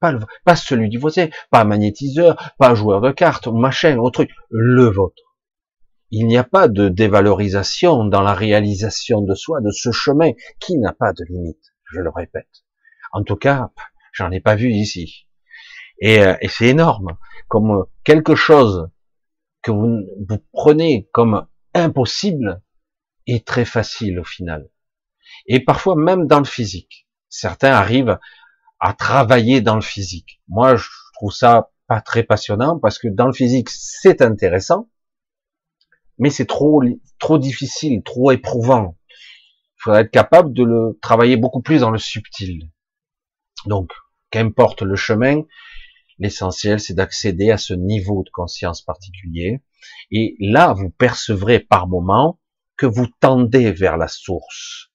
[0.00, 4.30] Pas, le, pas celui du voisin, pas magnétiseur, pas joueur de cartes, machin, autre truc.
[4.50, 5.22] Le vôtre.
[6.10, 10.78] Il n'y a pas de dévalorisation dans la réalisation de soi, de ce chemin qui
[10.78, 12.64] n'a pas de limite, je le répète.
[13.12, 13.70] En tout cas,
[14.12, 15.26] j'en ai pas vu ici.
[16.00, 17.16] Et, euh, et c'est énorme,
[17.48, 18.90] comme quelque chose
[19.66, 21.44] que vous, vous prenez comme
[21.74, 22.62] impossible
[23.26, 24.70] est très facile au final.
[25.46, 27.08] Et parfois même dans le physique.
[27.28, 28.20] Certains arrivent
[28.78, 30.40] à travailler dans le physique.
[30.46, 34.88] Moi, je trouve ça pas très passionnant parce que dans le physique, c'est intéressant,
[36.18, 36.84] mais c'est trop,
[37.18, 38.96] trop difficile, trop éprouvant.
[39.10, 42.70] Il faudrait être capable de le travailler beaucoup plus dans le subtil.
[43.66, 43.90] Donc,
[44.30, 45.42] qu'importe le chemin,
[46.18, 49.62] l'essentiel, c'est d'accéder à ce niveau de conscience particulier.
[50.10, 52.40] Et là, vous percevrez par moment
[52.76, 54.92] que vous tendez vers la source.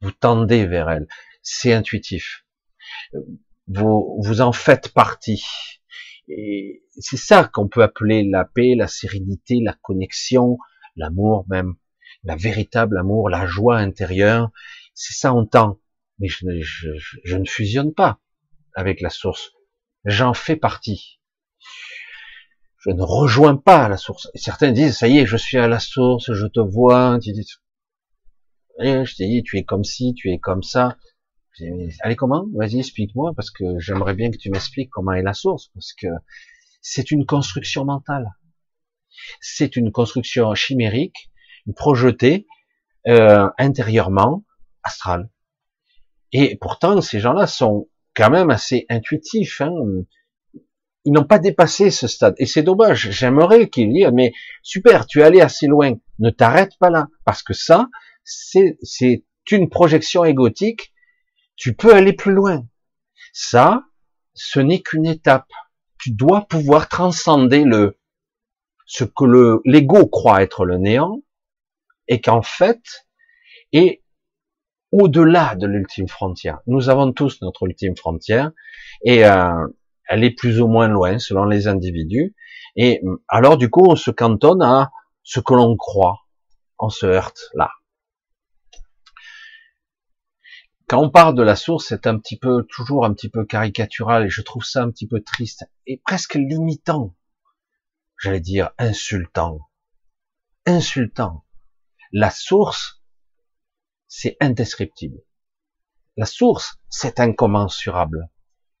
[0.00, 1.06] Vous tendez vers elle.
[1.42, 2.46] C'est intuitif.
[3.66, 5.44] Vous, vous en faites partie.
[6.28, 10.58] Et c'est ça qu'on peut appeler la paix, la sérénité, la connexion,
[10.96, 11.74] l'amour même,
[12.22, 14.50] la véritable amour, la joie intérieure.
[14.94, 15.80] C'est ça on tend.
[16.18, 16.46] Mais je,
[17.24, 18.20] je ne fusionne pas
[18.74, 19.52] avec la source.
[20.04, 21.20] J'en fais partie.
[22.78, 24.28] Je ne rejoins pas la source.
[24.34, 27.18] Certains disent, ça y est, je suis à la source, je te vois.
[27.22, 27.46] Tu dis,
[28.78, 30.96] je te dis, tu es comme ci, tu es comme ça.
[32.00, 32.46] Allez, comment?
[32.54, 36.06] Vas-y, explique-moi, parce que j'aimerais bien que tu m'expliques comment est la source, parce que
[36.80, 38.30] c'est une construction mentale.
[39.40, 41.30] C'est une construction chimérique,
[41.76, 42.46] projetée
[43.06, 44.44] euh, intérieurement,
[44.82, 45.30] astrale.
[46.32, 47.88] Et pourtant, ces gens-là sont
[48.20, 49.60] quand même assez intuitifs.
[49.60, 49.72] Hein.
[51.04, 52.34] Ils n'ont pas dépassé ce stade.
[52.38, 53.10] Et c'est dommage.
[53.10, 54.32] J'aimerais qu'ils disent, mais
[54.62, 55.94] super, tu es allé assez loin.
[56.18, 57.08] Ne t'arrête pas là.
[57.24, 57.88] Parce que ça,
[58.24, 60.92] c'est une projection égotique
[61.60, 62.66] tu peux aller plus loin.
[63.34, 63.84] Ça,
[64.32, 65.52] ce n'est qu'une étape.
[65.98, 68.00] Tu dois pouvoir transcender le,
[68.86, 71.20] ce que le, l'ego croit être le néant,
[72.08, 72.80] et qu'en fait,
[73.72, 73.99] est
[74.92, 76.60] au-delà de l'ultime frontière.
[76.66, 78.50] Nous avons tous notre ultime frontière,
[79.04, 79.66] et euh,
[80.08, 82.34] elle est plus ou moins loin selon les individus.
[82.76, 84.90] Et alors du coup, on se cantonne à
[85.22, 86.20] ce que l'on croit.
[86.78, 87.70] On se heurte là.
[90.90, 94.26] quand on parle de la source, c'est un petit peu, toujours un petit peu caricatural,
[94.26, 97.14] et je trouve ça un petit peu triste, et presque limitant.
[98.18, 99.60] J'allais dire insultant.
[100.66, 101.44] Insultant.
[102.10, 102.99] La source,
[104.10, 105.22] c'est indescriptible.
[106.16, 108.28] La source, c'est incommensurable.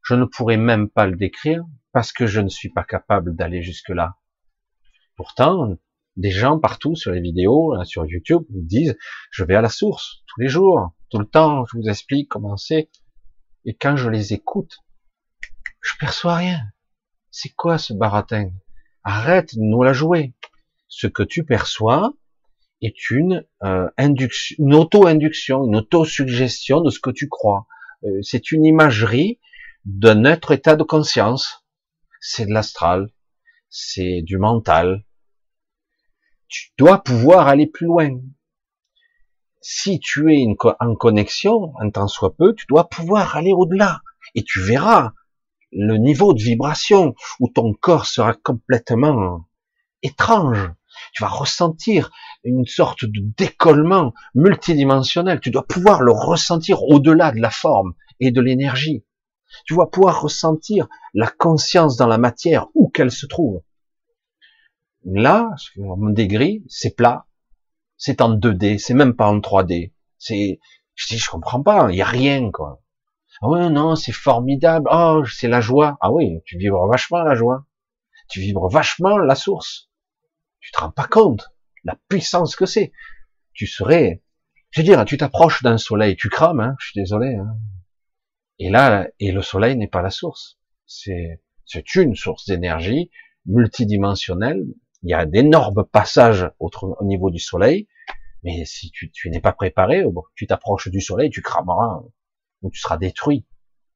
[0.02, 1.62] Je ne pourrais même pas le décrire
[1.92, 4.16] parce que je ne suis pas capable d'aller jusque-là.
[5.16, 5.76] Pourtant,
[6.16, 8.98] des gens partout sur les vidéos, sur YouTube, me disent,
[9.30, 12.56] je vais à la source tous les jours tout le temps, je vous explique comment
[12.56, 12.90] c'est.
[13.64, 14.78] Et quand je les écoute,
[15.80, 16.60] je perçois rien.
[17.30, 18.50] C'est quoi ce baratin?
[19.04, 20.34] Arrête de nous la jouer.
[20.88, 22.14] Ce que tu perçois
[22.82, 27.66] est une euh, induction, une auto-induction, une auto-suggestion de ce que tu crois.
[28.04, 29.38] Euh, c'est une imagerie
[29.84, 31.64] d'un autre état de conscience.
[32.20, 33.10] C'est de l'astral,
[33.68, 35.04] c'est du mental.
[36.48, 38.20] Tu dois pouvoir aller plus loin
[39.60, 40.46] si tu es
[40.80, 44.00] en connexion, un temps soit peu, tu dois pouvoir aller au-delà.
[44.34, 45.12] Et tu verras
[45.72, 49.44] le niveau de vibration où ton corps sera complètement
[50.02, 50.70] étrange.
[51.12, 52.10] Tu vas ressentir
[52.44, 55.40] une sorte de décollement multidimensionnel.
[55.40, 59.04] Tu dois pouvoir le ressentir au-delà de la forme et de l'énergie.
[59.66, 63.62] Tu vas pouvoir ressentir la conscience dans la matière où qu'elle se trouve.
[65.04, 67.26] Là, mon degré, c'est plat,
[67.96, 69.92] c'est en 2D, c'est même pas en 3D.
[70.18, 70.60] C'est,
[70.94, 72.82] je dis, comprends pas, il y a rien, quoi.
[73.42, 74.88] Ah non, c'est formidable.
[74.92, 75.96] Oh, c'est la joie.
[76.00, 77.64] Ah oui, tu vibres vachement la joie.
[78.28, 79.89] Tu vibres vachement la source.
[80.60, 81.50] Tu te rends pas compte
[81.84, 82.92] la puissance que c'est.
[83.52, 84.22] Tu serais,
[84.70, 87.34] je veux dire, tu t'approches d'un soleil, tu crames, hein, je suis désolé.
[87.34, 87.56] Hein.
[88.58, 90.58] Et là, et le soleil n'est pas la source.
[90.86, 93.10] C'est, c'est une source d'énergie
[93.46, 94.64] multidimensionnelle,
[95.02, 96.70] il y a d'énormes passages au,
[97.02, 97.88] niveau du soleil,
[98.42, 100.04] mais si tu, n'es pas préparé,
[100.34, 102.02] tu t'approches du soleil, tu crameras,
[102.62, 103.46] ou tu seras détruit,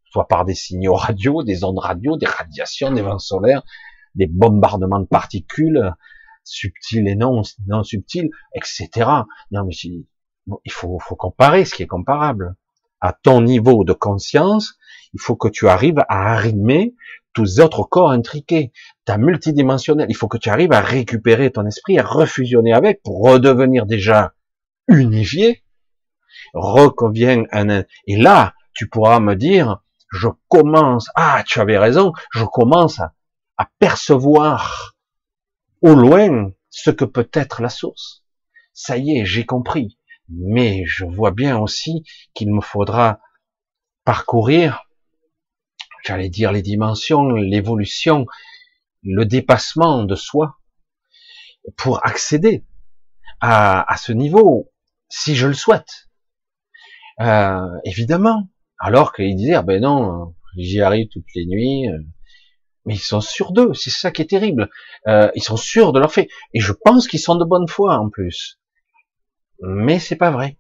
[0.05, 3.63] soit par des signaux radio, des ondes radio, des radiations, des vents solaires,
[4.15, 5.93] des bombardements de particules,
[6.45, 8.89] subtiles et non, non subtiles, etc.
[9.51, 9.75] Non, mais
[10.65, 12.55] il faut, faut comparer ce qui est comparable.
[13.01, 14.79] À ton niveau de conscience,
[15.13, 16.95] il faut que tu arrives à arrimer
[17.35, 18.73] tous autres corps intriqués,
[19.05, 20.07] ta multidimensionnel.
[20.09, 24.33] Il faut que tu arrives à récupérer ton esprit, à refusionner avec pour redevenir déjà
[24.89, 25.65] unifié,
[26.55, 32.45] revient un, et là, tu pourras me dire, je commence, ah, tu avais raison, je
[32.45, 33.13] commence à,
[33.57, 34.94] à percevoir
[35.85, 38.25] au loin ce que peut être la source.
[38.73, 39.99] Ça y est, j'ai compris.
[40.31, 43.21] Mais je vois bien aussi qu'il me faudra
[44.05, 44.89] parcourir,
[46.03, 48.27] j'allais dire les dimensions, l'évolution,
[49.03, 50.59] le dépassement de soi,
[51.77, 52.65] pour accéder
[53.41, 54.73] à, ce niveau,
[55.11, 56.09] si je le souhaite.
[57.21, 58.49] Euh, évidemment.
[58.79, 61.87] Alors qu'ils disaient, ah ben non, j'y arrive toutes les nuits.
[62.85, 62.89] Euh.
[62.89, 64.71] Mais ils sont sûrs d'eux, c'est ça qui est terrible.
[65.07, 66.29] Euh, ils sont sûrs de leur fait.
[66.53, 68.61] Et je pense qu'ils sont de bonne foi en plus.
[69.61, 70.59] Mais c'est pas vrai.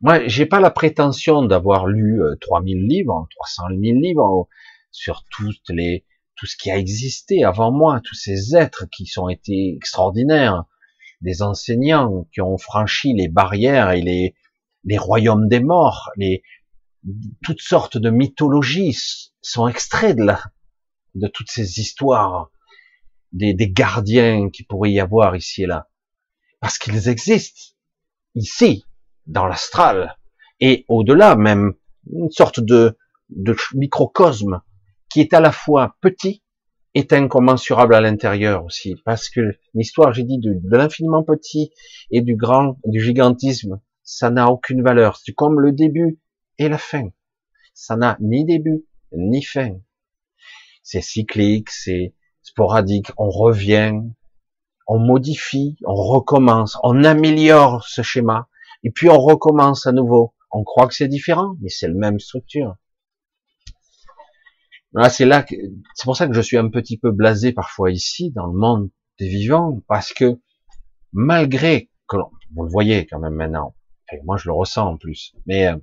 [0.00, 4.48] Moi, j'ai pas la prétention d'avoir lu 3000 livres, 300 000 livres
[4.92, 6.06] sur toutes les,
[6.36, 10.64] tout ce qui a existé avant moi, tous ces êtres qui sont été extraordinaires,
[11.20, 14.34] des enseignants qui ont franchi les barrières et les,
[14.84, 16.42] les royaumes des morts, les,
[17.42, 18.96] toutes sortes de mythologies
[19.42, 20.44] sont extraits de là,
[21.14, 22.50] de toutes ces histoires,
[23.32, 25.88] des, gardiens qui pourrait y avoir ici et là.
[26.60, 27.74] Parce qu'ils existent,
[28.34, 28.84] ici,
[29.26, 30.16] dans l'astral,
[30.60, 31.74] et au-delà même,
[32.12, 32.98] une sorte de,
[33.30, 34.60] de microcosme
[35.08, 36.42] qui est à la fois petit
[36.94, 41.70] est incommensurable à l'intérieur aussi, parce que l'histoire, j'ai dit, de, de l'infiniment petit
[42.10, 45.16] et du grand, du gigantisme, ça n'a aucune valeur.
[45.16, 46.18] C'est comme le début
[46.58, 47.10] et la fin.
[47.74, 49.78] Ça n'a ni début ni fin.
[50.82, 53.10] C'est cyclique, c'est sporadique.
[53.16, 53.94] On revient,
[54.86, 58.48] on modifie, on recommence, on améliore ce schéma,
[58.82, 60.34] et puis on recommence à nouveau.
[60.50, 62.76] On croit que c'est différent, mais c'est la même structure.
[64.92, 65.54] Là, c'est là que,
[65.94, 68.90] c'est pour ça que je suis un petit peu blasé parfois ici, dans le monde
[69.20, 70.40] des vivants, parce que,
[71.12, 72.16] malgré que
[72.54, 73.76] vous le voyez quand même maintenant,
[74.24, 75.76] moi je le ressens en plus, mais, euh,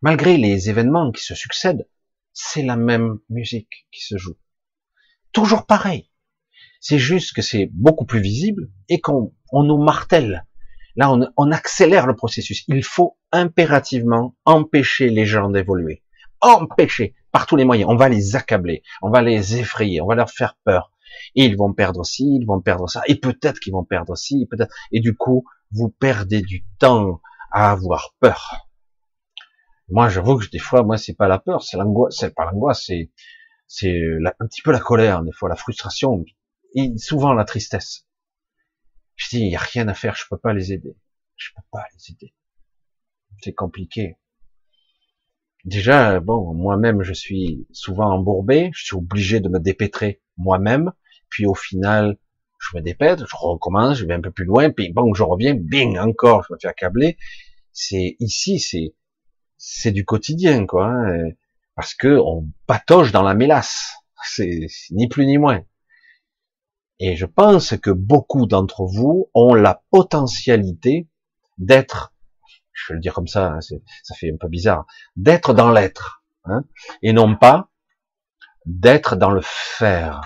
[0.00, 1.88] malgré les événements qui se succèdent,
[2.36, 4.36] c'est la même musique qui se joue.
[5.32, 6.10] Toujours pareil.
[6.80, 10.44] C'est juste que c'est beaucoup plus visible et qu'on on nous martèle.
[10.96, 12.62] Là, on, on accélère le processus.
[12.68, 16.02] Il faut impérativement empêcher les gens d'évoluer.
[16.42, 17.90] Empêcher par tous les moyens.
[17.90, 20.92] On va les accabler, on va les effrayer, on va leur faire peur.
[21.34, 24.46] Et ils vont perdre ci, ils vont perdre ça, et peut-être qu'ils vont perdre ci,
[24.50, 24.74] peut-être.
[24.92, 28.65] Et du coup, vous perdez du temps à avoir peur.
[29.88, 32.84] Moi, j'avoue que des fois, moi, c'est pas la peur, c'est l'angoisse, c'est pas l'angoisse,
[32.86, 33.10] c'est
[33.68, 34.00] c'est
[34.40, 36.24] un petit peu la colère, des fois la frustration,
[36.74, 38.06] et souvent la tristesse.
[39.16, 40.96] Je dis, il y a rien à faire, je peux pas les aider.
[41.36, 42.34] Je peux pas les aider.
[43.42, 44.16] C'est compliqué.
[45.64, 50.92] Déjà, bon, moi-même, je suis souvent embourbé, je suis obligé de me dépêtrer moi-même,
[51.28, 52.18] puis au final,
[52.58, 55.54] je me dépète, je recommence, je vais un peu plus loin, puis bon, je reviens,
[55.54, 57.18] bing, encore, je me fais accabler.
[57.72, 58.94] C'est ici, c'est
[59.58, 61.30] c'est du quotidien, quoi, hein,
[61.74, 63.94] parce que on patauge dans la mélasse.
[64.24, 65.62] C'est ni plus ni moins.
[66.98, 71.08] Et je pense que beaucoup d'entre vous ont la potentialité
[71.58, 72.14] d'être,
[72.72, 76.24] je vais le dire comme ça, hein, ça fait un peu bizarre, d'être dans l'être,
[76.44, 76.64] hein,
[77.02, 77.68] et non pas
[78.64, 80.22] d'être dans le faire.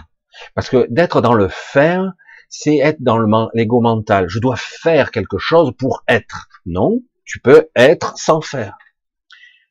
[0.54, 2.12] Parce que d'être dans le faire,
[2.48, 3.18] c'est être dans
[3.52, 4.28] l'ego mental.
[4.28, 6.48] Je dois faire quelque chose pour être.
[6.66, 8.76] Non, tu peux être sans faire.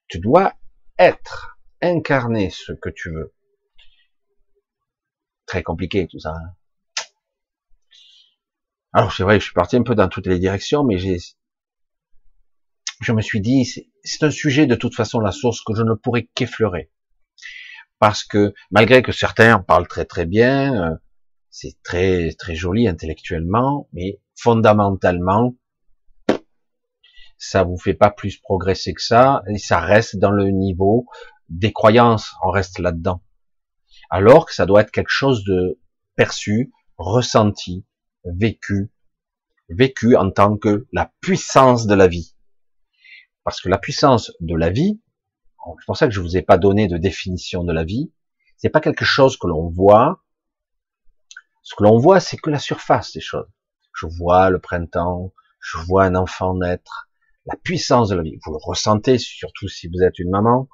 [0.10, 0.54] Tu dois
[0.98, 3.34] être, incarner ce que tu veux.
[5.46, 6.32] Très compliqué tout ça.
[6.32, 6.56] Hein.
[8.92, 11.18] Alors c'est vrai, je suis parti un peu dans toutes les directions, mais j'ai,
[13.02, 13.66] je me suis dit,
[14.04, 16.92] c'est un sujet de toute façon la source que je ne pourrais qu'effleurer,
[18.00, 20.96] parce que malgré que certains parlent très très bien, euh,
[21.52, 25.56] c'est très très joli intellectuellement, mais fondamentalement,
[27.40, 31.08] ça vous fait pas plus progresser que ça, et ça reste dans le niveau
[31.48, 33.24] des croyances, on reste là-dedans.
[34.12, 35.80] Alors que ça doit être quelque chose de
[36.16, 37.86] perçu, ressenti,
[38.26, 38.92] vécu,
[39.70, 42.36] vécu en tant que la puissance de la vie.
[43.46, 45.02] Parce que la puissance de la vie,
[45.80, 48.12] c'est pour ça que je vous ai pas donné de définition de la vie,
[48.58, 50.24] c'est pas quelque chose que l'on voit.
[51.64, 53.48] Ce que l'on voit, c'est que la surface des choses.
[53.94, 57.09] Je vois le printemps, je vois un enfant naître,
[57.46, 58.38] la puissance de la vie.
[58.46, 60.70] Vous le ressentez, surtout si vous êtes une maman,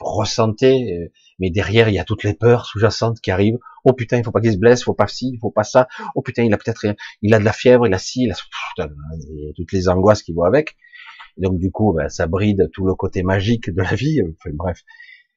[0.00, 3.58] vous ressentez, euh, mais derrière il y a toutes les peurs sous-jacentes qui arrivent.
[3.84, 5.88] Oh putain, il faut pas qu'il se blesse, faut pas ci, il faut pas ça.
[6.14, 6.86] Oh putain, il a peut-être,
[7.22, 8.88] il a de la fièvre, il a ci, il a,
[9.56, 10.76] toutes les angoisses qui vont avec.
[11.36, 14.20] donc du coup, ben, ça bride tout le côté magique de la vie.
[14.22, 14.82] Enfin, bref,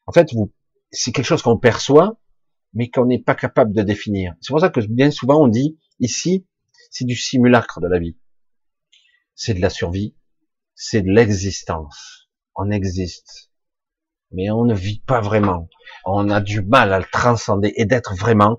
[0.07, 0.51] en fait, vous,
[0.91, 2.17] c'est quelque chose qu'on perçoit,
[2.73, 4.33] mais qu'on n'est pas capable de définir.
[4.41, 6.45] C'est pour ça que bien souvent on dit ici,
[6.89, 8.17] c'est du simulacre de la vie.
[9.35, 10.15] c'est de la survie,
[10.75, 12.29] c'est de l'existence.
[12.55, 13.51] On existe,
[14.31, 15.69] mais on ne vit pas vraiment.
[16.05, 18.57] On a du mal à le transcender et d'être vraiment.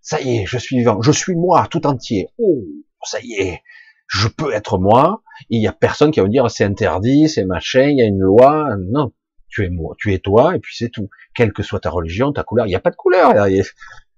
[0.00, 2.28] Ça y est, je suis vivant, je suis moi tout entier.
[2.38, 2.62] Oh,
[3.04, 3.62] ça y est,
[4.06, 5.22] je peux être moi.
[5.50, 8.06] Il y a personne qui va me dire c'est interdit, c'est machin, il y a
[8.06, 8.76] une loi.
[8.90, 9.12] Non,
[9.48, 11.08] tu es moi, tu es toi, et puis c'est tout.
[11.34, 13.62] Quelle que soit ta religion, ta couleur, il n'y a pas de couleur, il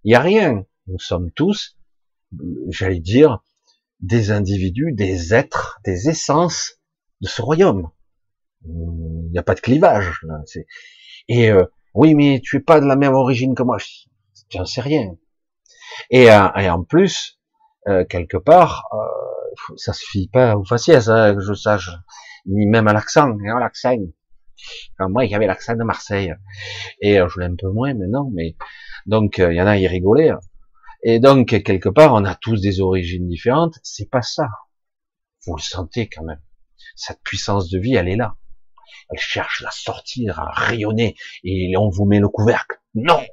[0.04, 0.64] n'y a, rien.
[0.86, 1.76] Nous sommes tous,
[2.68, 3.42] j'allais dire,
[4.00, 6.78] des individus, des êtres, des essences
[7.20, 7.90] de ce royaume.
[8.64, 10.20] Il n'y a pas de clivage.
[10.22, 10.42] Là.
[11.28, 11.64] Et euh,
[11.94, 13.78] oui, mais tu es pas de la même origine que moi.
[14.54, 15.16] N'en sais rien.
[16.10, 17.38] Et, euh, et en plus,
[17.88, 21.90] euh, quelque part, euh, ça suffit pas au faciès, hein, que je sache,
[22.46, 23.30] ni même à l'accent.
[23.30, 23.96] Hein, l'accent.
[25.00, 26.34] Moi, il y avait l'accent de Marseille,
[27.00, 28.56] et je l'ai un peu moins maintenant, mais
[29.04, 30.30] donc il y en a, ils rigolaient.
[30.30, 30.40] Hein.
[31.08, 33.78] Et donc, quelque part, on a tous des origines différentes.
[33.84, 34.48] C'est pas ça.
[35.46, 36.42] Vous le sentez quand même.
[36.96, 38.34] Cette puissance de vie, elle est là.
[39.10, 41.14] Elle cherche à sortir, à rayonner,
[41.44, 42.80] et on vous met le couvercle.
[42.94, 43.24] Non!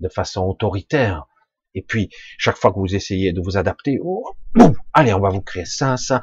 [0.00, 1.26] De façon autoritaire.
[1.74, 4.34] Et puis, chaque fois que vous essayez de vous adapter, oh,
[4.94, 6.22] allez, on va vous créer ça, ça.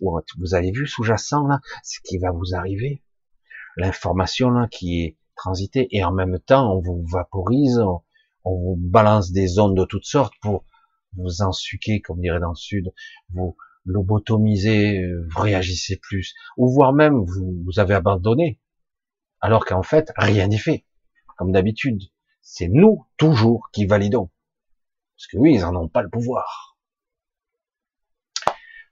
[0.00, 3.02] Vous avez vu sous-jacent, là, ce qui va vous arriver.
[3.76, 7.82] L'information, là, qui est transitée, et en même temps, on vous vaporise,
[8.54, 10.64] vous balance des ondes de toutes sortes pour
[11.16, 12.92] vous ensuquer, comme dirait dans le sud,
[13.30, 18.60] vous lobotomiser, vous réagissez plus, ou voire même vous, vous avez abandonné,
[19.40, 20.84] alors qu'en fait, rien n'est fait,
[21.36, 22.02] comme d'habitude.
[22.42, 24.30] C'est nous, toujours, qui validons.
[25.16, 26.76] Parce que oui, ils n'en ont pas le pouvoir.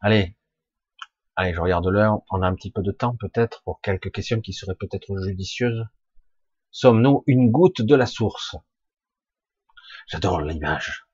[0.01, 0.36] Allez,
[1.36, 4.40] allez, je regarde l'heure, on a un petit peu de temps peut-être pour quelques questions
[4.40, 5.85] qui seraient peut-être judicieuses.
[6.70, 8.56] Sommes-nous une goutte de la source?
[10.06, 11.06] J'adore l'image.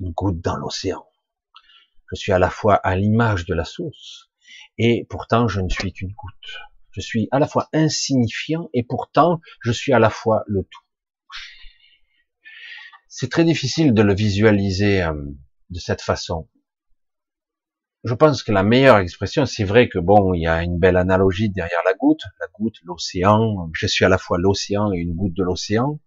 [0.00, 1.06] Une goutte dans l'océan.
[2.10, 4.30] Je suis à la fois à l'image de la source
[4.78, 6.60] et pourtant je ne suis qu'une goutte.
[6.90, 10.82] Je suis à la fois insignifiant et pourtant je suis à la fois le tout.
[13.08, 15.14] C'est très difficile de le visualiser euh,
[15.70, 16.48] de cette façon.
[18.04, 20.96] Je pense que la meilleure expression, c'est vrai que bon, il y a une belle
[20.96, 23.70] analogie derrière la goutte, la goutte, l'océan.
[23.74, 26.00] Je suis à la fois l'océan et une goutte de l'océan.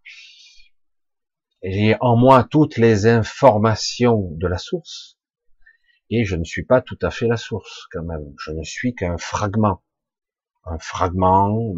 [1.68, 5.18] J'ai en moi toutes les informations de la source,
[6.12, 8.36] et je ne suis pas tout à fait la source quand même.
[8.38, 9.84] Je ne suis qu'un fragment,
[10.66, 11.74] un fragment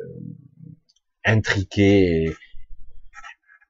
[0.00, 0.04] euh,
[1.22, 2.34] intriqué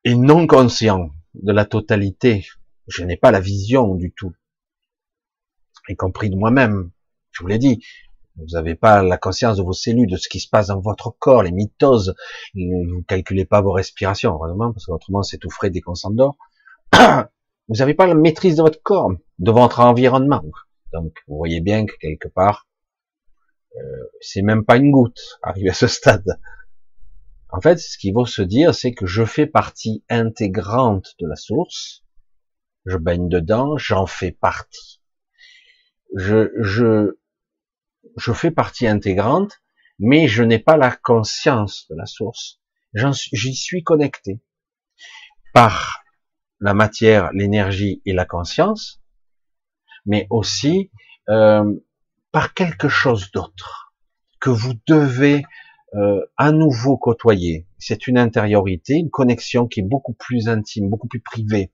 [0.05, 2.47] et, non conscient de la totalité.
[2.87, 4.37] Je n'ai pas la vision du tout,
[5.89, 6.93] y compris de moi-même.
[7.33, 7.85] Je vous l'ai dit,
[8.37, 11.11] vous n'avez pas la conscience de vos cellules, de ce qui se passe dans votre
[11.19, 12.15] corps, les mitoses.
[12.55, 16.37] Vous calculez pas vos respirations, heureusement, parce qu'autrement c'est tout frais dès qu'on s'endort.
[17.69, 19.11] Vous n'avez pas la maîtrise de votre corps,
[19.41, 20.45] de votre environnement.
[20.93, 22.69] Donc, vous voyez bien que quelque part,
[23.77, 23.81] euh,
[24.21, 26.39] c'est même pas une goutte arrivé à ce stade.
[27.51, 31.35] En fait, ce qu'il faut se dire, c'est que je fais partie intégrante de la
[31.35, 32.05] source.
[32.85, 35.01] Je baigne dedans, j'en fais partie.
[36.15, 37.17] Je, je,
[38.17, 39.61] je fais partie intégrante,
[39.99, 42.61] mais je n'ai pas la conscience de la source.
[42.95, 44.41] J'y suis connecté
[45.53, 46.03] par
[46.61, 49.03] la matière, l'énergie et la conscience,
[50.07, 50.91] mais aussi
[51.29, 51.65] euh,
[52.33, 53.95] par quelque chose d'autre
[54.41, 55.45] que vous devez
[55.95, 57.67] euh, à nouveau côtoyer.
[57.79, 61.73] C'est une intériorité, une connexion qui est beaucoup plus intime, beaucoup plus privée,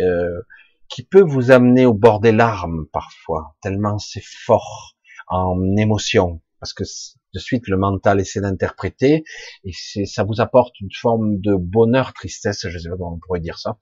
[0.00, 0.42] euh,
[0.88, 4.96] qui peut vous amener au bord des larmes parfois, tellement c'est fort
[5.30, 6.84] en émotion, parce que
[7.32, 9.24] de suite le mental essaie d'interpréter
[9.64, 9.72] et
[10.06, 13.58] ça vous apporte une forme de bonheur, tristesse, je sais pas comment on pourrait dire
[13.58, 13.78] ça,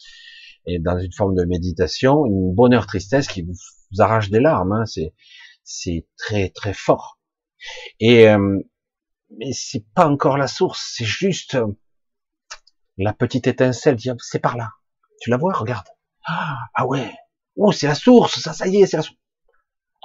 [0.67, 3.55] et dans une forme de méditation, une bonheur, tristesse qui vous,
[3.99, 5.15] arrache des larmes, hein, c'est
[5.65, 7.19] c'est très très fort.
[8.01, 8.61] Et euh,
[9.39, 11.67] mais c'est pas encore la source, c'est juste euh,
[12.99, 13.97] la petite étincelle.
[14.21, 14.71] C'est par là.
[15.21, 15.87] Tu la vois Regarde.
[16.27, 17.13] Ah, ah ouais.
[17.57, 18.41] Oh, c'est la source.
[18.41, 19.19] Ça, ça y est, c'est la source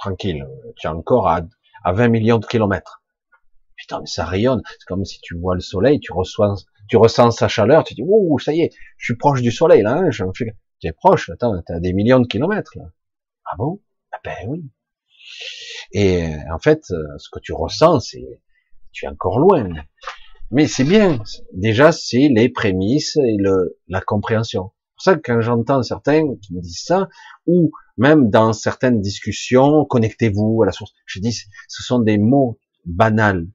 [0.04, 1.40] tranquille, tu es encore à,
[1.82, 3.02] à 20 millions de kilomètres.
[3.76, 4.62] Putain, mais ça rayonne.
[4.66, 6.54] C'est comme si tu vois le soleil, tu reçois,
[6.88, 9.82] tu ressens sa chaleur, tu dis, ouh, ça y est, je suis proche du soleil,
[9.82, 10.54] là, hein, je fais...
[10.78, 12.84] tu es proche, attends, t'as des millions de kilomètres, là.
[13.46, 13.80] Ah bon?
[14.12, 14.70] Ah ben oui.
[15.92, 18.40] Et en fait, ce que tu ressens, c'est,
[18.92, 19.68] tu es encore loin.
[20.50, 21.18] Mais c'est bien.
[21.52, 23.36] Déjà, c'est les prémices et
[23.88, 24.72] la compréhension.
[24.74, 27.08] C'est pour ça que quand j'entends certains qui me disent ça,
[27.46, 30.92] ou même dans certaines discussions, connectez-vous à la source.
[31.06, 33.48] Je dis, ce sont des mots banals.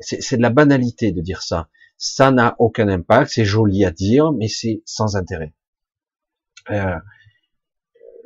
[0.00, 1.68] C'est de la banalité de dire ça.
[1.96, 5.54] Ça n'a aucun impact, c'est joli à dire, mais c'est sans intérêt.
[6.70, 6.98] Euh,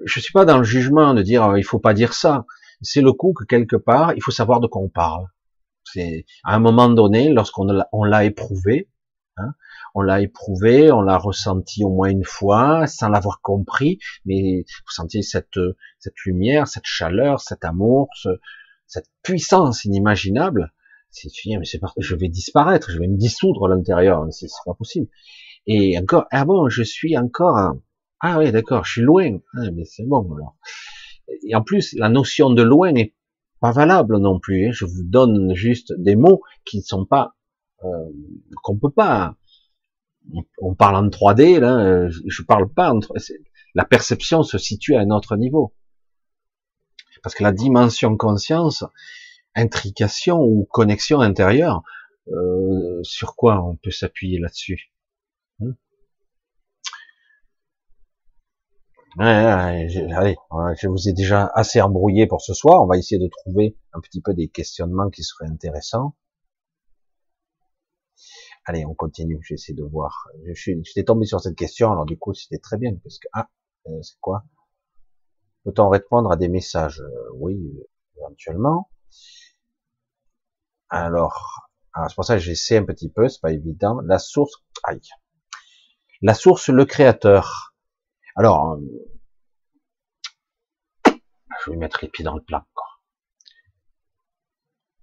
[0.05, 2.47] je suis pas dans le jugement de dire euh, il faut pas dire ça.
[2.80, 5.26] C'est le coup que quelque part, il faut savoir de quoi on parle.
[5.84, 8.88] C'est à un moment donné, lorsqu'on l'a éprouvé,
[9.36, 9.55] hein,
[9.97, 14.93] on l'a éprouvé, on l'a ressenti au moins une fois, sans l'avoir compris, mais vous
[14.93, 15.59] sentiez cette
[15.98, 18.09] cette lumière, cette chaleur, cet amour,
[18.86, 20.73] cette puissance inimaginable.
[21.10, 25.09] C'est mais c'est je vais disparaître, je vais me dissoudre à l'intérieur, c'est pas possible.
[25.66, 27.77] Et encore, ah bon, je suis encore,
[28.20, 30.56] ah oui, d'accord, je suis loin, ah, mais c'est bon alors.
[31.43, 33.14] Et en plus, la notion de loin n'est
[33.60, 34.68] pas valable non plus.
[34.68, 34.73] Hein.
[34.73, 37.35] Je vous donne juste des mots qui ne sont pas,
[37.82, 38.10] euh,
[38.62, 39.36] qu'on peut pas.
[40.60, 43.14] On parle en 3D là, euh, je parle pas entre.
[43.74, 45.74] La perception se situe à un autre niveau,
[47.22, 48.84] parce que la dimension conscience,
[49.54, 51.82] intrication ou connexion intérieure,
[52.28, 54.90] euh, sur quoi on peut s'appuyer là-dessus
[59.18, 60.36] allez,
[60.80, 62.82] je vous ai déjà assez embrouillé pour ce soir.
[62.82, 66.14] On va essayer de trouver un petit peu des questionnements qui seraient intéressants.
[68.66, 69.38] Allez, on continue.
[69.43, 70.26] J'essaie de voir.
[70.44, 71.93] Je suis, j'étais tombé sur cette question.
[71.93, 73.48] Alors du coup, c'était très bien parce que ah,
[73.86, 74.44] euh, c'est quoi?
[75.64, 77.01] Peut-on répondre à des messages?
[77.01, 77.56] Euh, Oui,
[78.18, 78.90] éventuellement.
[80.88, 81.70] Alors,
[82.09, 83.28] c'est pour ça que j'essaie un petit peu.
[83.28, 84.01] C'est pas évident.
[84.05, 84.52] La source.
[84.82, 85.01] Aïe.
[86.22, 87.74] La source, le créateur.
[88.34, 88.80] Alors, euh,
[91.64, 92.66] je vais mettre les pieds dans le plat.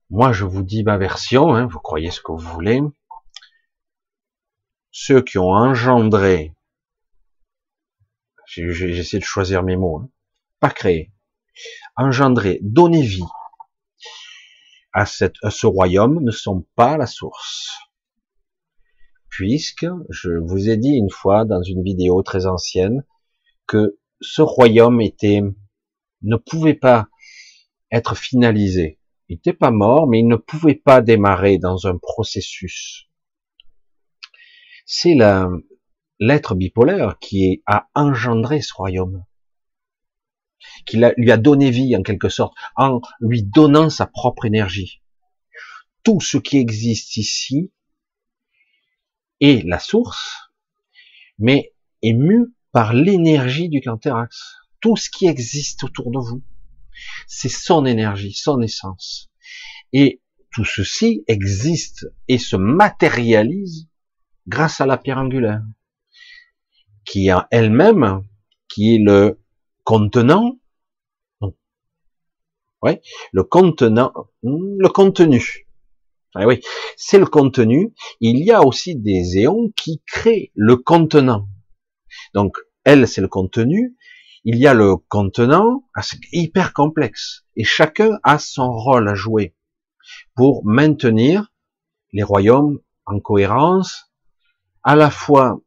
[0.10, 2.82] Moi, je vous dis ma version, hein, vous croyez ce que vous voulez.
[4.96, 6.54] Ceux qui ont engendré,
[8.46, 10.10] j'essaie de choisir mes mots, hein,
[10.60, 11.12] pas créé,
[11.96, 13.26] engendré, donné vie
[14.94, 17.72] à, à ce royaume ne sont pas la source.
[19.30, 23.04] Puisque, je vous ai dit une fois dans une vidéo très ancienne,
[23.66, 25.42] que ce royaume était,
[26.22, 27.08] ne pouvait pas
[27.92, 29.00] être finalisé.
[29.28, 33.10] Il n'était pas mort, mais il ne pouvait pas démarrer dans un processus.
[34.86, 35.16] C'est
[36.20, 39.26] l'être bipolaire qui a engendré ce royaume,
[40.86, 45.02] qui lui a donné vie en quelque sorte, en lui donnant sa propre énergie.
[46.04, 47.72] Tout ce qui existe ici
[49.40, 50.52] est la source,
[51.38, 54.56] mais est mu par l'énergie du Canterax.
[54.82, 56.44] Tout ce qui existe autour de vous,
[57.28, 59.32] c'est son énergie, son essence.
[59.94, 63.88] Et tout ceci existe et se matérialise
[64.48, 65.62] grâce à la pierre angulaire,
[67.06, 68.24] qui a elle-même,
[68.68, 69.40] qui est le
[69.84, 70.58] contenant,
[72.82, 73.02] ouais,
[73.32, 75.68] le contenant, le contenu.
[76.36, 76.62] Ah oui,
[76.98, 77.94] c'est le contenu.
[78.20, 81.48] Il y a aussi des éons qui créent le contenant.
[82.34, 83.96] Donc, elle, c'est le contenu.
[84.44, 86.02] Il y a le contenant, ah,
[86.32, 87.46] hyper complexe.
[87.56, 89.56] Et chacun a son rôle à jouer
[90.36, 91.54] pour maintenir
[92.12, 94.13] les royaumes en cohérence,
[94.84, 95.62] à la fois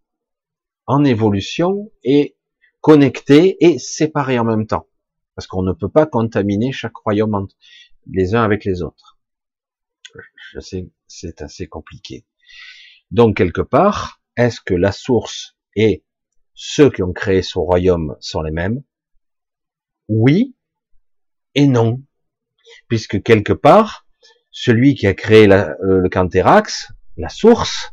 [0.86, 2.36] en évolution et
[2.80, 4.88] connectés et séparés en même temps.
[5.34, 7.48] Parce qu'on ne peut pas contaminer chaque royaume
[8.10, 9.18] les uns avec les autres.
[10.52, 12.24] Je sais, c'est assez compliqué.
[13.10, 16.05] Donc, quelque part, est-ce que la source est
[16.55, 18.82] ceux qui ont créé ce royaume sont les mêmes?
[20.09, 20.55] Oui
[21.55, 22.02] et non.
[22.88, 24.06] Puisque quelque part,
[24.51, 27.93] celui qui a créé euh, le Canterax, la source,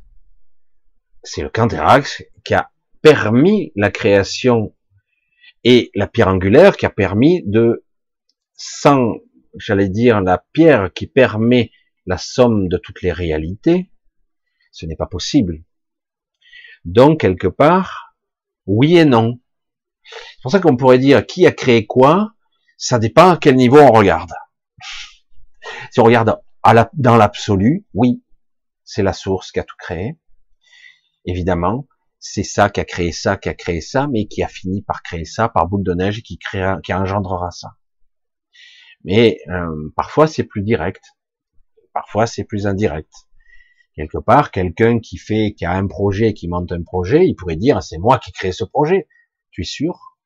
[1.24, 2.72] c'est le Canterax qui a
[3.02, 4.76] permis la création
[5.64, 7.86] et la pierre angulaire qui a permis de,
[8.54, 9.16] sans,
[9.58, 11.72] j'allais dire, la pierre qui permet
[12.06, 13.90] la somme de toutes les réalités,
[14.72, 15.64] ce n'est pas possible.
[16.84, 18.16] Donc, quelque part,
[18.66, 19.40] oui et non.
[20.04, 22.34] C'est pour ça qu'on pourrait dire qui a créé quoi,
[22.78, 24.34] ça dépend à quel niveau on regarde.
[25.92, 26.38] Si on regarde
[26.94, 28.22] dans l'absolu, oui,
[28.84, 30.18] c'est la source qui a tout créé.
[31.26, 31.88] Évidemment,
[32.20, 35.04] c'est ça qui a créé ça, qui a créé ça, mais qui a fini par
[35.04, 37.76] créer ça par boule de neige qui créera, qui engendrera ça.
[39.04, 41.04] Mais euh, parfois c'est plus direct,
[41.94, 43.12] parfois c'est plus indirect
[43.96, 47.56] quelque part, quelqu'un qui fait, qui a un projet, qui monte un projet, il pourrait
[47.56, 49.08] dire, c'est moi qui ai créé ce projet.
[49.52, 50.18] Tu es sûr?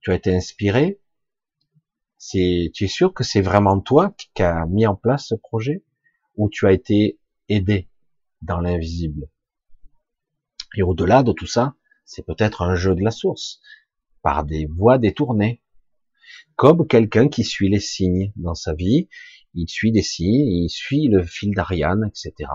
[0.00, 1.00] Tu as été inspiré?
[2.18, 5.84] C'est, tu es sûr que c'est vraiment toi qui as mis en place ce projet?
[6.36, 7.18] Ou tu as été
[7.48, 7.88] aidé
[8.42, 9.28] dans l'invisible?
[10.76, 11.74] Et au-delà de tout ça,
[12.04, 13.60] c'est peut-être un jeu de la source,
[14.22, 15.62] par des voies détournées.
[16.56, 19.08] Comme quelqu'un qui suit les signes dans sa vie,
[19.54, 22.48] il suit des signes, il suit le fil d'Ariane, etc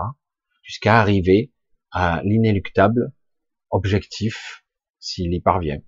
[0.66, 1.52] jusqu'à arriver
[1.92, 3.12] à l'inéluctable
[3.70, 4.64] objectif
[4.98, 5.80] s'il y parvient.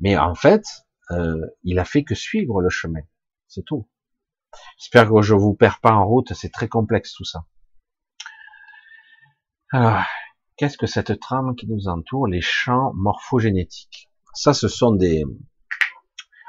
[0.00, 0.64] Mais en fait,
[1.12, 3.02] euh, il a fait que suivre le chemin.
[3.46, 3.88] C'est tout.
[4.78, 7.46] J'espère que je vous perds pas en route, c'est très complexe tout ça.
[9.72, 10.06] Ah,
[10.56, 14.10] qu'est-ce que cette trame qui nous entoure, les champs morphogénétiques?
[14.34, 15.24] Ça, ce sont des...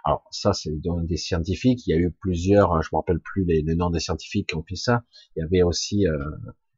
[0.03, 1.87] Alors, ça, c'est des scientifiques.
[1.87, 4.63] Il y a eu plusieurs, je me rappelle plus les, noms des scientifiques qui ont
[4.63, 5.03] fait ça.
[5.35, 6.17] Il y avait aussi euh,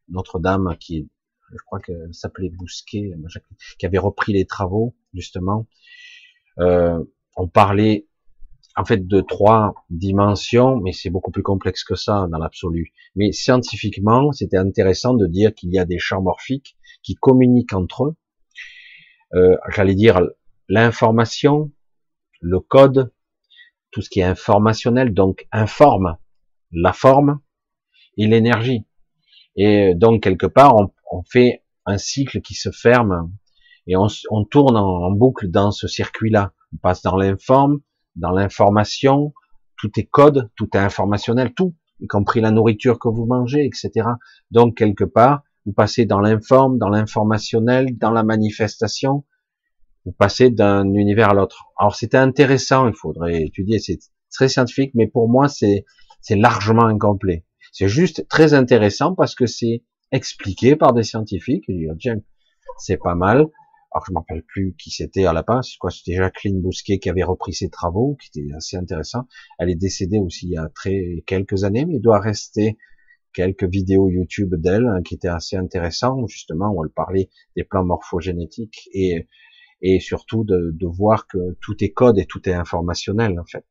[0.07, 1.09] Notre-Dame qui,
[1.51, 3.11] je crois qu'elle s'appelait Bousquet,
[3.79, 5.67] qui avait repris les travaux, justement.
[6.59, 7.03] Euh,
[7.35, 8.07] on parlait
[8.77, 12.93] en fait de trois dimensions, mais c'est beaucoup plus complexe que ça dans l'absolu.
[13.15, 16.76] Mais scientifiquement, c'était intéressant de dire qu'il y a des champs morphiques
[17.07, 18.15] qui communiquent entre eux.
[19.34, 20.19] Euh, J'allais dire
[20.67, 21.71] l'information,
[22.41, 23.13] le code,
[23.91, 26.17] tout ce qui est informationnel, donc informe
[26.71, 27.39] la forme
[28.17, 28.85] et l'énergie.
[29.55, 33.31] Et donc quelque part, on, on, fait un cycle qui se ferme
[33.88, 36.51] et on, on tourne en, en boucle dans ce circuit-là.
[36.73, 37.79] On passe dans l'informe,
[38.17, 39.34] dans l'information,
[39.77, 44.09] tout est code, tout est informationnel, tout, y compris la nourriture que vous mangez, etc.
[44.51, 49.26] Donc quelque part, vous passez dans l'informe, dans l'informationnel, dans la manifestation,
[50.06, 51.65] vous passez d'un univers à l'autre.
[51.77, 53.99] Alors c'était intéressant, il faudrait étudier, c'est
[54.31, 55.84] très scientifique, mais pour moi c'est
[56.30, 57.45] largement incomplet.
[57.73, 59.84] C'est juste très intéressant parce que c'est
[60.14, 61.65] expliqué par des scientifiques.
[62.80, 63.48] C'est pas mal
[63.94, 67.10] alors je ne rappelle plus qui c'était à la base, quoi, c'était Jacqueline Bousquet qui
[67.10, 69.27] avait repris ses travaux, qui était assez intéressant.
[69.60, 72.77] Elle est décédée aussi il y a très quelques années, mais doit rester
[73.33, 77.85] quelques vidéos YouTube d'elle hein, qui étaient assez intéressantes, justement, où elle parlait des plans
[77.85, 79.27] morphogénétiques et,
[79.81, 83.65] et surtout de, de voir que tout est code et tout est informationnel, en fait.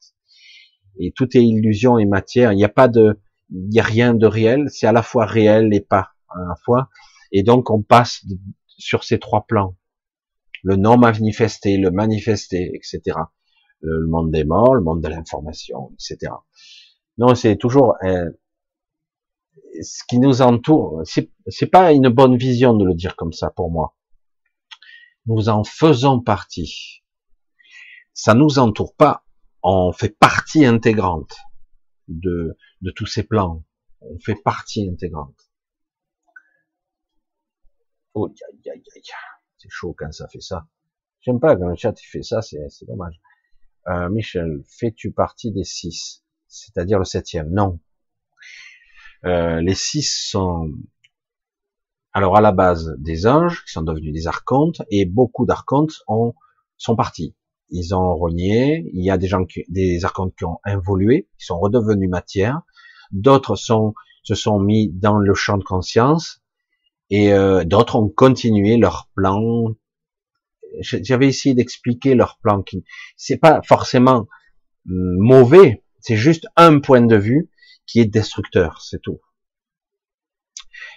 [0.98, 2.52] Et tout est illusion et matière.
[2.52, 3.20] Il n'y a pas de,
[3.50, 4.66] il n'y a rien de réel.
[4.70, 6.88] C'est à la fois réel et pas à la fois.
[7.32, 8.24] Et donc, on passe
[8.78, 9.76] sur ces trois plans
[10.66, 13.16] le non manifesté, le manifesté, etc.
[13.80, 16.32] Le, monde des morts, le monde de l'information, etc.
[17.18, 18.28] Non, c'est toujours euh,
[19.82, 21.02] ce qui nous entoure.
[21.04, 23.96] C'est pas une bonne vision de le dire comme ça pour moi.
[25.26, 27.02] Nous en faisons partie.
[28.14, 29.24] Ça nous entoure pas.
[29.62, 31.36] On fait partie intégrante
[32.08, 33.64] de, de tous ces plans.
[34.00, 35.50] On fait partie intégrante.
[38.14, 38.32] Oh.
[39.58, 40.68] C'est chaud quand ça fait ça.
[41.20, 43.20] J'aime pas quand le chat fait ça, c'est dommage.
[43.88, 46.24] Euh, Michel, fais-tu partie des six?
[46.46, 47.50] C'est-à-dire le septième?
[47.50, 47.80] Non.
[49.24, 50.70] Euh, les six sont
[52.12, 56.34] alors à la base des anges qui sont devenus des archontes et beaucoup d'archontes ont
[56.78, 57.34] sont partis.
[57.70, 58.88] Ils ont renié.
[58.92, 62.62] Il y a des gens qui, des archontes qui ont évolué, qui sont redevenus matière.
[63.10, 66.42] D'autres sont se sont mis dans le champ de conscience
[67.10, 69.68] et euh, d'autres ont continué leur plan.
[70.80, 72.84] J'avais essayé d'expliquer leur plan qui,
[73.16, 74.26] c'est pas forcément
[74.90, 77.48] hum, mauvais, c'est juste un point de vue
[77.86, 79.20] qui est destructeur, c'est tout.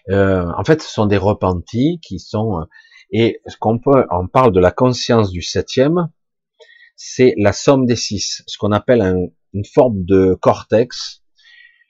[0.09, 2.65] Euh, en fait, ce sont des repentis qui sont euh,
[3.11, 6.09] et ce qu'on peut, on parle de la conscience du septième,
[6.95, 11.23] c'est la somme des six, ce qu'on appelle une forme de cortex.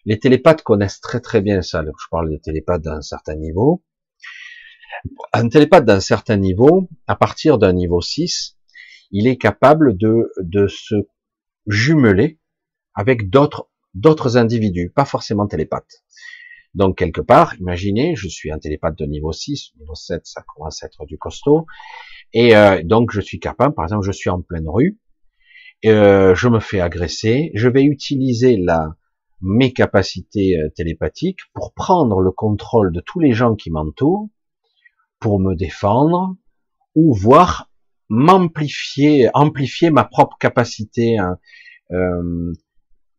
[0.05, 1.83] Les télépathes connaissent très très bien ça.
[1.83, 3.83] Je parle des télépathes d'un certain niveau.
[5.33, 8.57] Un télépathe d'un certain niveau, à partir d'un niveau 6,
[9.11, 10.95] il est capable de, de se
[11.67, 12.39] jumeler
[12.93, 16.03] avec d'autres d'autres individus, pas forcément télépathes.
[16.75, 20.83] Donc quelque part, imaginez, je suis un télépathe de niveau 6, niveau 7, ça commence
[20.83, 21.65] à être du costaud,
[22.33, 24.99] et euh, donc je suis capable, par exemple, je suis en pleine rue,
[25.85, 28.95] euh, je me fais agresser, je vais utiliser la
[29.41, 34.29] mes capacités euh, télépathiques pour prendre le contrôle de tous les gens qui m'entourent,
[35.19, 36.35] pour me défendre,
[36.95, 37.69] ou voir
[38.09, 41.37] m'amplifier, amplifier ma propre capacité hein,
[41.91, 42.51] euh,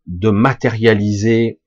[0.06, 1.60] de matérialiser,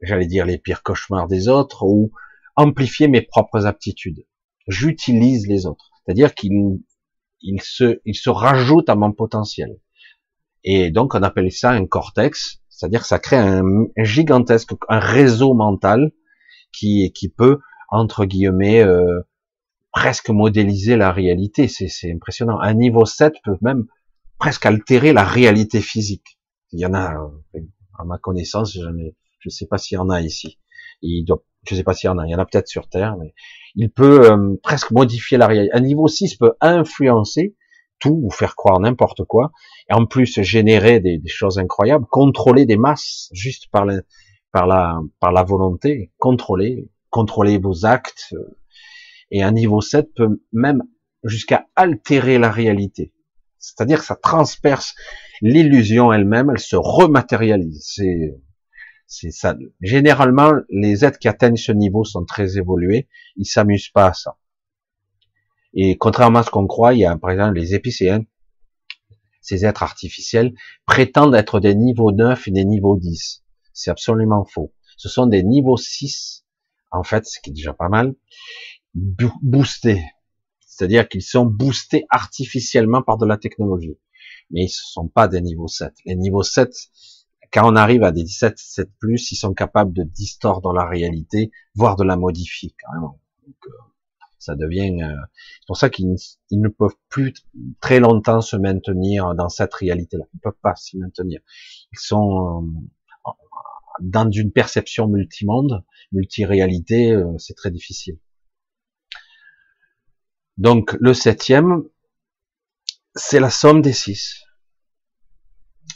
[0.00, 2.12] j'allais dire les pires cauchemars des autres, ou
[2.56, 4.24] amplifier mes propres aptitudes.
[4.68, 6.80] J'utilise les autres, c'est-à-dire qu'il
[7.42, 9.78] il se, il se rajoute à mon potentiel.
[10.64, 14.98] Et donc on appelle ça un cortex, c'est-à-dire que ça crée un, un, gigantesque, un
[14.98, 16.12] réseau mental
[16.72, 19.20] qui, qui peut entre guillemets euh,
[19.92, 21.68] presque modéliser la réalité.
[21.68, 22.58] C'est impressionnant.
[22.60, 23.84] Un niveau 7 peut même
[24.38, 26.35] presque altérer la réalité physique.
[26.72, 27.60] Il y en a, euh,
[27.98, 30.58] à ma connaissance, je ne sais pas s'il y en a ici.
[31.02, 32.26] Il doit, je sais pas s'il y en a.
[32.26, 33.34] Il y en a peut-être sur Terre, mais
[33.74, 35.74] il peut euh, presque modifier la réalité.
[35.74, 37.54] Un niveau 6 peut influencer
[37.98, 39.52] tout, ou faire croire n'importe quoi,
[39.90, 44.02] et en plus générer des, des, choses incroyables, contrôler des masses juste par la,
[44.52, 48.34] par la, par la volonté, contrôler, contrôler vos actes,
[49.30, 50.82] et un niveau 7 peut même
[51.24, 53.12] jusqu'à altérer la réalité.
[53.58, 54.94] C'est-à-dire que ça transperce
[55.40, 57.98] l'illusion elle-même, elle se rematérialise.
[59.06, 59.56] C'est, ça.
[59.80, 63.08] Généralement, les êtres qui atteignent ce niveau sont très évolués.
[63.36, 64.36] Ils s'amusent pas à ça.
[65.74, 68.22] Et contrairement à ce qu'on croit, il y a par exemple les épicéens,
[69.42, 70.54] ces êtres artificiels,
[70.86, 73.44] prétendent être des niveaux 9 et des niveaux 10.
[73.72, 74.72] C'est absolument faux.
[74.96, 76.44] Ce sont des niveaux 6,
[76.90, 78.14] en fait, ce qui est déjà pas mal,
[78.94, 80.02] boostés.
[80.76, 83.96] C'est-à-dire qu'ils sont boostés artificiellement par de la technologie.
[84.50, 85.94] Mais ils ne sont pas des niveaux 7.
[86.04, 86.70] Les niveaux 7,
[87.50, 91.50] quand on arrive à des 17, 7 plus, ils sont capables de distordre la réalité,
[91.74, 93.18] voire de la modifier carrément.
[93.46, 93.70] Donc, euh,
[94.38, 95.02] ça devient.
[95.02, 95.16] Euh,
[95.60, 96.14] c'est pour ça qu'ils
[96.50, 97.32] ne peuvent plus
[97.80, 100.24] très longtemps se maintenir dans cette réalité-là.
[100.34, 101.40] Ils ne peuvent pas s'y maintenir.
[101.92, 102.66] Ils sont
[103.26, 103.30] euh,
[104.02, 105.82] dans une perception multimonde,
[106.12, 108.18] multiréalité, c'est très difficile.
[110.56, 111.84] Donc le septième,
[113.14, 114.42] c'est la somme des six.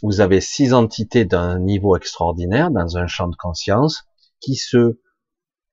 [0.03, 4.05] Vous avez six entités d'un niveau extraordinaire dans un champ de conscience
[4.41, 5.01] qui se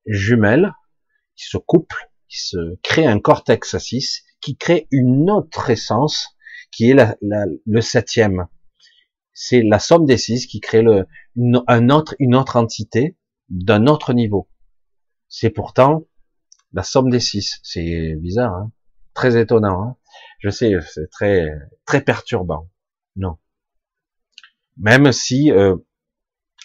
[0.06, 0.74] jumellent,
[1.36, 6.30] qui se couplent, qui se crée un cortex à 6, qui crée une autre essence,
[6.72, 8.48] qui est le septième.
[9.34, 10.84] C'est la somme des six qui crée
[11.36, 13.18] une, un autre, une autre entité
[13.50, 14.50] d'un autre niveau.
[15.30, 16.06] C'est pourtant
[16.74, 17.60] la somme des six.
[17.64, 18.72] C'est bizarre, hein
[19.18, 19.84] très étonnant.
[19.84, 19.96] Hein
[20.40, 21.50] Je sais, c'est très
[21.86, 22.70] très perturbant.
[23.16, 23.38] Non.
[24.78, 25.76] Même si euh,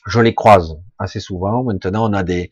[0.06, 1.64] je les croise assez souvent.
[1.64, 2.50] Maintenant, on a des,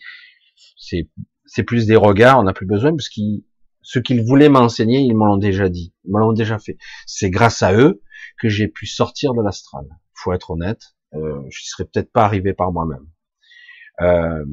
[0.76, 1.08] c'est
[1.44, 3.44] c'est plus des regards, on n'a plus besoin, parce qu'ils,
[3.82, 6.78] ce qu'ils voulaient m'enseigner, ils me l'ont déjà dit, ils me l'ont déjà fait.
[7.06, 8.02] C'est grâce à eux
[8.40, 9.84] que j'ai pu sortir de l'astral.
[10.14, 13.06] Faut être honnête, euh, je serais peut-être pas arrivé par moi-même.
[14.00, 14.44] Euh,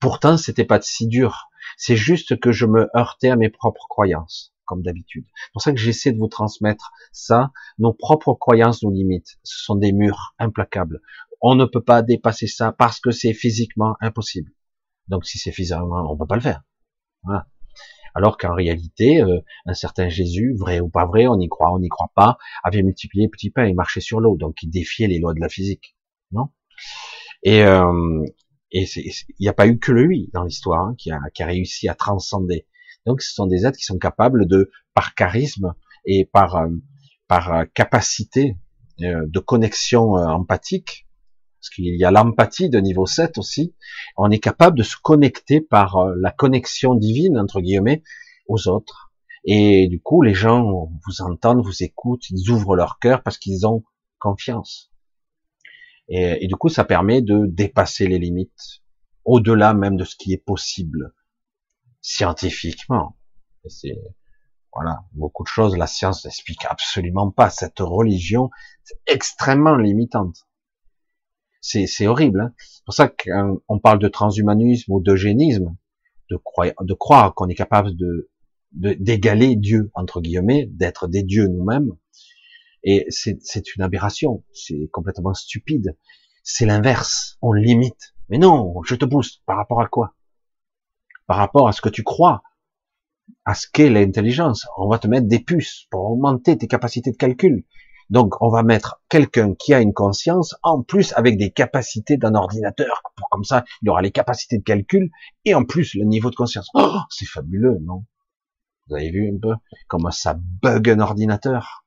[0.00, 1.50] pourtant, c'était pas si dur.
[1.76, 5.24] C'est juste que je me heurtais à mes propres croyances, comme d'habitude.
[5.34, 7.52] C'est pour ça que j'essaie de vous transmettre ça.
[7.78, 9.38] Nos propres croyances nous limitent.
[9.42, 11.00] Ce sont des murs implacables.
[11.40, 14.50] On ne peut pas dépasser ça parce que c'est physiquement impossible.
[15.08, 16.62] Donc si c'est physiquement, on peut pas le faire.
[17.22, 17.46] Voilà.
[18.14, 21.80] Alors qu'en réalité, euh, un certain Jésus, vrai ou pas vrai, on y croit, on
[21.80, 25.18] n'y croit pas, avait multiplié petit pain et marchait sur l'eau, donc il défiait les
[25.18, 25.96] lois de la physique,
[26.30, 26.50] non?
[27.42, 28.24] Et euh,
[28.70, 28.86] il
[29.40, 31.94] n'y a pas eu que lui dans l'histoire hein, qui, a, qui a réussi à
[31.94, 32.66] transcender.
[33.06, 35.74] Donc ce sont des êtres qui sont capables de, par charisme
[36.04, 36.68] et par euh,
[37.26, 38.58] par capacité
[38.98, 41.04] de connexion empathique,
[41.64, 43.74] parce qu'il y a l'empathie de niveau 7 aussi,
[44.18, 48.02] on est capable de se connecter par euh, la connexion divine, entre guillemets,
[48.48, 49.14] aux autres.
[49.46, 53.66] Et du coup, les gens vous entendent, vous écoutent, ils ouvrent leur cœur parce qu'ils
[53.66, 53.82] ont
[54.18, 54.92] confiance.
[56.08, 58.82] Et, et, du coup, ça permet de dépasser les limites,
[59.24, 61.14] au-delà même de ce qui est possible
[62.04, 63.16] scientifiquement.
[63.66, 63.96] C'est
[64.74, 67.48] voilà, beaucoup de choses, la science n'explique absolument pas.
[67.48, 68.50] Cette religion,
[68.82, 70.46] c'est extrêmement limitante.
[71.60, 72.40] C'est horrible.
[72.42, 72.52] Hein.
[72.58, 75.76] c'est pour ça qu'on parle de transhumanisme ou d'eugénisme,
[76.30, 78.28] de, croire, de croire qu'on est capable de
[78.72, 81.92] d'égaler Dieu entre guillemets, d'être des dieux nous-mêmes.
[82.82, 85.96] Et c'est une aberration, c'est complètement stupide.
[86.42, 88.14] C'est l'inverse, on limite.
[88.28, 89.42] Mais non, je te booste.
[89.46, 90.16] Par rapport à quoi?
[91.26, 92.42] Par rapport à ce que tu crois,
[93.44, 94.66] à ce qu'est l'intelligence.
[94.76, 97.64] On va te mettre des puces pour augmenter tes capacités de calcul.
[98.10, 102.34] Donc, on va mettre quelqu'un qui a une conscience, en plus avec des capacités d'un
[102.34, 103.02] ordinateur.
[103.30, 105.10] Comme ça, il aura les capacités de calcul
[105.44, 106.68] et en plus le niveau de conscience.
[106.74, 108.04] Oh, c'est fabuleux, non?
[108.88, 109.54] Vous avez vu un peu
[109.88, 111.86] comment ça bug un ordinateur?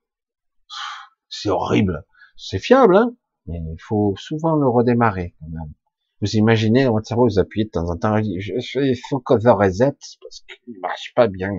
[1.30, 2.04] C'est horrible.
[2.36, 3.14] C'est fiable, hein?
[3.46, 5.74] Mais il faut souvent le redémarrer quand même.
[6.22, 9.96] Vous imaginez, votre cerveau, vous appuyez de temps en temps, il faut que je reset
[10.22, 11.52] parce qu'il marche pas bien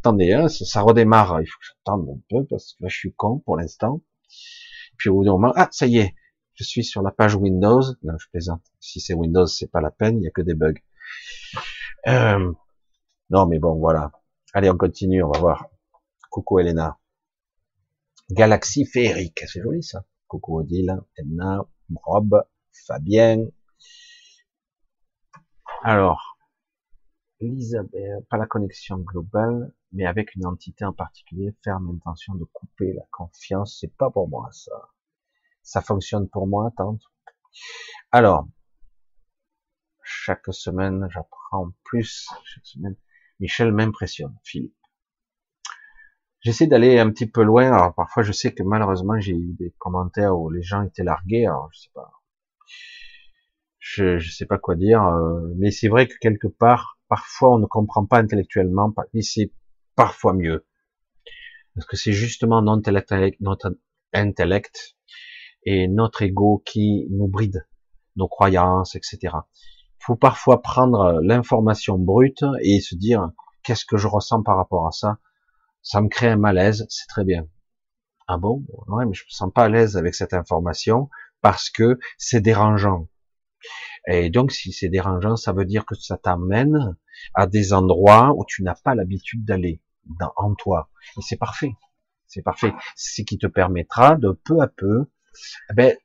[0.00, 3.12] attendez, hein, ça, redémarre, il faut que j'attende un peu parce que là je suis
[3.12, 4.00] con pour l'instant.
[4.96, 6.14] Puis au bout d'un moment, ah ça y est,
[6.54, 7.82] je suis sur la page Windows.
[8.02, 8.62] Non, je plaisante.
[8.80, 10.74] Si c'est Windows, c'est pas la peine, il y a que des bugs.
[12.06, 12.52] Euh,
[13.30, 14.10] non, mais bon, voilà.
[14.54, 15.68] Allez, on continue, on va voir.
[16.30, 16.98] Coucou Elena.
[18.30, 20.04] Galaxie féerique, c'est joli ça.
[20.28, 22.42] Coucou Odile, Elena, Rob,
[22.72, 23.46] Fabien.
[25.82, 26.38] Alors,
[27.40, 32.92] Elisabeth, pas la connexion globale, mais avec une entité en particulier, ferme intention de couper
[32.92, 34.90] la confiance, c'est pas pour moi ça.
[35.62, 37.02] Ça fonctionne pour moi, tante.
[38.12, 38.46] Alors,
[40.02, 42.28] chaque semaine, j'apprends plus.
[42.44, 42.96] Chaque semaine,
[43.38, 44.74] Michel m'impressionne, Philippe.
[46.40, 47.72] J'essaie d'aller un petit peu loin.
[47.72, 51.46] Alors parfois, je sais que malheureusement, j'ai eu des commentaires où les gens étaient largués.
[51.46, 52.10] Alors je sais pas,
[53.78, 55.02] je, je sais pas quoi dire.
[55.02, 58.94] Euh, mais c'est vrai que quelque part, parfois, on ne comprend pas intellectuellement.
[59.14, 59.52] Et c'est
[59.96, 60.66] parfois mieux.
[61.74, 62.88] parce que c'est justement notre
[64.12, 64.96] intellect,
[65.64, 67.66] et notre ego qui nous bride,
[68.16, 69.18] nos croyances, etc.
[69.24, 73.30] Il faut parfois prendre l'information brute et se dire
[73.62, 75.18] qu'est-ce que je ressens par rapport à ça?
[75.82, 77.46] Ça me crée un malaise, c'est très bien.
[78.26, 78.64] Ah bon?
[78.88, 81.10] Ouais, mais je me sens pas à l'aise avec cette information
[81.40, 83.08] parce que c'est dérangeant.
[84.08, 86.96] Et donc, si c'est dérangeant, ça veut dire que ça t'amène
[87.34, 89.80] à des endroits où tu n'as pas l'habitude d'aller
[90.36, 90.90] en toi.
[91.18, 91.72] Et c'est parfait.
[92.26, 92.72] C'est parfait.
[92.96, 95.06] C'est ce qui te permettra de peu à peu,
[95.70, 95.96] eh ben,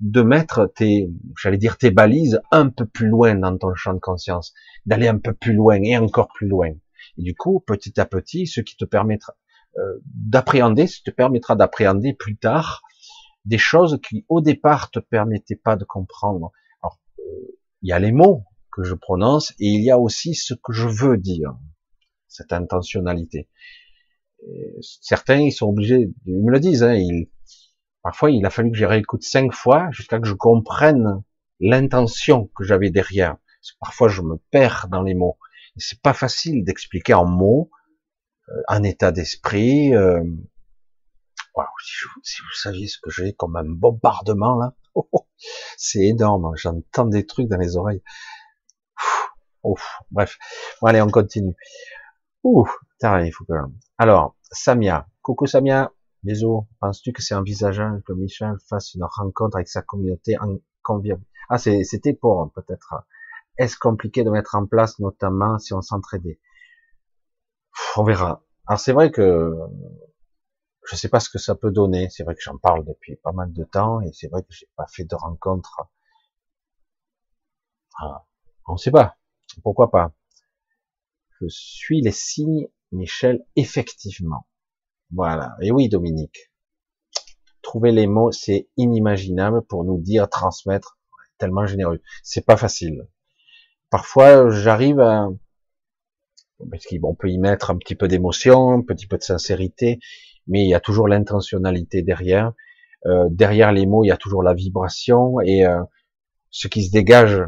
[0.00, 1.10] de mettre tes,
[1.40, 4.52] j'allais dire tes balises un peu plus loin dans ton champ de conscience,
[4.86, 6.70] d'aller un peu plus loin et encore plus loin.
[7.18, 9.34] Et du coup, petit à petit, ce qui te permettra
[9.78, 12.82] euh, d'appréhender, ce qui te permettra d'appréhender plus tard
[13.44, 16.52] des choses qui au départ te permettaient pas de comprendre.
[16.82, 17.00] Alors,
[17.82, 20.72] il y a les mots que je prononce et il y a aussi ce que
[20.72, 21.54] je veux dire,
[22.28, 23.48] cette intentionnalité.
[24.80, 26.98] certains, ils sont obligés, ils me le disent, hein,
[28.02, 31.22] parfois il a fallu que j'y réécoute cinq fois jusqu'à que je comprenne
[31.60, 33.36] l'intention que j'avais derrière.
[33.80, 35.38] parfois je me perds dans les mots.
[35.76, 37.70] C'est pas facile d'expliquer en mots
[38.48, 39.94] euh, un état d'esprit.
[39.94, 40.22] Euh,
[41.84, 44.74] si, vous, saviez ce que j'ai comme un bombardement là,
[45.76, 46.46] c'est énorme.
[46.46, 46.52] Hein.
[46.56, 48.02] J'entends des trucs dans les oreilles.
[50.10, 50.38] Bref,
[50.80, 51.54] bon, allez, on continue.
[52.42, 52.66] Ouh,
[53.02, 53.52] il faut que...
[53.98, 55.92] Alors, Samia, coucou Samia,
[56.22, 56.66] bisous.
[56.80, 60.58] Penses-tu que c'est envisageable que Michel fasse une rencontre avec sa communauté en
[61.48, 63.06] Ah, c'était pour peut-être.
[63.58, 66.40] Est-ce compliqué de mettre en place, notamment si on s'entraidait?
[67.96, 68.42] On verra.
[68.66, 69.54] Alors c'est vrai que
[70.84, 72.08] je sais pas ce que ça peut donner.
[72.10, 74.68] C'est vrai que j'en parle depuis pas mal de temps et c'est vrai que j'ai
[74.76, 75.88] pas fait de rencontre.
[77.98, 78.24] Ah,
[78.66, 79.16] on sait pas.
[79.62, 80.12] Pourquoi pas
[81.40, 84.46] Je suis les signes, Michel, effectivement.
[85.10, 85.54] Voilà.
[85.60, 86.50] Et oui, Dominique.
[87.60, 90.98] Trouver les mots, c'est inimaginable pour nous dire, transmettre,
[91.38, 92.02] tellement généreux.
[92.22, 93.06] C'est pas facile.
[93.90, 95.28] Parfois, j'arrive à,
[96.70, 100.00] parce qu'on peut y mettre un petit peu d'émotion, un petit peu de sincérité,
[100.46, 102.52] mais il y a toujours l'intentionnalité derrière.
[103.06, 105.82] Euh, derrière les mots, il y a toujours la vibration et euh,
[106.50, 107.42] ce qui se dégage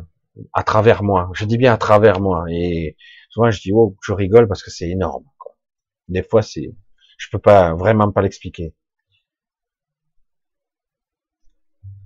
[0.52, 1.30] à travers moi.
[1.34, 2.44] Je dis bien à travers moi.
[2.50, 2.96] Et
[3.30, 5.24] souvent, je dis oh, je rigole parce que c'est énorme.
[5.38, 5.56] Quoi.
[6.08, 6.74] Des fois, c'est,
[7.18, 8.74] je peux pas vraiment pas l'expliquer.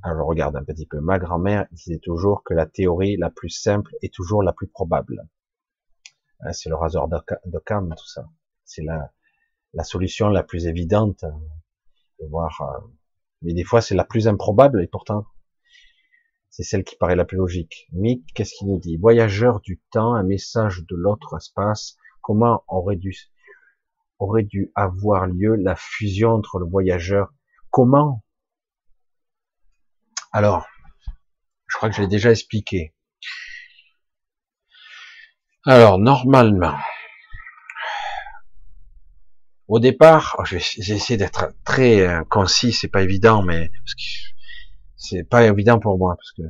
[0.03, 1.01] Alors, regarde un petit peu.
[1.01, 5.29] Ma grand-mère disait toujours que la théorie la plus simple est toujours la plus probable.
[6.41, 8.29] Hein, c'est le rasoir de Cam, tout ça.
[8.65, 9.11] C'est la,
[9.79, 11.25] la solution la plus évidente.
[12.19, 12.87] De voir, euh,
[13.43, 15.25] mais des fois, c'est la plus improbable et pourtant,
[16.51, 17.87] c'est celle qui paraît la plus logique.
[17.93, 18.97] Mick, qu'est-ce qu'il nous dit?
[18.97, 21.97] Voyageur du temps, un message de l'autre espace.
[22.21, 23.15] Comment aurait dû,
[24.19, 27.33] aurait dû avoir lieu la fusion entre le voyageur?
[27.71, 28.25] Comment?
[30.33, 30.67] Alors,
[31.69, 32.97] je crois que je l'ai déjà expliqué.
[35.65, 36.77] Alors, normalement,
[39.69, 43.71] au départ, j'ai essayé d'être très euh, concis, c'est pas évident, mais
[44.97, 46.43] c'est pas évident pour moi parce que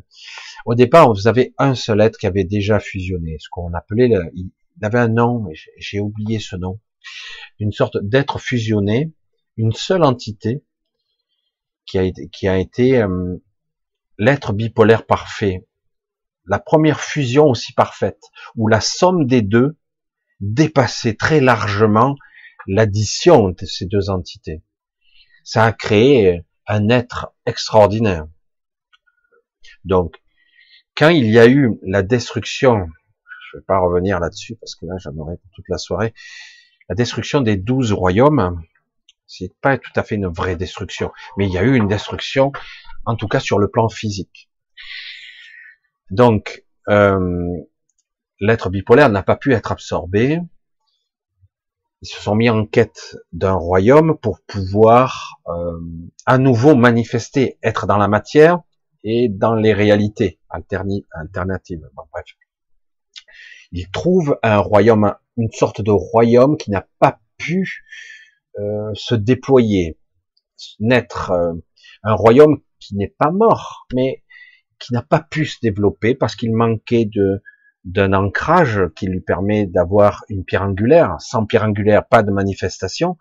[0.65, 4.51] au départ, vous avez un seul être qui avait déjà fusionné, ce qu'on appelait, il
[4.83, 6.81] avait un nom, mais j'ai oublié ce nom,
[7.59, 9.13] une sorte d'être fusionné,
[9.57, 10.65] une seule entité
[11.87, 13.37] qui a été, qui a été euh,
[14.19, 15.67] l'être bipolaire parfait,
[16.47, 18.23] la première fusion aussi parfaite,
[18.55, 19.77] où la somme des deux
[20.41, 22.15] dépassait très largement
[22.69, 24.63] l'addition de ces deux entités.
[25.43, 28.27] Ça a créé un être extraordinaire.
[29.85, 30.17] Donc,
[30.95, 32.87] quand il y a eu la destruction,
[33.51, 36.13] je ne vais pas revenir là-dessus parce que là j'en aurai toute la soirée,
[36.89, 38.63] la destruction des douze royaumes,
[39.27, 42.53] c'est pas tout à fait une vraie destruction, mais il y a eu une destruction,
[43.05, 44.51] en tout cas sur le plan physique.
[46.11, 47.47] Donc, euh,
[48.41, 50.41] l'être bipolaire n'a pas pu être absorbé.
[52.01, 55.81] Ils se sont mis en quête d'un royaume pour pouvoir euh,
[56.27, 58.61] à nouveau manifester, être dans la matière
[59.03, 61.89] et dans les réalités alternatives.
[61.95, 62.25] Bref.
[63.73, 67.85] Ils trouvent un royaume, une sorte de royaume qui n'a pas pu
[68.59, 69.99] euh, se déployer,
[70.81, 71.53] naître, euh,
[72.03, 74.23] un royaume qui n'est pas mort, mais
[74.79, 77.43] qui n'a pas pu se développer parce qu'il manquait de
[77.85, 81.17] d'un ancrage qui lui permet d'avoir une pierre angulaire.
[81.21, 83.17] Sans pierre angulaire, pas de manifestation.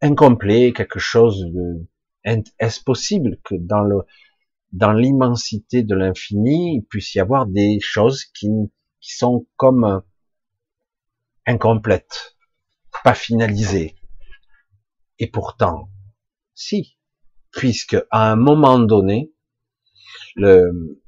[0.00, 1.86] Incomplet, quelque chose de...
[2.58, 4.02] Est-ce possible que dans le
[4.72, 8.48] dans l'immensité de l'infini, il puisse y avoir des choses qui,
[9.00, 10.02] qui sont comme
[11.46, 12.36] incomplètes,
[13.02, 13.96] pas finalisées?
[15.18, 15.90] Et pourtant,
[16.54, 16.98] si,
[17.50, 19.32] puisque à un moment donné,
[20.36, 21.00] le,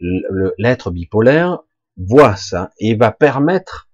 [0.00, 1.60] l'être bipolaire
[1.96, 3.88] voit ça et va permettre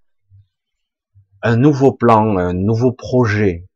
[1.43, 3.69] un nouveau plan, un nouveau projet.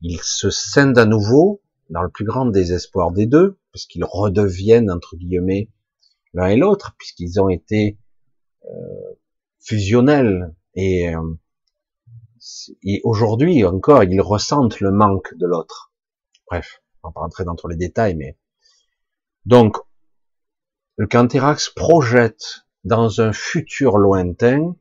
[0.00, 4.90] Ils se scindent à nouveau dans le plus grand désespoir des deux, parce qu'ils redeviennent
[4.90, 5.70] entre guillemets
[6.34, 7.98] l'un et l'autre, puisqu'ils ont été
[8.64, 9.18] euh,
[9.60, 11.34] fusionnels et, euh,
[12.82, 15.92] et aujourd'hui encore ils ressentent le manque de l'autre.
[16.48, 18.36] Bref, on va pas rentrer dans tous les détails, mais
[19.46, 19.76] donc
[20.98, 24.74] le Canthérax projette dans un futur lointain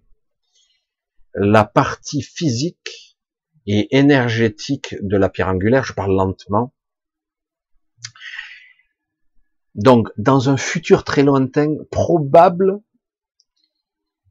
[1.35, 3.15] la partie physique
[3.67, 6.73] et énergétique de la pierre angulaire, je parle lentement.
[9.75, 12.79] Donc, dans un futur très lointain, probable,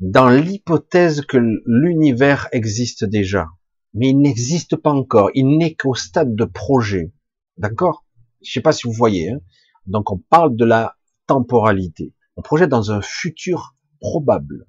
[0.01, 3.47] dans l'hypothèse que l'univers existe déjà,
[3.95, 7.13] mais il n'existe pas encore, il n'est qu'au stade de projet,
[7.59, 8.05] d'accord?
[8.43, 9.31] Je ne sais pas si vous voyez.
[9.31, 9.41] Hein.
[9.87, 10.96] Donc, on parle de la
[11.27, 12.15] temporalité.
[12.37, 14.67] On projette dans un futur probable.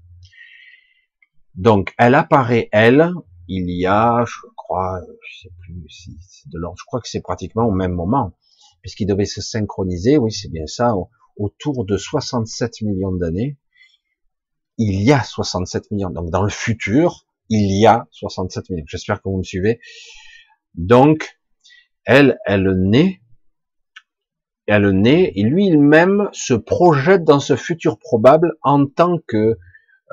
[1.55, 3.11] Donc, elle apparaît, elle,
[3.47, 7.09] il y a, je crois, je sais plus si c'est de l'ordre, je crois que
[7.09, 8.37] c'est pratiquement au même moment,
[8.81, 10.93] puisqu'il devait se synchroniser, oui, c'est bien ça,
[11.35, 13.57] autour de 67 millions d'années.
[14.77, 16.11] Il y a 67 millions.
[16.11, 18.85] Donc, dans le futur, il y a 67 millions.
[18.87, 19.79] J'espère que vous me suivez.
[20.75, 21.39] Donc,
[22.05, 23.21] elle, elle naît
[24.67, 29.57] et le nez, et lui-même se projette dans ce futur probable en tant que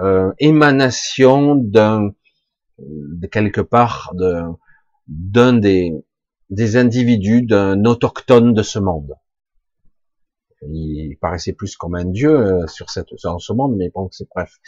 [0.01, 2.11] euh, émanation d'un,
[2.79, 4.15] de quelque part,
[5.09, 5.93] d'un des,
[6.51, 9.15] des individus, d'un autochtone de ce monde.
[10.63, 14.29] Il paraissait plus comme un dieu euh, sur cette, dans ce monde, mais bon, c'est
[14.35, 14.59] bref.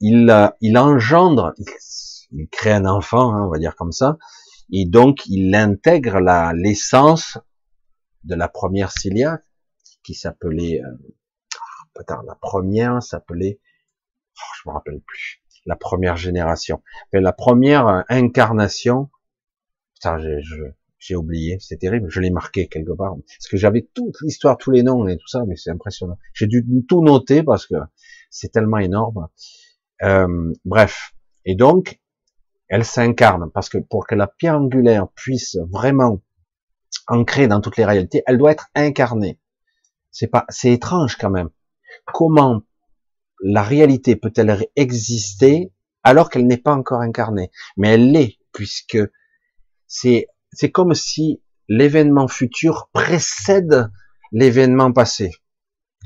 [0.00, 1.52] Il, euh, il engendre,
[2.32, 4.16] il, crée un enfant, hein, on va dire comme ça,
[4.72, 7.38] et donc il intègre la l'essence
[8.24, 9.40] de la première Cilia,
[10.02, 13.60] qui s'appelait, euh, la première s'appelait,
[14.36, 16.82] oh, je me rappelle plus, la première génération,
[17.12, 19.10] mais la première incarnation,
[19.94, 20.18] putain,
[20.98, 24.70] j'ai oublié, c'est terrible, je l'ai marqué quelque part, parce que j'avais toute l'histoire, tous
[24.70, 26.18] les noms et tout ça, mais c'est impressionnant.
[26.32, 27.74] J'ai dû tout noter parce que
[28.30, 29.28] c'est tellement énorme.
[30.02, 31.14] Euh, bref,
[31.44, 32.00] et donc,
[32.68, 36.20] elle s'incarne, parce que pour que la pierre angulaire puisse vraiment
[37.06, 39.38] ancrée dans toutes les réalités, elle doit être incarnée.
[40.10, 41.50] C'est pas, c'est étrange quand même.
[42.04, 42.62] Comment
[43.40, 47.50] la réalité peut-elle exister alors qu'elle n'est pas encore incarnée?
[47.76, 48.98] Mais elle l'est, puisque
[49.86, 53.90] c'est, c'est comme si l'événement futur précède
[54.32, 55.32] l'événement passé.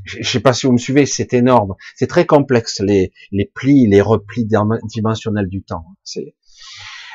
[0.04, 1.74] Je sais pas si vous me suivez, c'est énorme.
[1.96, 4.46] C'est très complexe, les, les plis, les replis
[4.84, 5.84] dimensionnels du temps.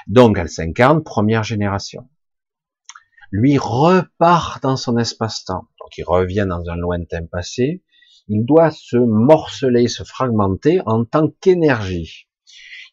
[0.07, 2.10] Donc elle s'incarne première génération
[3.31, 5.67] lui repart dans son espace-temps.
[5.79, 7.83] Donc il revient dans un lointain passé.
[8.27, 12.27] Il doit se morceler, se fragmenter en tant qu'énergie.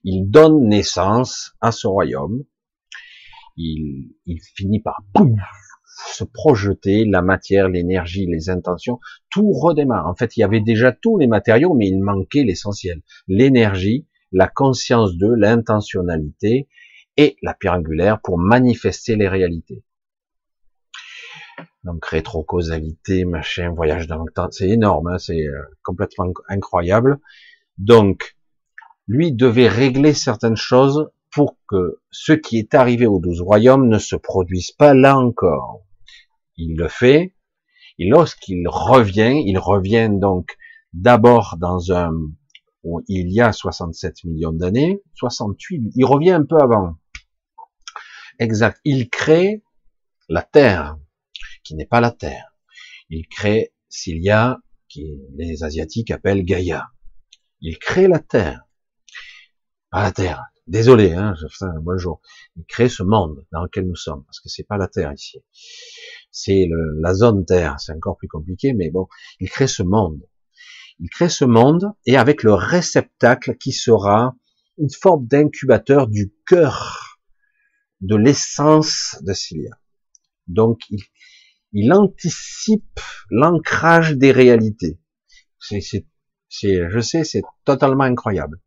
[0.04, 2.44] Il donne naissance à ce royaume.
[3.56, 4.10] Il,
[4.56, 5.02] finit par
[6.14, 8.98] se projeter, la matière, l'énergie, les intentions,
[9.30, 10.08] tout redémarre.
[10.08, 13.02] En fait, il y avait déjà tous les matériaux, mais il manquait l'essentiel.
[13.28, 16.68] L'énergie, la conscience de l'intentionnalité
[17.16, 19.84] et la pierre angulaire pour manifester les réalités
[21.84, 27.20] donc rétrocausalité, machin, voyage dans le temps, c'est énorme, hein, c'est euh, complètement incroyable.
[27.78, 28.36] Donc,
[29.06, 33.98] lui devait régler certaines choses pour que ce qui est arrivé aux douze royaumes ne
[33.98, 35.82] se produise pas là encore.
[36.56, 37.34] Il le fait,
[37.98, 40.56] et lorsqu'il revient, il revient donc
[40.92, 42.12] d'abord dans un
[43.08, 46.96] il y a 67 millions d'années, 68, il revient un peu avant.
[48.38, 48.80] Exact.
[48.84, 49.62] Il crée
[50.28, 50.98] la Terre,
[51.64, 52.54] qui n'est pas la Terre.
[53.10, 56.90] Il crée Cilia, qui les Asiatiques appellent Gaïa.
[57.60, 58.66] Il crée la Terre.
[59.90, 60.42] Pas la Terre.
[60.66, 62.22] Désolé, hein, je fais un bonjour.
[62.56, 65.38] Il crée ce monde dans lequel nous sommes, parce que c'est pas la Terre ici.
[66.30, 66.68] C'est
[67.00, 69.06] la zone Terre, c'est encore plus compliqué, mais bon,
[69.40, 70.26] il crée ce monde.
[71.00, 74.34] Il crée ce monde, et avec le réceptacle qui sera
[74.78, 77.18] une forme d'incubateur du cœur
[78.00, 79.78] de l'essence de Cilia.
[80.46, 81.00] Donc, il,
[81.74, 84.98] il anticipe l'ancrage des réalités.
[85.58, 85.80] C'est,
[86.50, 88.60] je sais, c'est totalement incroyable.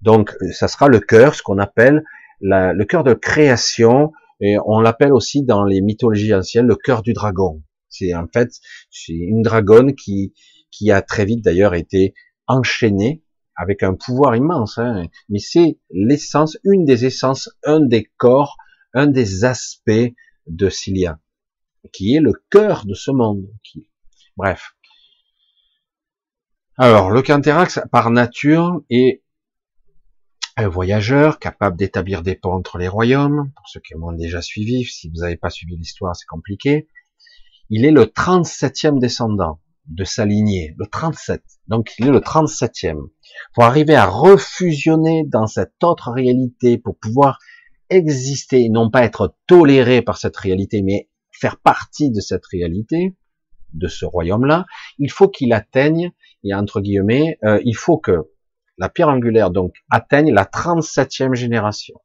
[0.00, 2.04] Donc, ça sera le cœur, ce qu'on appelle
[2.40, 7.12] le cœur de création, et on l'appelle aussi dans les mythologies anciennes le cœur du
[7.12, 7.62] dragon.
[7.88, 8.50] C'est en fait,
[8.90, 10.32] c'est une dragonne qui,
[10.70, 12.14] qui a très vite d'ailleurs été
[12.46, 13.22] enchaînée
[13.56, 15.06] avec un pouvoir immense, hein.
[15.28, 18.56] mais c'est l'essence, une des essences, un des corps
[18.94, 20.12] un des aspects
[20.46, 21.18] de Cilia,
[21.92, 23.46] qui est le cœur de ce monde.
[24.36, 24.74] Bref.
[26.76, 29.22] Alors, le Canthérax, par nature, est
[30.56, 33.50] un voyageur capable d'établir des ponts entre les royaumes.
[33.54, 36.88] Pour ceux qui m'ont déjà suivi, si vous n'avez pas suivi l'histoire, c'est compliqué.
[37.68, 41.42] Il est le 37e descendant de sa lignée, le 37.
[41.68, 43.08] Donc il est le 37e.
[43.54, 47.38] Pour arriver à refusionner dans cette autre réalité, pour pouvoir
[47.90, 51.08] exister, non pas être toléré par cette réalité, mais
[51.40, 53.16] faire partie de cette réalité,
[53.72, 54.66] de ce royaume-là,
[54.98, 56.12] il faut qu'il atteigne,
[56.44, 58.30] et entre guillemets, euh, il faut que
[58.78, 62.00] la pierre angulaire donc atteigne la 37e génération.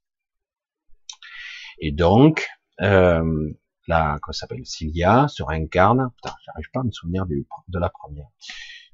[1.79, 2.47] Et donc,
[2.81, 3.51] euh,
[3.87, 6.09] la, comment s'appelle, Cilia se réincarne.
[6.15, 8.27] Putain, j'arrive pas à me souvenir du, de la première.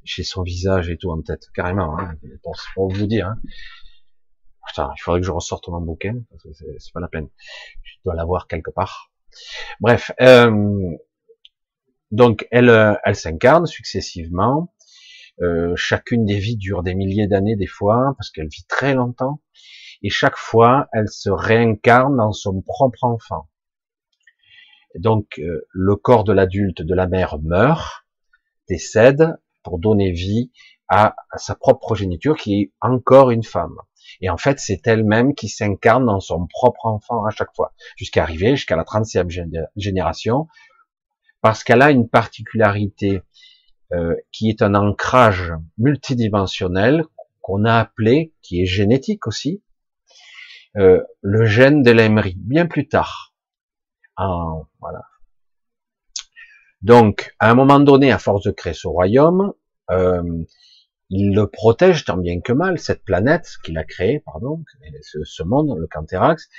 [0.03, 1.97] J'ai son visage et tout en tête, carrément.
[1.99, 2.15] Hein.
[2.73, 3.27] Pour vous dire.
[3.27, 3.41] Hein.
[4.68, 7.30] Putain, il faudrait que je ressorte mon bouquin, parce que c'est pas la peine.
[7.84, 9.10] Je dois l'avoir quelque part.
[9.79, 10.95] Bref, euh,
[12.11, 14.73] donc elle, euh, elle s'incarne successivement.
[15.41, 19.41] Euh, chacune des vies dure des milliers d'années des fois, parce qu'elle vit très longtemps.
[20.03, 23.47] Et chaque fois, elle se réincarne dans son propre enfant.
[24.95, 28.05] Donc euh, le corps de l'adulte, de la mère meurt,
[28.67, 30.51] décède pour donner vie
[30.89, 33.77] à, sa propre progéniture qui est encore une femme.
[34.22, 38.23] Et en fait, c'est elle-même qui s'incarne dans son propre enfant à chaque fois, jusqu'à
[38.23, 39.30] arriver jusqu'à la 30e
[39.76, 40.48] génération,
[41.41, 43.22] parce qu'elle a une particularité
[43.94, 47.03] euh, qui est un ancrage multidimensionnel
[47.41, 49.64] qu'on a appelé, qui est génétique aussi,
[50.78, 53.34] euh, le gène de l'aimerie, bien plus tard.
[54.15, 55.02] Ah, voilà.
[56.82, 59.53] Donc, à un moment donné, à force de créer ce royaume,
[59.90, 60.23] euh,
[61.11, 64.63] il le protège tant bien que mal, cette planète qu'il a créée, pardon,
[65.01, 66.49] ce, monde, le Canthérax,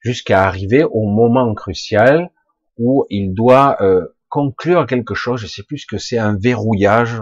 [0.00, 2.30] jusqu'à arriver au moment crucial
[2.78, 7.20] où il doit euh, conclure quelque chose, je sais plus ce que c'est, un verrouillage.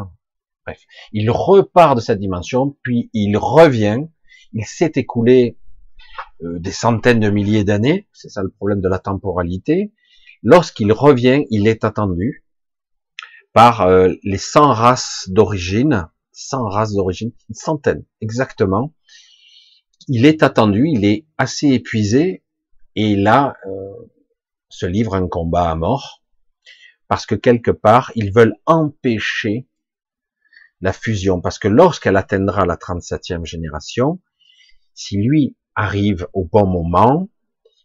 [0.64, 0.80] Bref,
[1.12, 4.04] il repart de cette dimension, puis il revient.
[4.52, 5.58] Il s'est écoulé
[6.42, 9.92] euh, des centaines de milliers d'années, c'est ça le problème de la temporalité,
[10.44, 12.44] lorsqu'il revient, il est attendu
[13.52, 18.94] par euh, les 100 races d'origine, 100 races d'origine, une centaine exactement.
[20.08, 22.42] Il est attendu, il est assez épuisé,
[22.96, 24.10] et là euh,
[24.68, 26.22] se livre un combat à mort,
[27.08, 29.66] parce que quelque part, ils veulent empêcher
[30.80, 34.20] la fusion, parce que lorsqu'elle atteindra la 37e génération,
[34.94, 37.28] si lui arrive au bon moment,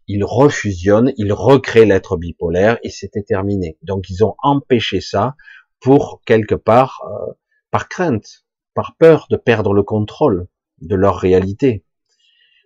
[0.08, 3.78] il refusionne, il recrée l'être bipolaire et c'était terminé.
[3.82, 5.36] Donc ils ont empêché ça
[5.80, 7.34] pour quelque part, euh,
[7.76, 10.48] par crainte, par peur de perdre le contrôle
[10.80, 11.84] de leur réalité.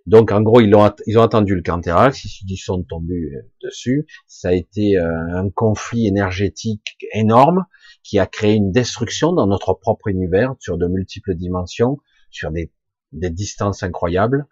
[0.06, 4.06] Donc en gros ils ont ils ont attendu le Canthérax, ils sont tombés euh, dessus.
[4.28, 7.66] Ça a été euh, un conflit énergétique énorme
[8.04, 11.98] qui a créé une destruction dans notre propre univers sur de multiples dimensions,
[12.30, 12.72] sur des,
[13.12, 14.48] des distances incroyables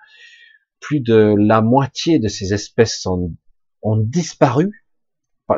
[0.80, 3.36] plus de la moitié de ces espèces sont,
[3.84, 4.88] ont disparu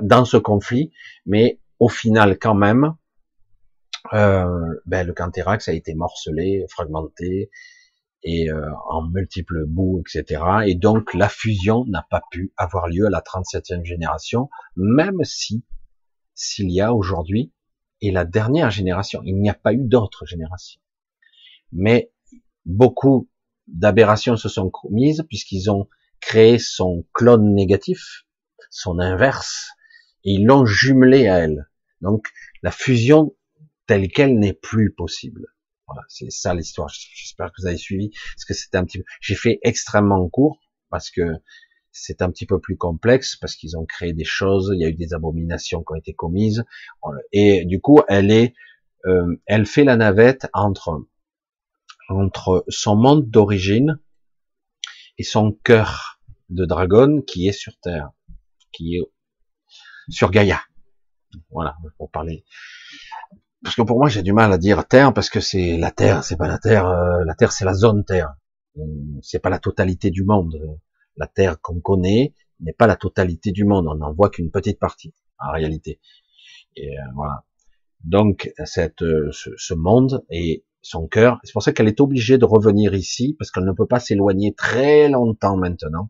[0.01, 0.91] dans ce conflit,
[1.25, 2.95] mais au final quand même,
[4.13, 7.49] euh, ben, le Canthérax a été morcelé, fragmenté,
[8.23, 10.41] et euh, en multiples bouts, etc.
[10.65, 15.63] Et donc la fusion n'a pas pu avoir lieu à la 37e génération, même si
[16.33, 17.53] s'il y a aujourd'hui
[18.01, 19.21] est la dernière génération.
[19.25, 20.81] Il n'y a pas eu d'autres générations.
[21.71, 22.11] Mais
[22.65, 23.29] beaucoup
[23.67, 25.87] d'aberrations se sont commises puisqu'ils ont
[26.21, 28.25] créé son clone négatif,
[28.69, 29.69] son inverse,
[30.23, 31.69] et ils l'ont jumelé à elle.
[32.01, 32.27] Donc
[32.63, 33.35] la fusion
[33.89, 35.47] telle qu'elle n'est plus possible.
[35.87, 36.89] Voilà, c'est ça l'histoire.
[36.89, 39.03] J'espère que vous avez suivi, parce que c'était un petit peu.
[39.19, 40.59] J'ai fait extrêmement court
[40.91, 41.23] parce que
[41.91, 44.89] c'est un petit peu plus complexe parce qu'ils ont créé des choses, il y a
[44.89, 46.63] eu des abominations qui ont été commises,
[47.31, 48.53] et du coup elle est,
[49.07, 51.07] euh, elle fait la navette entre
[52.09, 53.99] entre son monde d'origine
[55.17, 58.11] et son cœur de dragon qui est sur Terre,
[58.71, 59.03] qui est
[60.09, 60.61] sur Gaïa.
[61.49, 62.45] Voilà, pour parler.
[63.63, 66.23] Parce que pour moi, j'ai du mal à dire Terre parce que c'est la Terre,
[66.23, 66.87] c'est pas la Terre.
[66.87, 68.35] Euh, la Terre, c'est la zone Terre.
[69.21, 70.55] C'est pas la totalité du monde.
[71.17, 73.87] La Terre qu'on connaît n'est pas la totalité du monde.
[73.87, 75.99] On n'en voit qu'une petite partie en réalité.
[76.75, 77.43] Et euh, voilà.
[78.03, 81.39] Donc, cette, euh, ce, ce monde est son cœur.
[81.43, 84.53] C'est pour ça qu'elle est obligée de revenir ici, parce qu'elle ne peut pas s'éloigner
[84.53, 86.09] très longtemps maintenant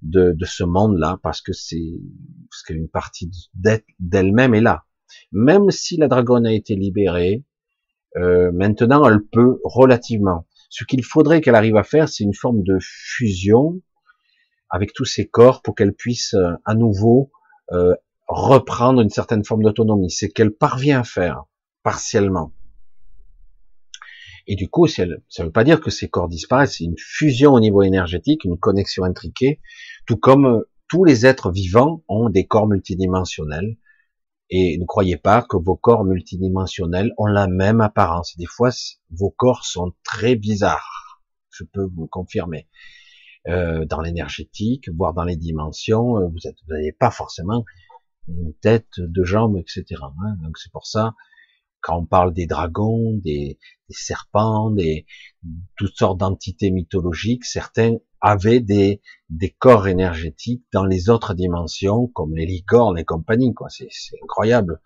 [0.00, 2.00] de, de ce monde-là, parce que c'est
[2.50, 3.30] parce qu'une partie
[3.98, 4.84] d'elle-même est là.
[5.32, 7.44] Même si la dragonne a été libérée,
[8.16, 10.46] euh, maintenant elle peut relativement.
[10.70, 13.80] Ce qu'il faudrait qu'elle arrive à faire, c'est une forme de fusion
[14.70, 17.30] avec tous ces corps pour qu'elle puisse euh, à nouveau
[17.72, 17.94] euh,
[18.26, 20.10] reprendre une certaine forme d'autonomie.
[20.10, 21.44] C'est qu'elle parvient à faire
[21.82, 22.52] partiellement.
[24.46, 27.52] Et du coup, ça ne veut pas dire que ces corps disparaissent, c'est une fusion
[27.52, 29.60] au niveau énergétique, une connexion intriquée,
[30.06, 33.76] tout comme euh, tous les êtres vivants ont des corps multidimensionnels.
[34.56, 38.36] Et ne croyez pas que vos corps multidimensionnels ont la même apparence.
[38.36, 38.70] Des fois,
[39.10, 41.24] vos corps sont très bizarres.
[41.50, 42.68] Je peux vous confirmer.
[43.48, 47.64] Euh, dans l'énergétique, voire dans les dimensions, euh, vous n'avez pas forcément
[48.28, 50.00] une tête, deux jambes, etc.
[50.00, 50.36] Hein.
[50.44, 51.16] Donc c'est pour ça,
[51.80, 53.58] quand on parle des dragons, des
[53.88, 55.04] serpents, des
[55.76, 62.34] toutes sortes d'entités mythologiques, certains avaient des, des corps énergétiques dans les autres dimensions, comme
[62.34, 63.68] les licornes et compagnie, quoi.
[63.68, 63.88] C'est
[64.22, 64.80] incroyable.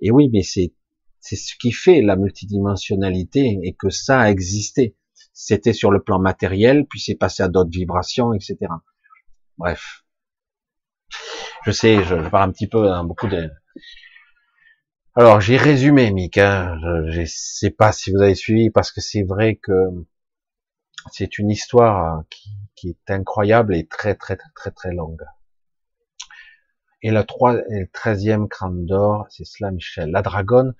[0.00, 0.72] Et oui, mais c'est
[1.20, 4.96] c'est ce qui fait la multidimensionnalité et que ça a existé.
[5.32, 8.56] C'était sur le plan matériel, puis c'est passé à d'autres vibrations, etc.
[9.56, 10.02] Bref.
[11.64, 13.48] Je sais, je, parle un petit peu dans beaucoup de...
[15.14, 16.38] Alors, j'ai résumé, Mick.
[16.38, 16.76] Hein.
[17.10, 19.72] Je ne sais pas si vous avez suivi, parce que c'est vrai que
[21.10, 25.22] c'est une histoire qui, qui, est incroyable et très, très, très, très, très longue.
[27.02, 30.10] Et la trois, et le treizième crâne d'or, c'est cela, Michel.
[30.10, 30.74] La dragonne,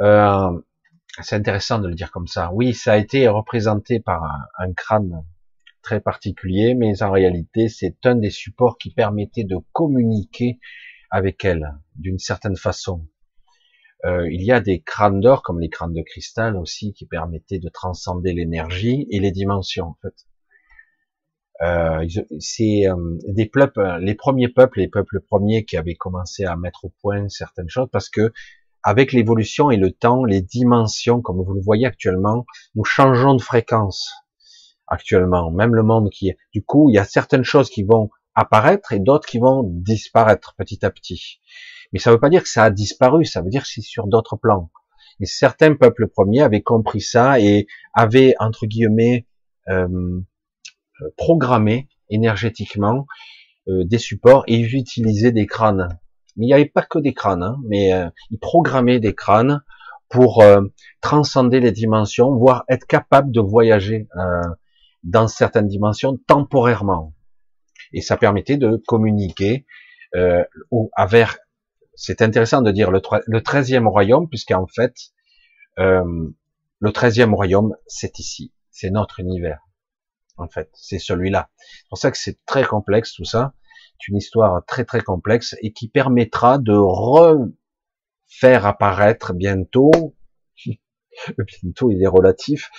[0.00, 0.58] euh,
[1.20, 2.50] c'est intéressant de le dire comme ça.
[2.52, 4.22] Oui, ça a été représenté par
[4.58, 5.24] un, crâne
[5.82, 10.58] très particulier, mais en réalité, c'est un des supports qui permettait de communiquer
[11.10, 13.06] avec elle d'une certaine façon.
[14.06, 17.58] Euh, il y a des crânes d'or, comme les crânes de cristal aussi, qui permettaient
[17.58, 20.14] de transcender l'énergie et les dimensions, en fait.
[21.62, 22.06] Euh,
[22.38, 27.28] c'est euh, les premiers peuples, les peuples premiers qui avaient commencé à mettre au point
[27.28, 28.32] certaines choses, parce que
[28.82, 33.42] avec l'évolution et le temps, les dimensions, comme vous le voyez actuellement, nous changeons de
[33.42, 34.10] fréquence
[34.86, 35.50] actuellement.
[35.50, 38.98] Même le monde qui, du coup, il y a certaines choses qui vont apparaître et
[38.98, 41.40] d'autres qui vont disparaître petit à petit.
[41.92, 43.80] Mais ça ne veut pas dire que ça a disparu, ça veut dire que c'est
[43.80, 44.70] sur d'autres plans.
[45.20, 49.26] Et certains peuples premiers avaient compris ça et avaient, entre guillemets,
[49.68, 50.20] euh,
[51.16, 53.06] programmé énergétiquement
[53.68, 55.88] euh, des supports et ils utilisaient des crânes
[56.36, 59.62] mais il n'y avait pas que des crânes, hein, mais euh, il programmait des crânes
[60.08, 60.62] pour euh,
[61.00, 64.42] transcender les dimensions, voire être capable de voyager euh,
[65.04, 67.14] dans certaines dimensions temporairement.
[67.92, 69.66] Et ça permettait de communiquer
[70.14, 70.44] euh,
[71.08, 71.38] vers.
[72.02, 74.94] C'est intéressant de dire le, 13e royaume, puisqu'en fait,
[75.78, 76.02] euh,
[76.78, 79.60] le 13e royaume, c'est ici, c'est notre univers.
[80.36, 81.50] En fait, c'est celui-là.
[81.58, 83.52] C'est pour ça que c'est très complexe tout ça
[84.08, 87.46] une histoire très très complexe et qui permettra de refaire
[88.66, 89.90] apparaître bientôt,
[91.62, 92.70] bientôt il est relatif,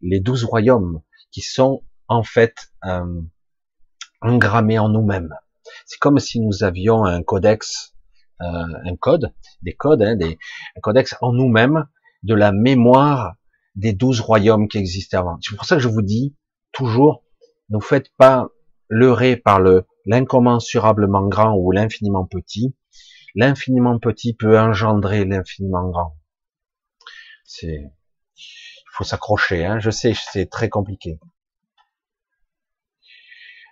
[0.00, 3.20] les douze royaumes qui sont en fait euh,
[4.20, 5.34] engrammés en nous-mêmes.
[5.86, 7.94] C'est comme si nous avions un codex,
[8.40, 10.38] un code, des codes, hein, des,
[10.76, 11.86] un codex en nous-mêmes
[12.22, 13.34] de la mémoire
[13.74, 15.38] des douze royaumes qui existaient avant.
[15.40, 16.36] C'est pour ça que je vous dis
[16.72, 17.24] toujours,
[17.68, 18.48] ne faites pas
[18.88, 22.74] leurrer par le l'incommensurablement grand ou l'infiniment petit,
[23.34, 26.16] l'infiniment petit peut engendrer l'infiniment grand.
[27.44, 27.92] C'est,
[28.36, 29.78] il faut s'accrocher, hein.
[29.78, 31.20] Je sais, c'est très compliqué.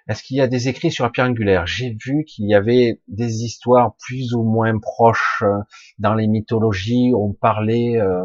[0.08, 1.66] Est-ce qu'il y a des écrits sur la pierre angulaire?
[1.66, 5.58] J'ai vu qu'il y avait des histoires plus ou moins proches euh,
[5.98, 7.12] dans les mythologies.
[7.14, 8.24] On parlait euh,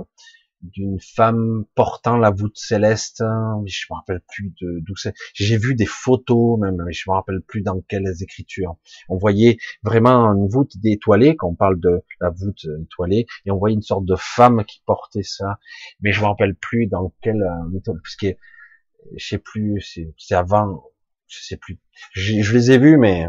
[0.61, 5.13] d'une femme portant la voûte céleste, hein, mais je me rappelle plus de d'où c'est.
[5.33, 8.77] J'ai vu des photos même, mais je me rappelle plus dans quelles écritures.
[9.09, 13.57] On voyait vraiment une voûte étoilée, quand on parle de la voûte étoilée, et on
[13.57, 15.59] voyait une sorte de femme qui portait ça,
[15.99, 18.37] mais je me rappelle plus dans quelle euh, méthode, puisque
[19.17, 19.81] je sais plus,
[20.17, 20.81] c'est avant,
[21.33, 21.57] je sais
[22.53, 23.27] les ai vus, mais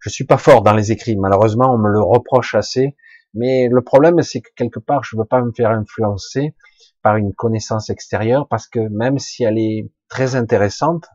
[0.00, 1.16] je suis pas fort dans les écrits.
[1.16, 2.96] Malheureusement, on me le reproche assez.
[3.34, 6.54] Mais le problème, c'est que quelque part, je veux pas me faire influencer
[7.02, 11.06] par une connaissance extérieure parce que même si elle est très intéressante,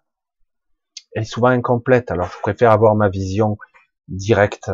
[1.14, 2.12] elle est souvent incomplète.
[2.12, 3.58] Alors, je préfère avoir ma vision
[4.08, 4.72] directe.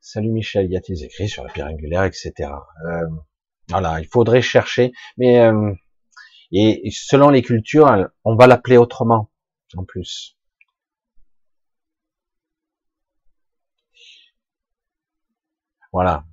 [0.00, 2.32] Salut Michel, y a-t-il écrit sur la pierre angulaire, etc.
[2.86, 3.06] Euh,
[3.68, 5.72] voilà, il faudrait chercher, mais euh,
[6.52, 9.30] et selon les cultures, on va l'appeler autrement
[9.76, 10.36] en plus.
[15.92, 16.24] Voilà.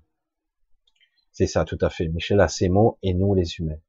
[1.31, 2.07] C'est ça, tout à fait.
[2.07, 3.79] Michel a ses mots et nous les humains.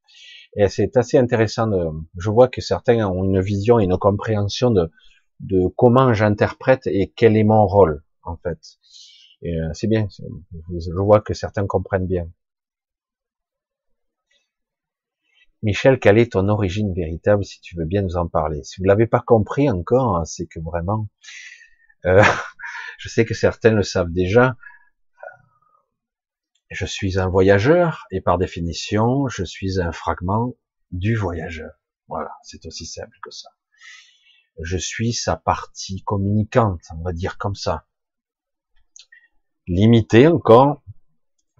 [0.57, 1.67] Et c'est assez intéressant.
[1.69, 1.85] De,
[2.19, 4.91] je vois que certains ont une vision et une compréhension de,
[5.77, 8.59] comment j'interprète et quel est mon rôle, en fait.
[9.45, 10.07] Euh, c'est bien.
[10.11, 12.29] Je vois que certains comprennent bien.
[15.63, 18.63] Michel, quelle est ton origine véritable si tu veux bien nous en parler?
[18.65, 21.09] Si vous l'avez pas compris encore, hein, c'est que vraiment,
[22.07, 22.23] euh,
[22.99, 24.57] je sais que certains le savent déjà.
[26.71, 30.55] Je suis un voyageur et par définition, je suis un fragment
[30.93, 31.73] du voyageur.
[32.09, 33.51] Voilà, c'est aussi simple que ça.
[34.63, 37.87] Je suis sa partie communicante, on va dire comme ça.
[39.67, 40.83] Limitée encore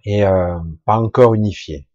[0.05, 1.90] et euh, pas encore unifiée.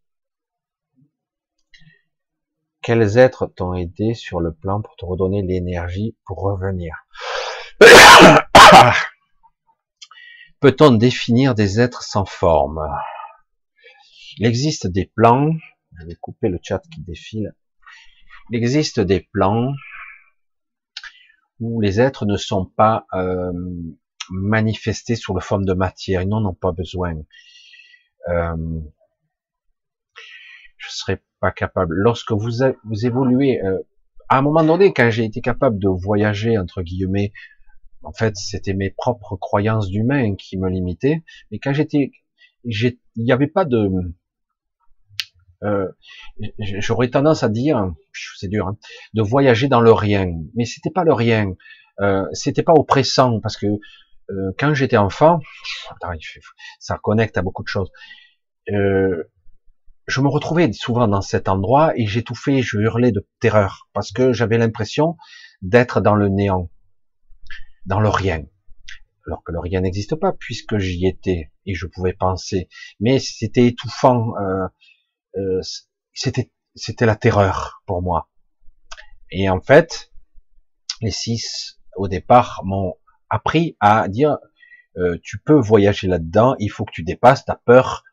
[2.85, 7.07] Quels êtres t'ont aidé sur le plan pour te redonner l'énergie pour revenir?
[10.59, 12.87] Peut-on définir des êtres sans forme?
[14.37, 15.49] Il existe des plans,
[15.97, 17.55] je vais couper le chat qui défile,
[18.51, 19.73] il existe des plans
[21.59, 23.51] où les êtres ne sont pas euh,
[24.29, 27.15] manifestés sous la forme de matière, ils n'en ont pas besoin.
[28.27, 28.79] Euh,
[30.77, 31.95] je serais capable.
[31.95, 32.49] Lorsque vous,
[32.83, 33.79] vous évoluez, euh,
[34.29, 37.31] à un moment donné, quand j'ai été capable de voyager entre guillemets,
[38.03, 41.23] en fait, c'était mes propres croyances d'humain qui me limitaient.
[41.51, 42.11] Mais quand j'étais,
[42.63, 43.89] il n'y avait pas de,
[45.63, 45.87] euh,
[46.59, 47.93] j'aurais tendance à dire,
[48.37, 48.77] c'est dur, hein,
[49.13, 50.27] de voyager dans le rien.
[50.55, 51.53] Mais c'était pas le rien,
[52.01, 53.67] euh, c'était pas oppressant parce que
[54.57, 55.39] quand j'étais enfant,
[56.79, 57.91] ça connecte à beaucoup de choses.
[60.07, 64.33] Je me retrouvais souvent dans cet endroit et j'étouffais, je hurlais de terreur parce que
[64.33, 65.17] j'avais l'impression
[65.61, 66.69] d'être dans le néant,
[67.85, 68.43] dans le rien.
[69.25, 72.69] Alors que le rien n'existe pas puisque j'y étais et je pouvais penser.
[72.99, 74.67] Mais c'était étouffant, euh,
[75.37, 75.61] euh,
[76.13, 78.29] c'était la terreur pour moi.
[79.31, 80.11] Et en fait,
[81.01, 82.93] les six au départ m'ont
[83.29, 84.37] appris à dire
[84.97, 88.03] euh, tu peux voyager là-dedans, il faut que tu dépasses ta peur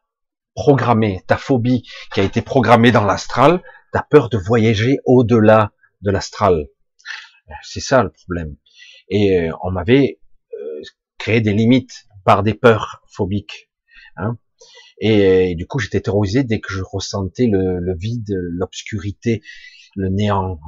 [0.54, 3.62] programmée, ta phobie qui a été programmée dans l'astral,
[3.92, 5.72] ta peur de voyager au-delà
[6.02, 6.68] de l'astral.
[7.62, 8.56] C'est ça le problème.
[9.08, 10.20] Et euh, on m'avait
[10.54, 10.80] euh,
[11.18, 13.70] créé des limites par des peurs phobiques.
[14.16, 14.38] Hein.
[15.04, 19.42] Et, du coup, j'étais terrorisé dès que je ressentais le, le vide, l'obscurité,
[19.96, 20.60] le néant.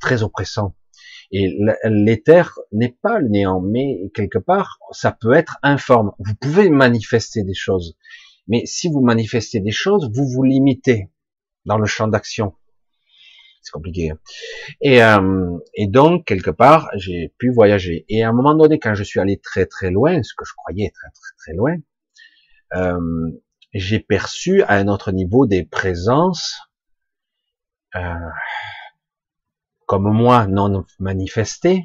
[0.00, 0.74] très oppressant.
[1.30, 6.12] Et l'éther n'est pas le néant, mais quelque part, ça peut être informe.
[6.18, 7.96] Vous pouvez manifester des choses.
[8.48, 11.10] Mais si vous manifestez des choses, vous vous limitez
[11.64, 12.54] dans le champ d'action.
[13.62, 14.10] C'est compliqué.
[14.10, 14.18] Hein.
[14.80, 18.04] Et, euh, et donc, quelque part, j'ai pu voyager.
[18.08, 20.52] Et à un moment donné, quand je suis allé très très loin, ce que je
[20.56, 21.76] croyais très très très loin,
[22.74, 23.30] euh,
[23.74, 26.56] j'ai perçu à un autre niveau des présences
[27.96, 28.14] euh,
[29.86, 31.84] comme moi non manifestées.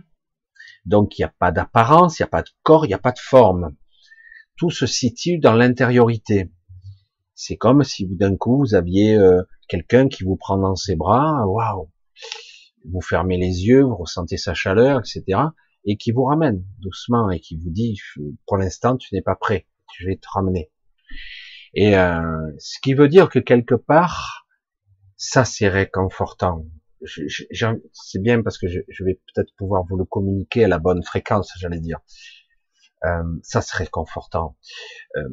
[0.86, 3.00] Donc il n'y a pas d'apparence, il n'y a pas de corps, il n'y a
[3.00, 3.76] pas de forme
[4.62, 6.52] tout se situe dans l'intériorité.
[7.34, 11.48] C'est comme si d'un coup vous aviez euh, quelqu'un qui vous prend dans ses bras,
[11.48, 11.90] waouh,
[12.88, 15.40] vous fermez les yeux, vous ressentez sa chaleur, etc.,
[15.86, 18.00] et qui vous ramène doucement et qui vous dit,
[18.46, 19.66] pour l'instant, tu n'es pas prêt,
[19.98, 20.70] je vais te ramener.
[21.74, 22.22] Et euh,
[22.60, 24.46] ce qui veut dire que quelque part,
[25.18, 26.68] ça c'est réconfortant.
[27.04, 31.02] C'est bien parce que je, je vais peut-être pouvoir vous le communiquer à la bonne
[31.02, 31.98] fréquence, j'allais dire.
[33.04, 34.58] Euh, ça serait confortant.
[35.16, 35.28] Euh,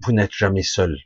[0.00, 0.96] vous n'êtes jamais seul.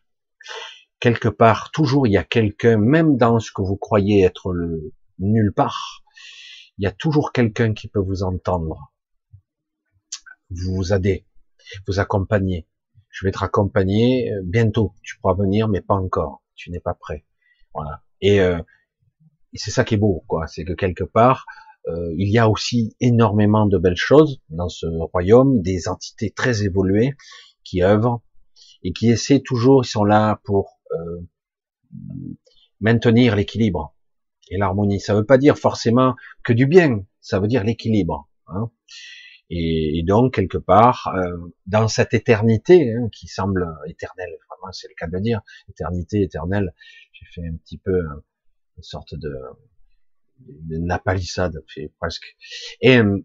[1.01, 4.93] Quelque part, toujours il y a quelqu'un, même dans ce que vous croyez être le
[5.19, 6.05] nulle part,
[6.79, 8.93] il y a toujours quelqu'un qui peut vous entendre,
[10.51, 11.27] vous aider,
[11.87, 12.69] vous accompagner.
[13.11, 14.95] Je vais être accompagné euh, bientôt.
[15.03, 16.43] Tu pourras venir, mais pas encore.
[16.55, 17.25] Tu n'es pas prêt.
[17.75, 18.03] Voilà.
[18.20, 20.49] Et, et c'est ça qui est beau, quoi.
[20.49, 21.47] C'est que quelque part,
[21.89, 26.62] euh, il y a aussi énormément de belles choses dans ce royaume, des entités très
[26.62, 27.15] évoluées
[27.65, 28.23] qui œuvrent
[28.82, 31.20] et qui essaient toujours, ils sont là pour euh,
[32.81, 33.94] maintenir l'équilibre
[34.51, 35.01] et l'harmonie.
[35.01, 38.28] Ça ne veut pas dire forcément que du bien, ça veut dire l'équilibre.
[38.48, 38.70] Hein.
[39.51, 41.36] Et, donc quelque part, euh,
[41.66, 45.40] dans cette éternité hein, qui semble éternelle, vraiment c'est le cas de dire,
[45.70, 46.74] éternité, éternelle,
[47.12, 47.98] j'ai fait un petit peu
[48.77, 49.35] une sorte de
[50.69, 51.62] la palissade,
[51.98, 52.36] presque.
[52.81, 53.19] Et, euh,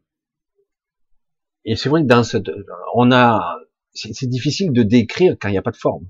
[1.66, 2.50] et c'est vrai que dans cette,
[2.96, 3.58] on a,
[3.94, 6.08] c'est difficile de décrire quand il n'y a pas de forme.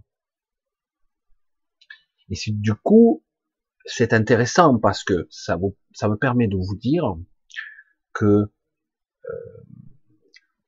[2.30, 3.24] Et c'est du coup,
[3.86, 7.16] c'est intéressant parce que ça vous, ça me permet de vous dire
[8.14, 9.64] que euh,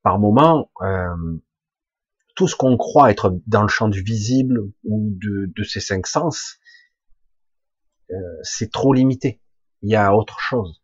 [0.03, 1.39] par moment, euh,
[2.35, 6.05] tout ce qu'on croit être dans le champ du visible ou de, de ces cinq
[6.05, 6.57] sens,
[8.11, 9.41] euh, c'est trop limité
[9.81, 10.81] il y a autre chose.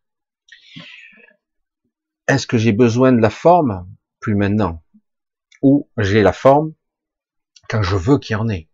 [2.28, 3.88] Est-ce que j'ai besoin de la forme?
[4.20, 4.82] Plus maintenant.
[5.62, 6.74] Ou j'ai la forme
[7.68, 8.68] quand je veux qu'il y en ait.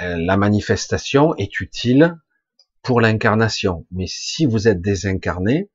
[0.00, 2.18] Euh, la manifestation est utile
[2.82, 3.86] pour l'incarnation.
[3.90, 5.70] Mais si vous êtes désincarné,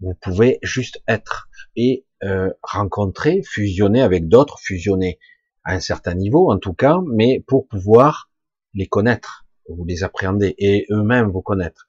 [0.00, 5.18] vous pouvez juste être et euh, rencontrer, fusionner avec d'autres, fusionner
[5.64, 8.30] à un certain niveau en tout cas, mais pour pouvoir
[8.74, 11.86] les connaître, ou les appréhender et eux-mêmes vous connaître.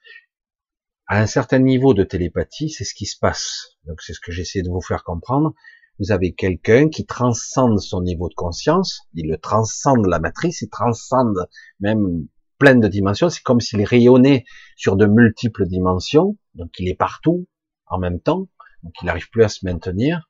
[1.07, 3.77] À un certain niveau de télépathie, c'est ce qui se passe.
[3.85, 5.53] Donc c'est ce que j'essaie de vous faire comprendre.
[5.99, 10.69] Vous avez quelqu'un qui transcende son niveau de conscience, il le transcende la matrice, il
[10.69, 11.47] transcende
[11.79, 13.29] même plein de dimensions.
[13.29, 14.45] C'est comme s'il rayonnait
[14.77, 17.47] sur de multiples dimensions, donc il est partout
[17.87, 18.47] en même temps,
[18.83, 20.29] donc il n'arrive plus à se maintenir.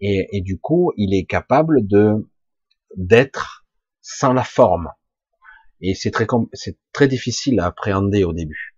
[0.00, 2.30] Et, et, du coup, il est capable de
[2.96, 3.66] d'être
[4.00, 4.88] sans la forme.
[5.80, 8.76] Et c'est très c'est très difficile à appréhender au début,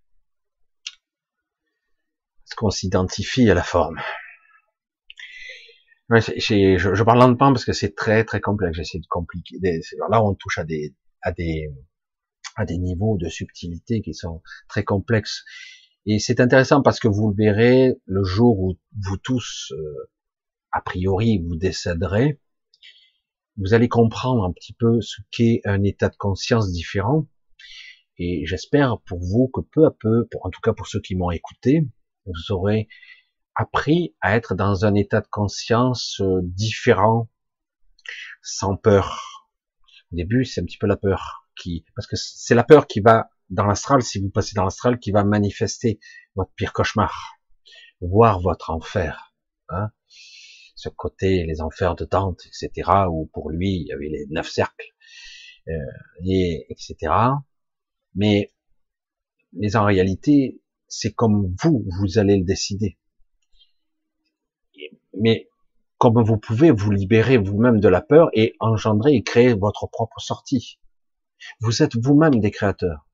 [2.44, 4.00] parce qu'on s'identifie à la forme.
[6.10, 8.76] je, je, parle lentement parce que c'est très très complexe.
[8.76, 9.56] J'essaie de compliquer.
[10.10, 11.68] Là, on touche à des à des
[12.56, 15.44] à des niveaux de subtilité qui sont très complexes.
[16.06, 20.10] Et c'est intéressant parce que vous le verrez le jour où vous tous, euh,
[20.72, 22.40] a priori, vous décéderez,
[23.60, 27.26] vous allez comprendre un petit peu ce qu'est un état de conscience différent.
[28.16, 31.30] Et j'espère pour vous que peu à peu, en tout cas pour ceux qui m'ont
[31.30, 31.86] écouté,
[32.24, 32.88] vous aurez
[33.54, 37.28] appris à être dans un état de conscience euh, différent,
[38.42, 39.46] sans peur.
[40.12, 43.00] Au début, c'est un petit peu la peur qui, parce que c'est la peur qui
[43.00, 45.98] va dans l'astral, si vous passez dans l'astral, qui va manifester
[46.34, 47.34] votre pire cauchemar,
[48.00, 49.34] voir votre enfer.
[49.68, 49.90] Hein
[50.80, 54.48] ce côté, les enfers de Dante, etc., où pour lui, il y avait les neuf
[54.48, 54.94] cercles,
[55.68, 55.72] euh,
[56.24, 57.12] et, etc.
[58.14, 58.52] Mais,
[59.52, 62.98] mais en réalité, c'est comme vous, vous allez le décider.
[65.20, 65.48] Mais
[65.98, 70.18] comme vous pouvez vous libérer vous-même de la peur et engendrer et créer votre propre
[70.18, 70.78] sortie.
[71.60, 73.06] Vous êtes vous-même des créateurs.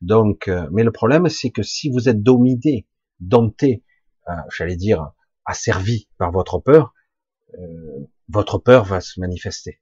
[0.00, 2.88] Donc, euh, mais le problème, c'est que si vous êtes dominé,
[3.20, 3.84] dompté,
[4.28, 5.12] euh, j'allais dire,
[5.44, 6.93] asservi par votre peur,
[7.58, 9.80] euh, votre peur va se manifester.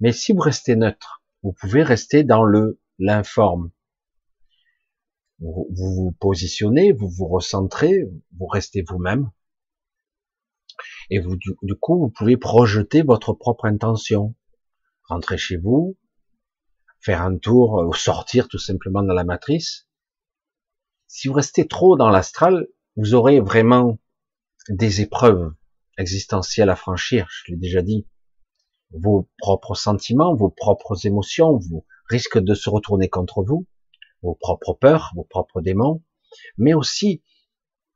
[0.00, 3.70] Mais si vous restez neutre, vous pouvez rester dans le l'informe.
[5.40, 8.04] Vous, vous positionnez, vous vous recentrez,
[8.36, 9.30] vous restez vous-même,
[11.10, 14.34] et vous du, coup vous pouvez projeter votre propre intention.
[15.04, 15.96] Rentrer chez vous,
[17.00, 19.88] faire un tour ou sortir tout simplement dans la matrice.
[21.06, 23.98] Si vous restez trop dans l'astral, vous aurez vraiment
[24.68, 25.54] des épreuves
[25.98, 28.06] existentielle à franchir, je l'ai déjà dit.
[28.90, 33.66] Vos propres sentiments, vos propres émotions, vous risquent de se retourner contre vous,
[34.22, 36.02] vos propres peurs, vos propres démons,
[36.56, 37.22] mais aussi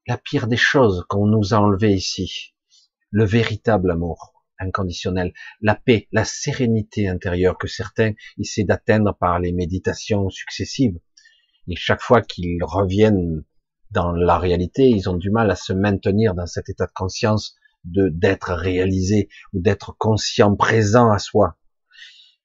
[0.06, 2.54] la pire des choses qu'on nous a enlevées ici,
[3.10, 9.52] le véritable amour inconditionnel, la paix, la sérénité intérieure que certains essaient d'atteindre par les
[9.52, 10.98] méditations successives.
[11.68, 13.44] Et chaque fois qu'ils reviennent
[13.90, 17.56] dans la réalité, ils ont du mal à se maintenir dans cet état de conscience
[17.84, 21.56] de d'être réalisé ou d'être conscient, présent à soi.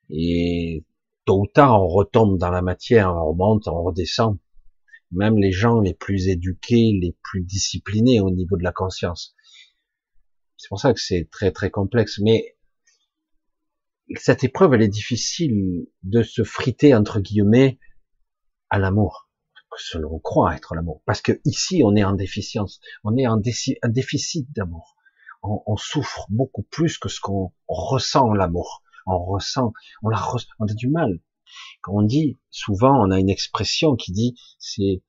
[0.10, 0.86] Et
[1.26, 4.38] tôt ou tard, on retombe dans la matière, on remonte, on redescend.
[5.12, 9.36] Même les gens les plus éduqués, les plus disciplinés au niveau de la conscience.
[10.58, 12.20] C'est pour ça que c'est très très complexe.
[12.20, 12.58] Mais
[14.16, 17.80] cette épreuve, elle est difficile de se friter entre guillemets
[18.70, 19.30] à l'amour,
[19.72, 21.02] que l'on croit être l'amour.
[21.06, 24.97] Parce que ici, on est en déficience, on est en, déficit d'amour
[25.44, 28.82] on, souffre beaucoup plus que ce qu'on ressent l'amour.
[29.06, 30.22] On ressent, on la
[30.60, 31.20] on a du mal.
[31.82, 35.02] Quand on dit, souvent, on a une expression qui dit, c'est,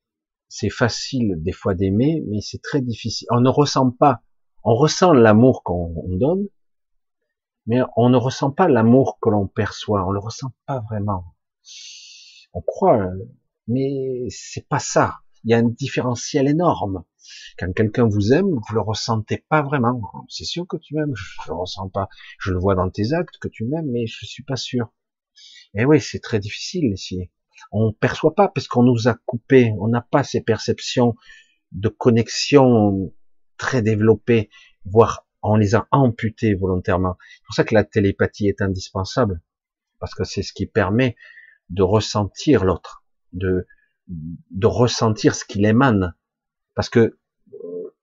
[0.48, 3.26] c'est facile des fois d'aimer, mais c'est très difficile.
[3.31, 4.23] On ne ressent pas,
[4.62, 6.47] on ressent l'amour qu'on donne,
[7.66, 10.07] mais on ne ressent pas l'amour que l'on perçoit.
[10.07, 11.24] On le ressent pas vraiment.
[12.52, 13.10] On croit,
[13.66, 15.18] mais c'est pas ça.
[15.44, 17.05] Il y a un différentiel énorme.
[17.58, 20.00] Quand quelqu'un vous aime, vous le ressentez pas vraiment.
[20.28, 22.08] C'est sûr que tu m'aimes, je le ressens pas.
[22.39, 24.92] Je le vois dans tes actes que tu m'aimes, mais je suis pas sûr.
[25.75, 27.31] Et oui, c'est très difficile ici.
[27.73, 29.73] On perçoit pas parce qu'on nous a coupé.
[29.78, 31.15] On n'a pas ces perceptions
[31.73, 33.12] de connexion
[33.58, 34.49] très développées,
[34.84, 37.17] voire on les a amputées volontairement.
[37.20, 39.42] C'est pour ça que la télépathie est indispensable,
[39.99, 41.17] parce que c'est ce qui permet
[41.70, 43.67] de ressentir l'autre, de,
[44.09, 46.15] de ressentir ce qu'il émane,
[46.75, 47.19] parce que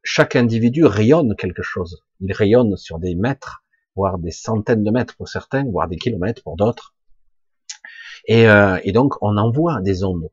[0.04, 2.04] chaque individu rayonne quelque chose.
[2.20, 3.64] Il rayonne sur des mètres,
[3.96, 6.94] voire des centaines de mètres pour certains, voire des kilomètres pour d'autres.
[8.28, 10.30] Et, euh, donc on envoie des ondes,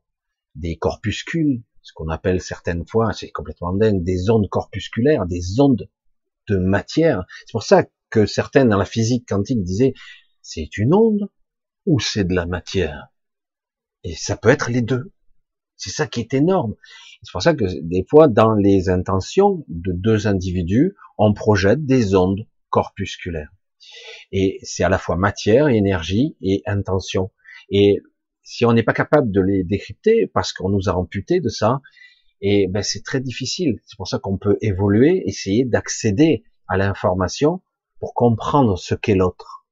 [0.55, 5.89] des corpuscules, ce qu'on appelle certaines fois, c'est complètement dingue, des ondes corpusculaires, des ondes
[6.47, 7.25] de matière.
[7.45, 9.93] C'est pour ça que certains dans la physique quantique disaient
[10.41, 11.29] c'est une onde
[11.85, 13.07] ou c'est de la matière?
[14.03, 15.12] Et ça peut être les deux.
[15.83, 16.75] C'est ça qui est énorme.
[17.23, 22.15] C'est pour ça que des fois, dans les intentions de deux individus, on projette des
[22.15, 23.51] ondes corpusculaires.
[24.31, 27.31] Et c'est à la fois matière, énergie et intention.
[27.69, 28.01] Et
[28.43, 31.81] si on n'est pas capable de les décrypter, parce qu'on nous a amputé de ça,
[32.39, 33.81] et ben c'est très difficile.
[33.85, 37.61] C'est pour ça qu'on peut évoluer, essayer d'accéder à l'information
[37.99, 39.65] pour comprendre ce qu'est l'autre.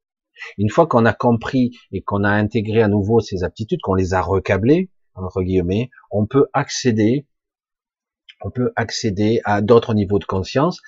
[0.57, 4.13] Une fois qu'on a compris et qu'on a intégré à nouveau ces aptitudes, qu'on les
[4.13, 7.27] a recablées, entre guillemets, on peut accéder,
[8.41, 10.81] on peut accéder à d'autres niveaux de conscience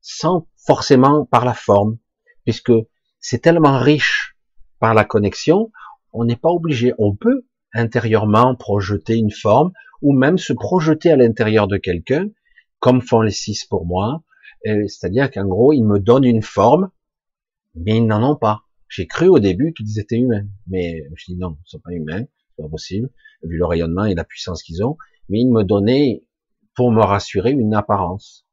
[0.00, 1.98] sans forcément par la forme,
[2.44, 2.72] puisque
[3.20, 4.36] c'est tellement riche
[4.78, 5.70] par la connexion,
[6.12, 9.72] on n'est pas obligé, on peut intérieurement projeter une forme
[10.02, 12.28] ou même se projeter à l'intérieur de quelqu'un,
[12.78, 14.22] comme font les six pour moi,
[14.64, 16.90] c'est-à-dire qu'en gros, ils me donnent une forme,
[17.74, 18.62] mais ils n'en ont pas.
[18.88, 22.24] J'ai cru au début qu'ils étaient humains, mais je dis non, ils sont pas humains,
[22.56, 23.10] c'est pas possible,
[23.44, 24.96] vu le rayonnement et la puissance qu'ils ont,
[25.28, 26.24] mais ils me donnaient,
[26.74, 28.46] pour me rassurer, une apparence.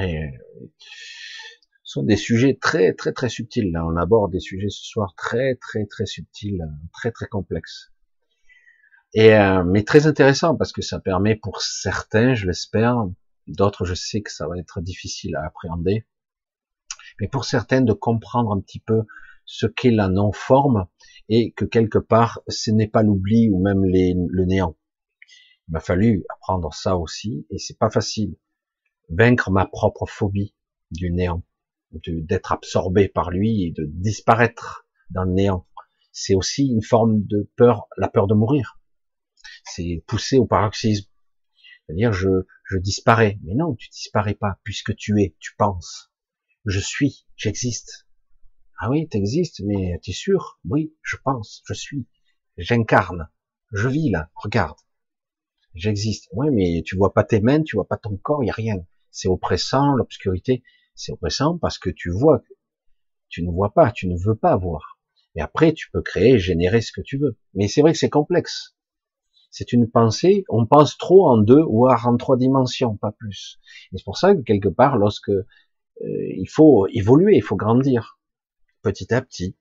[0.00, 0.30] Et,
[1.84, 3.72] ce sont des sujets très très très subtils.
[3.76, 7.92] On aborde des sujets ce soir très très très subtils, très très complexes.
[9.14, 13.06] Et euh, mais très intéressant parce que ça permet pour certains, je l'espère,
[13.46, 16.06] d'autres, je sais que ça va être difficile à appréhender,
[17.20, 19.04] mais pour certains de comprendre un petit peu
[19.46, 20.86] ce qu'est la non-forme
[21.28, 24.76] et que quelque part ce n'est pas l'oubli ou même le néant.
[25.68, 28.36] Il m'a fallu apprendre ça aussi et c'est pas facile.
[29.08, 30.54] Vaincre ma propre phobie
[30.90, 31.42] du néant
[31.92, 35.66] d'être absorbé par lui et de disparaître dans le néant.
[36.12, 38.80] C'est aussi une forme de peur, la peur de mourir.
[39.64, 41.08] C'est poussé au paroxysme.
[41.86, 43.38] C'est-à-dire, je, je disparais.
[43.44, 46.12] Mais non, tu disparais pas, puisque tu es, tu penses.
[46.64, 48.05] Je suis, j'existe.
[48.78, 50.58] Ah oui, t'existes, mais t'es sûr?
[50.68, 52.06] Oui, je pense, je suis.
[52.58, 53.28] J'incarne.
[53.72, 54.78] Je vis là, regarde.
[55.74, 56.28] J'existe.
[56.32, 58.76] Ouais, mais tu vois pas tes mains, tu vois pas ton corps, y a rien.
[59.10, 60.62] C'est oppressant, l'obscurité.
[60.94, 62.42] C'est oppressant parce que tu vois,
[63.28, 64.98] tu ne vois pas, tu ne veux pas voir.
[65.34, 67.36] Et après, tu peux créer, générer ce que tu veux.
[67.54, 68.76] Mais c'est vrai que c'est complexe.
[69.50, 73.58] C'est une pensée, on pense trop en deux ou en trois dimensions, pas plus.
[73.92, 75.44] Et c'est pour ça que quelque part, lorsque euh,
[76.00, 78.18] il faut évoluer, il faut grandir,
[78.86, 79.56] petit à petit.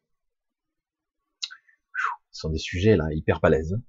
[2.32, 3.80] Ce sont des sujets là hyper balèzes.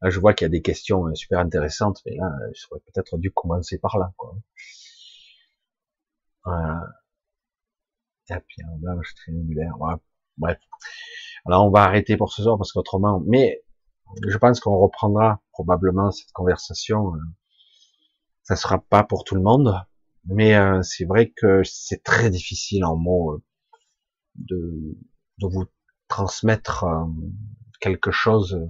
[0.00, 3.18] Là, je vois qu'il y a des questions euh, super intéressantes, mais là, j'aurais peut-être
[3.18, 4.12] dû commencer par là.
[4.16, 4.34] Quoi.
[6.44, 6.82] Voilà.
[8.78, 9.74] Blanche triangulaire.
[10.38, 10.58] Bref.
[11.44, 13.62] Alors on va arrêter pour ce soir parce qu'autrement, mais
[14.26, 17.14] je pense qu'on reprendra probablement cette conversation.
[17.14, 17.18] Euh,
[18.42, 19.74] ça sera pas pour tout le monde,
[20.24, 23.42] mais euh, c'est vrai que c'est très difficile en mots euh,
[24.36, 24.96] de,
[25.38, 25.64] de vous
[26.08, 26.84] transmettre
[27.80, 28.60] quelque chose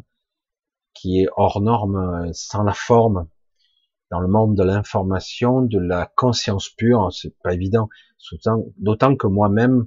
[0.94, 3.28] qui est hors norme, sans la forme,
[4.10, 7.89] dans le monde de l'information, de la conscience pure, c'est pas évident.
[8.76, 9.86] D'autant que moi-même,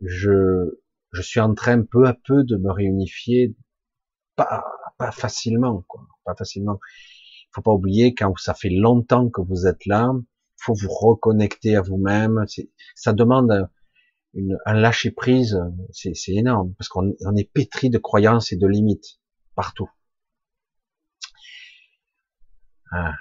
[0.00, 0.80] je,
[1.12, 3.54] je suis en train peu à peu de me réunifier,
[4.34, 4.64] pas,
[4.96, 6.80] pas facilement, quoi, pas facilement.
[7.44, 10.12] Il faut pas oublier quand ça fait longtemps que vous êtes là,
[10.56, 12.44] faut vous reconnecter à vous-même.
[12.94, 13.68] Ça demande
[14.34, 15.58] une, un lâcher prise,
[15.92, 19.20] c'est énorme parce qu'on on est pétri de croyances et de limites
[19.54, 19.90] partout.
[22.92, 23.14] Ah.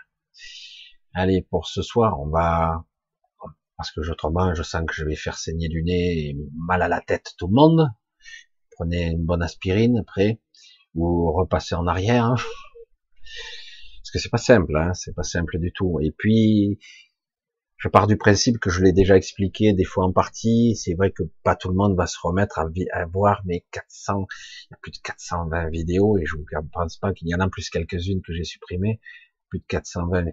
[1.13, 2.85] Allez, pour ce soir, on va,
[3.77, 6.87] parce que autrement, je sens que je vais faire saigner du nez et mal à
[6.87, 7.89] la tête tout le monde.
[8.71, 10.41] Prenez une bonne aspirine après,
[10.95, 12.35] ou repassez en arrière.
[14.01, 15.99] Parce que c'est pas simple, hein, c'est pas simple du tout.
[16.01, 16.79] Et puis,
[17.79, 20.75] je pars du principe que je l'ai déjà expliqué des fois en partie.
[20.75, 24.27] C'est vrai que pas tout le monde va se remettre à, voir mes 400,
[24.65, 27.39] il y a plus de 420 vidéos et je ne pense pas qu'il y en
[27.39, 28.99] a plus quelques-unes que j'ai supprimées
[29.49, 30.25] plus de 420,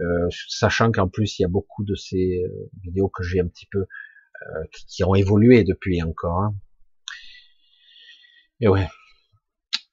[0.00, 3.46] euh, sachant qu'en plus il y a beaucoup de ces euh, vidéos que j'ai un
[3.46, 6.42] petit peu euh, qui, ont évolué depuis encore.
[6.42, 6.54] Hein.
[8.60, 8.88] Et ouais.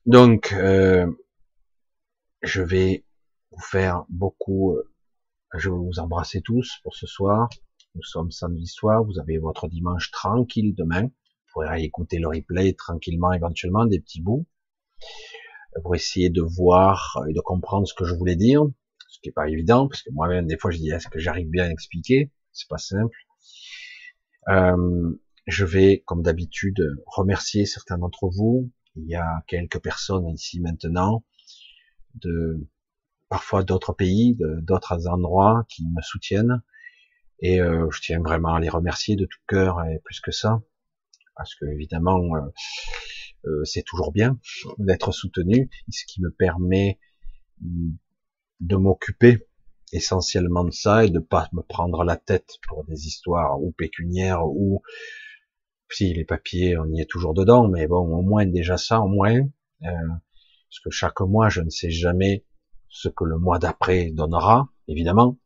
[0.06, 1.08] Donc euh,
[2.42, 3.06] je vais
[3.52, 4.76] vous faire beaucoup.
[5.56, 7.50] Je vais vous embrasser tous pour ce soir.
[7.96, 9.04] Nous sommes samedi soir.
[9.04, 11.04] Vous avez votre dimanche tranquille demain.
[11.04, 14.48] Vous pourrez écouter le replay tranquillement, éventuellement des petits bouts
[15.82, 18.64] pour essayer de voir et de comprendre ce que je voulais dire,
[19.10, 21.50] ce qui est pas évident, parce que moi-même, des fois, je dis, est-ce que j'arrive
[21.50, 22.32] bien à expliquer?
[22.52, 23.18] C'est pas simple.
[24.50, 28.72] Euh, je vais, comme d'habitude, remercier certains d'entre vous.
[28.96, 31.24] Il y a quelques personnes ici maintenant,
[32.16, 32.68] de
[33.34, 36.62] parfois d'autres pays, d'autres endroits qui me soutiennent.
[37.40, 40.62] Et euh, je tiens vraiment à les remercier de tout cœur et plus que ça,
[41.36, 42.42] parce que évidemment, euh,
[43.48, 44.38] euh, c'est toujours bien
[44.78, 47.00] d'être soutenu, ce qui me permet
[47.60, 49.48] de m'occuper
[49.92, 54.46] essentiellement de ça et de pas me prendre la tête pour des histoires ou pécuniaires
[54.46, 54.84] ou
[55.90, 59.08] si les papiers on y est toujours dedans mais bon au moins déjà ça au
[59.08, 60.08] moins euh,
[60.70, 62.44] parce que chaque mois je ne sais jamais
[62.94, 65.38] ce que le mois d'après donnera évidemment.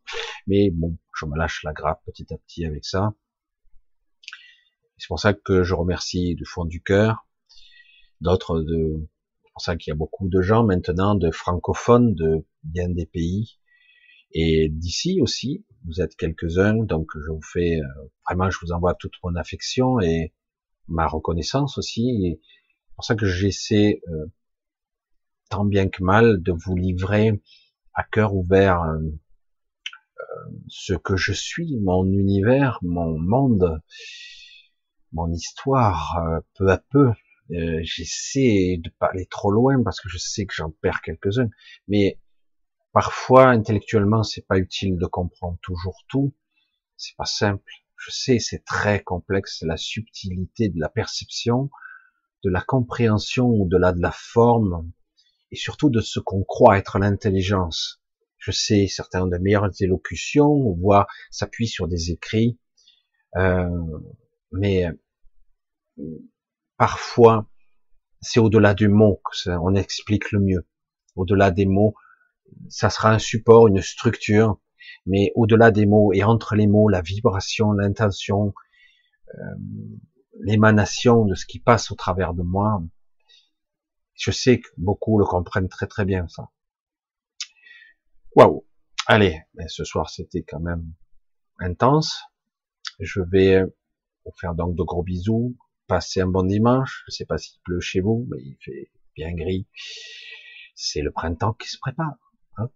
[0.46, 3.14] Mais bon je me lâche la grappe petit à petit avec ça.
[4.98, 7.28] C'est pour ça que je remercie du fond du cœur
[8.22, 9.08] d'autres de
[9.44, 13.06] c'est pour ça qu'il y a beaucoup de gens maintenant de francophones de bien des
[13.06, 13.58] pays.
[14.32, 18.94] Et d'ici aussi, vous êtes quelques-uns, donc je vous fais euh, vraiment, je vous envoie
[18.94, 20.34] toute mon affection et
[20.88, 22.38] ma reconnaissance aussi.
[22.88, 24.26] C'est pour ça que j'essaie euh,
[25.50, 27.42] tant bien que mal de vous livrer
[27.94, 29.00] à cœur ouvert euh,
[30.68, 33.82] ce que je suis, mon univers, mon monde,
[35.12, 36.20] mon histoire,
[36.56, 37.12] peu à peu.
[37.50, 41.50] J'essaie de pas aller trop loin parce que je sais que j'en perds quelques-uns,
[41.88, 42.20] mais
[43.00, 46.34] Parfois, intellectuellement, c'est pas utile de comprendre toujours tout.
[46.96, 47.72] C'est pas simple.
[47.96, 51.70] Je sais, c'est très complexe, la subtilité de la perception,
[52.44, 54.92] de la compréhension au-delà de la forme,
[55.52, 58.02] et surtout de ce qu'on croit être l'intelligence.
[58.38, 62.60] Je sais, certains de meilleures élocutions, voire s'appuient sur des écrits,
[63.36, 63.70] euh,
[64.52, 64.86] mais
[66.78, 67.50] parfois,
[68.22, 70.68] c'est au-delà du mot qu'on explique le mieux.
[71.16, 71.96] Au-delà des mots,
[72.70, 74.60] ça sera un support, une structure,
[75.06, 78.54] mais au-delà des mots et entre les mots, la vibration, l'intention,
[79.36, 79.42] euh,
[80.42, 82.82] l'émanation de ce qui passe au travers de moi,
[84.18, 86.50] je sais que beaucoup le comprennent très très bien ça.
[88.36, 88.66] Waouh
[89.06, 90.94] Allez, mais ce soir c'était quand même
[91.60, 92.22] intense.
[93.00, 93.64] Je vais
[94.26, 95.56] vous faire donc de gros bisous,
[95.88, 97.04] passer un bon dimanche.
[97.08, 99.68] Je sais pas s'il pleut chez vous, mais il fait bien gris.
[100.76, 102.18] C'est le printemps qui se prépare.
[102.58, 102.70] Hein.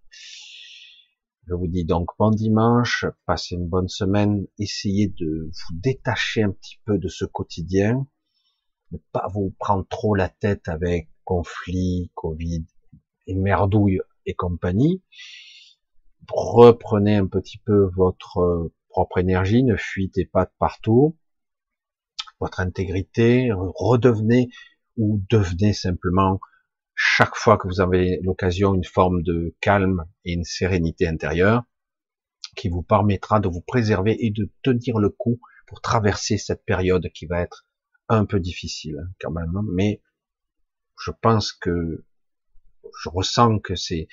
[1.48, 6.52] Je vous dis donc bon dimanche, passez une bonne semaine, essayez de vous détacher un
[6.52, 8.08] petit peu de ce quotidien,
[8.92, 12.66] ne pas vous prendre trop la tête avec conflits, Covid
[13.26, 15.02] et merdouille et compagnie.
[16.30, 21.18] Reprenez un petit peu votre propre énergie, ne fuitez pas de partout,
[22.42, 24.50] votre intégrité, redevenez
[24.98, 26.42] ou devenez simplement
[26.96, 31.64] chaque fois que vous avez l'occasion une forme de calme et une sérénité intérieure
[32.58, 37.08] qui vous permettra de vous préserver et de tenir le coup pour traverser cette période
[37.14, 37.66] qui va être
[38.10, 39.64] un peu difficile quand même, hein.
[39.72, 40.02] mais
[41.04, 42.06] je pense que
[43.04, 44.08] je ressens que c'est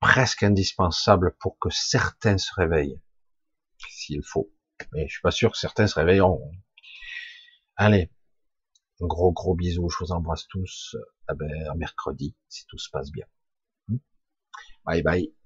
[0.00, 3.00] presque indispensable pour que certains se réveillent,
[3.88, 4.52] s'il faut.
[4.92, 6.50] Mais je suis pas sûr que certains se réveilleront.
[7.76, 8.10] Allez,
[9.00, 10.96] un gros gros bisou, je vous embrasse tous.
[11.30, 13.26] Eh ben, mercredi, si tout se passe bien.
[13.88, 13.98] Hmm.
[14.84, 15.39] Bye bye.